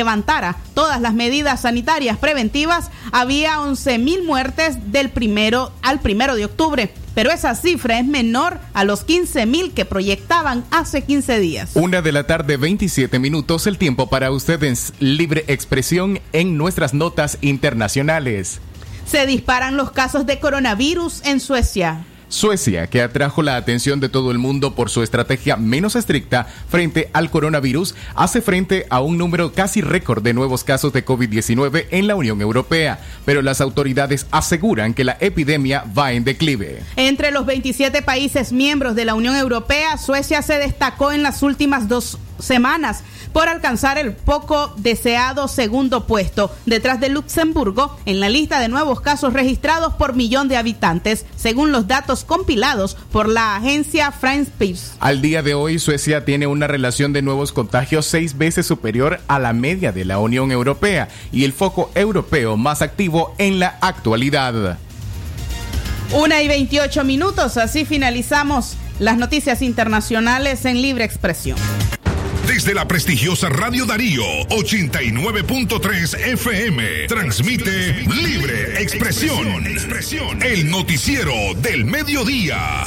levantara 0.08 0.55
todas 0.74 1.01
las 1.01 1.14
medidas 1.14 1.62
sanitarias 1.62 2.18
preventivas, 2.18 2.91
había 3.12 3.58
11.000 3.58 4.26
muertes 4.26 4.93
del 4.93 5.10
primero 5.10 5.74
al 5.82 5.99
primero 5.99 6.36
de 6.36 6.45
octubre 6.45 6.93
pero 7.14 7.32
esa 7.32 7.55
cifra 7.55 7.99
es 7.99 8.05
menor 8.05 8.60
a 8.76 8.84
los 8.84 9.08
15.000 9.08 9.74
que 9.74 9.86
proyectaban 9.86 10.64
hace 10.70 11.01
15 11.01 11.39
días. 11.39 11.72
Una 11.74 12.03
de 12.03 12.12
la 12.12 12.28
tarde, 12.28 12.58
27 12.58 13.18
minutos, 13.18 13.66
el 13.66 13.80
tiempo 13.80 14.08
para 14.08 14.30
ustedes 14.30 14.93
libre 14.99 15.43
expresión 15.47 16.20
en 16.32 16.60
nuestras 16.60 16.93
notas 16.93 17.39
internacionales. 17.41 18.60
Se 19.08 19.26
disparan 19.26 19.78
los 19.78 19.89
casos 19.89 20.28
de 20.28 20.39
coronavirus 20.39 21.26
en 21.26 21.39
Suecia. 21.39 22.05
Suecia, 22.30 22.88
que 22.88 23.01
atrajo 23.01 23.41
la 23.41 23.55
atención 23.55 23.99
de 23.99 24.09
todo 24.09 24.32
el 24.32 24.38
mundo 24.38 24.75
por 24.75 24.89
su 24.89 25.01
estrategia 25.01 25.55
menos 25.55 25.95
estricta 25.95 26.45
frente 26.69 27.09
al 27.13 27.30
coronavirus, 27.30 27.95
hace 28.15 28.41
frente 28.41 28.86
a 28.89 28.99
un 29.01 29.17
número 29.17 29.53
casi 29.53 29.82
récord 29.82 30.21
de 30.21 30.34
nuevos 30.34 30.63
casos 30.63 30.91
de 30.91 31.05
COVID-19 31.05 31.86
en 31.91 32.07
la 32.07 32.15
Unión 32.15 32.41
Europea, 32.41 32.99
pero 33.25 33.41
las 33.41 33.61
autoridades 33.61 34.28
aseguran 34.32 34.93
que 34.93 35.05
la 35.05 35.17
epidemia 35.21 35.86
va 35.97 36.11
en 36.11 36.23
declive. 36.23 36.82
Entre 36.97 37.32
los 37.32 37.45
27 37.45 38.01
países 38.01 38.51
miembros 38.51 38.95
de 38.95 39.05
la 39.05 39.15
Unión 39.15 39.36
Europea, 39.36 39.97
Suecia 39.97 40.41
se 40.41 40.57
destacó 40.57 41.11
en 41.11 41.23
las 41.23 41.43
últimas 41.43 41.88
dos 41.88 42.17
semanas 42.39 43.03
por 43.38 43.50
alcanzar 43.50 44.00
el 44.00 44.14
poco 44.14 44.74
deseado 44.78 45.48
segundo 45.48 46.08
puesto, 46.08 46.52
detrás 46.66 47.00
de 47.00 47.10
Luxemburgo, 47.10 47.96
en 48.08 48.20
la 48.20 48.30
lista 48.30 48.60
de 48.60 48.68
nuevos 48.68 49.00
casos 49.00 49.32
registrados 49.32 49.94
por 49.94 50.16
millón 50.16 50.48
de 50.48 50.58
habitantes, 50.58 51.24
según 51.36 51.72
los 51.72 51.88
datos 51.88 52.24
compilados 52.24 52.98
por 53.12 53.30
la 53.30 53.56
agencia 53.56 54.12
France 54.12 54.52
Peace. 54.58 54.98
Al 55.00 55.22
día 55.22 55.44
de 55.44 55.54
hoy, 55.54 55.78
Suecia 55.78 56.26
tiene 56.26 56.48
una 56.48 56.66
relación 56.66 57.14
de 57.14 57.22
nuevos 57.22 57.52
contagios 57.52 58.08
seis 58.08 58.40
veces 58.40 58.66
superior 58.66 59.20
a 59.28 59.38
la 59.38 59.54
media 59.54 59.92
de 59.92 60.06
la 60.06 60.18
Unión 60.18 60.52
Europea 60.52 61.08
y 61.32 61.44
el 61.44 61.54
foco 61.54 61.92
europeo 61.94 62.58
más 62.58 62.82
activo 62.82 63.36
en 63.38 63.60
la 63.60 63.78
actualidad. 63.82 64.80
Una 66.12 66.42
y 66.42 66.48
28 66.48 67.04
minutos, 67.04 67.58
así 67.58 67.86
finalizamos 67.86 68.78
las 68.98 69.16
noticias 69.16 69.62
internacionales 69.62 70.66
en 70.66 70.82
libre 70.82 71.06
expresión. 71.06 71.60
Desde 72.48 72.74
la 72.74 72.88
prestigiosa 72.88 73.50
Radio 73.50 73.86
Darío 73.86 74.24
89.3 74.50 76.18
FM 76.34 77.08
transmite 77.08 78.06
Libre 78.24 78.82
Expresión, 78.82 79.66
el 80.41 80.72
noticiero 80.72 81.34
del 81.62 81.84
mediodía. 81.84 82.86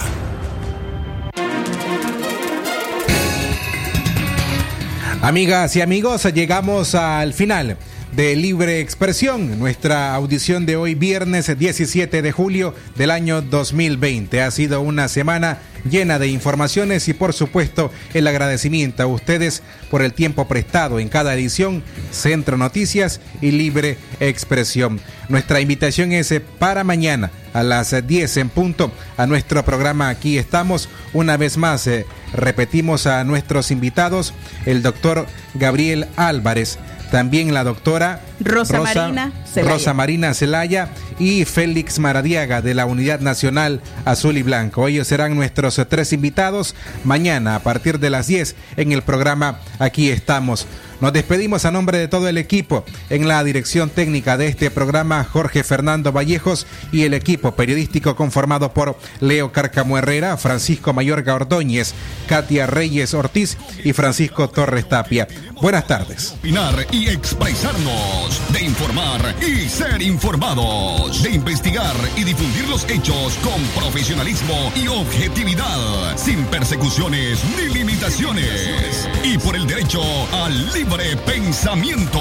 Amigas 5.21 5.77
y 5.77 5.83
amigos, 5.83 6.25
llegamos 6.33 6.95
al 6.95 7.35
final 7.35 7.77
de 8.13 8.35
Libre 8.35 8.81
Expresión, 8.81 9.59
nuestra 9.59 10.15
audición 10.15 10.67
de 10.67 10.77
hoy 10.77 10.95
viernes 10.95 11.57
17 11.57 12.23
de 12.23 12.33
julio 12.33 12.75
del 12.97 13.11
año 13.11 13.41
2020. 13.41 14.43
Ha 14.43 14.51
sido 14.51 14.81
una 14.81 15.09
semana 15.09 15.59
llena 15.89 16.19
de 16.19 16.29
informaciones 16.29 17.09
y 17.09 17.15
por 17.15 17.33
supuesto 17.33 17.91
el 18.13 18.27
agradecimiento 18.27 19.03
a 19.03 19.07
ustedes 19.07 19.63
por 19.91 20.03
el 20.03 20.13
tiempo 20.13 20.49
prestado 20.49 20.99
en 20.99 21.09
cada 21.09 21.35
edición, 21.35 21.83
Centro 22.11 22.57
Noticias 22.57 23.21
y 23.41 23.53
Libre 23.53 23.97
Expresión. 24.19 25.01
Nuestra 25.29 25.61
invitación 25.61 26.13
es 26.13 26.33
eh, 26.33 26.41
para 26.41 26.85
mañana 26.85 27.31
a 27.53 27.63
las 27.63 27.95
10 28.07 28.37
en 28.37 28.49
punto 28.49 28.93
a 29.17 29.27
nuestro 29.27 29.65
programa 29.65 30.09
Aquí 30.09 30.39
estamos. 30.39 30.89
Una 31.13 31.37
vez 31.37 31.57
más, 31.57 31.87
eh, 31.87 32.07
repetimos 32.33 33.07
a 33.07 33.23
nuestros 33.25 33.71
invitados, 33.71 34.35
el 34.67 34.83
doctor 34.83 35.27
Gabriel 35.55 36.09
Álvarez 36.17 36.79
también 37.11 37.53
la 37.53 37.65
doctora 37.65 38.21
Rosa, 38.41 38.81
Marina 38.81 39.33
Celaya. 39.45 39.73
Rosa 39.73 39.95
Marina 39.95 40.35
Celaya 40.35 40.89
y 41.19 41.45
Félix 41.45 41.99
Maradiaga 41.99 42.63
de 42.63 42.75
la 42.75 42.87
Unidad 42.87 43.21
Nacional 43.21 43.81
Azul 44.05 44.39
y 44.39 44.43
Blanco. 44.43 44.89
Ellos 44.89 45.07
serán 45.07 45.35
nuestros 45.35 45.81
tres 45.89 46.13
invitados 46.13 46.75
mañana 47.05 47.55
a 47.57 47.61
partir 47.61 47.99
de 47.99 48.11
las 48.11 48.27
10 48.27 48.57
en 48.77 48.93
el 48.93 49.03
programa 49.03 49.61
Aquí 49.79 50.11
estamos. 50.11 50.67
Nos 51.01 51.15
despedimos 51.15 51.65
a 51.65 51.71
nombre 51.71 51.97
de 51.97 52.09
todo 52.09 52.29
el 52.29 52.37
equipo 52.37 52.85
en 53.09 53.27
la 53.27 53.43
dirección 53.43 53.89
técnica 53.89 54.37
de 54.37 54.49
este 54.49 54.71
programa, 54.71 55.25
Jorge 55.25 55.65
Fernando 55.65 56.13
Vallejos 56.13 56.67
y 56.93 57.05
el 57.05 57.15
equipo 57.15 57.53
periodístico 57.53 58.15
conformado 58.15 58.75
por 58.75 58.99
Leo 59.21 59.51
Carcamo 59.51 59.97
Herrera, 59.97 60.37
Francisco 60.37 60.93
Mayorga 60.93 61.35
Ordóñez, 61.35 61.95
Katia 62.29 62.67
Reyes 62.67 63.15
Ortiz 63.15 63.57
y 63.83 63.95
Francisco 63.95 64.51
Torres 64.51 64.91
Tapia. 64.91 65.27
Buenas 65.63 65.87
tardes. 65.87 66.33
Opinar 66.33 66.87
y 66.93 67.09
expresarnos, 67.09 68.30
de 68.53 68.63
informar 68.63 69.35
y 69.41 69.69
ser 69.69 70.03
informados, 70.03 71.23
de 71.23 71.31
investigar 71.33 71.95
y 72.17 72.25
difundir 72.25 72.69
los 72.69 72.89
hechos 72.89 73.35
con 73.43 73.61
profesionalismo 73.83 74.73
y 74.75 74.89
objetividad, 74.89 76.17
sin 76.17 76.45
persecuciones 76.47 77.41
ni 77.57 77.73
limitaciones. 77.75 79.09
Y 79.25 79.39
por 79.39 79.57
el 79.57 79.67
derecho 79.67 80.03
al 80.33 80.73
libre 80.73 81.17
pensamiento. 81.19 82.21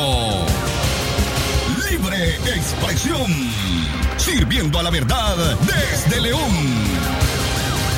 Libre 1.89 2.35
expresión. 2.55 3.31
Sirviendo 4.17 4.79
a 4.79 4.83
la 4.83 4.89
verdad 4.89 5.57
desde 5.61 6.21
León. 6.21 6.98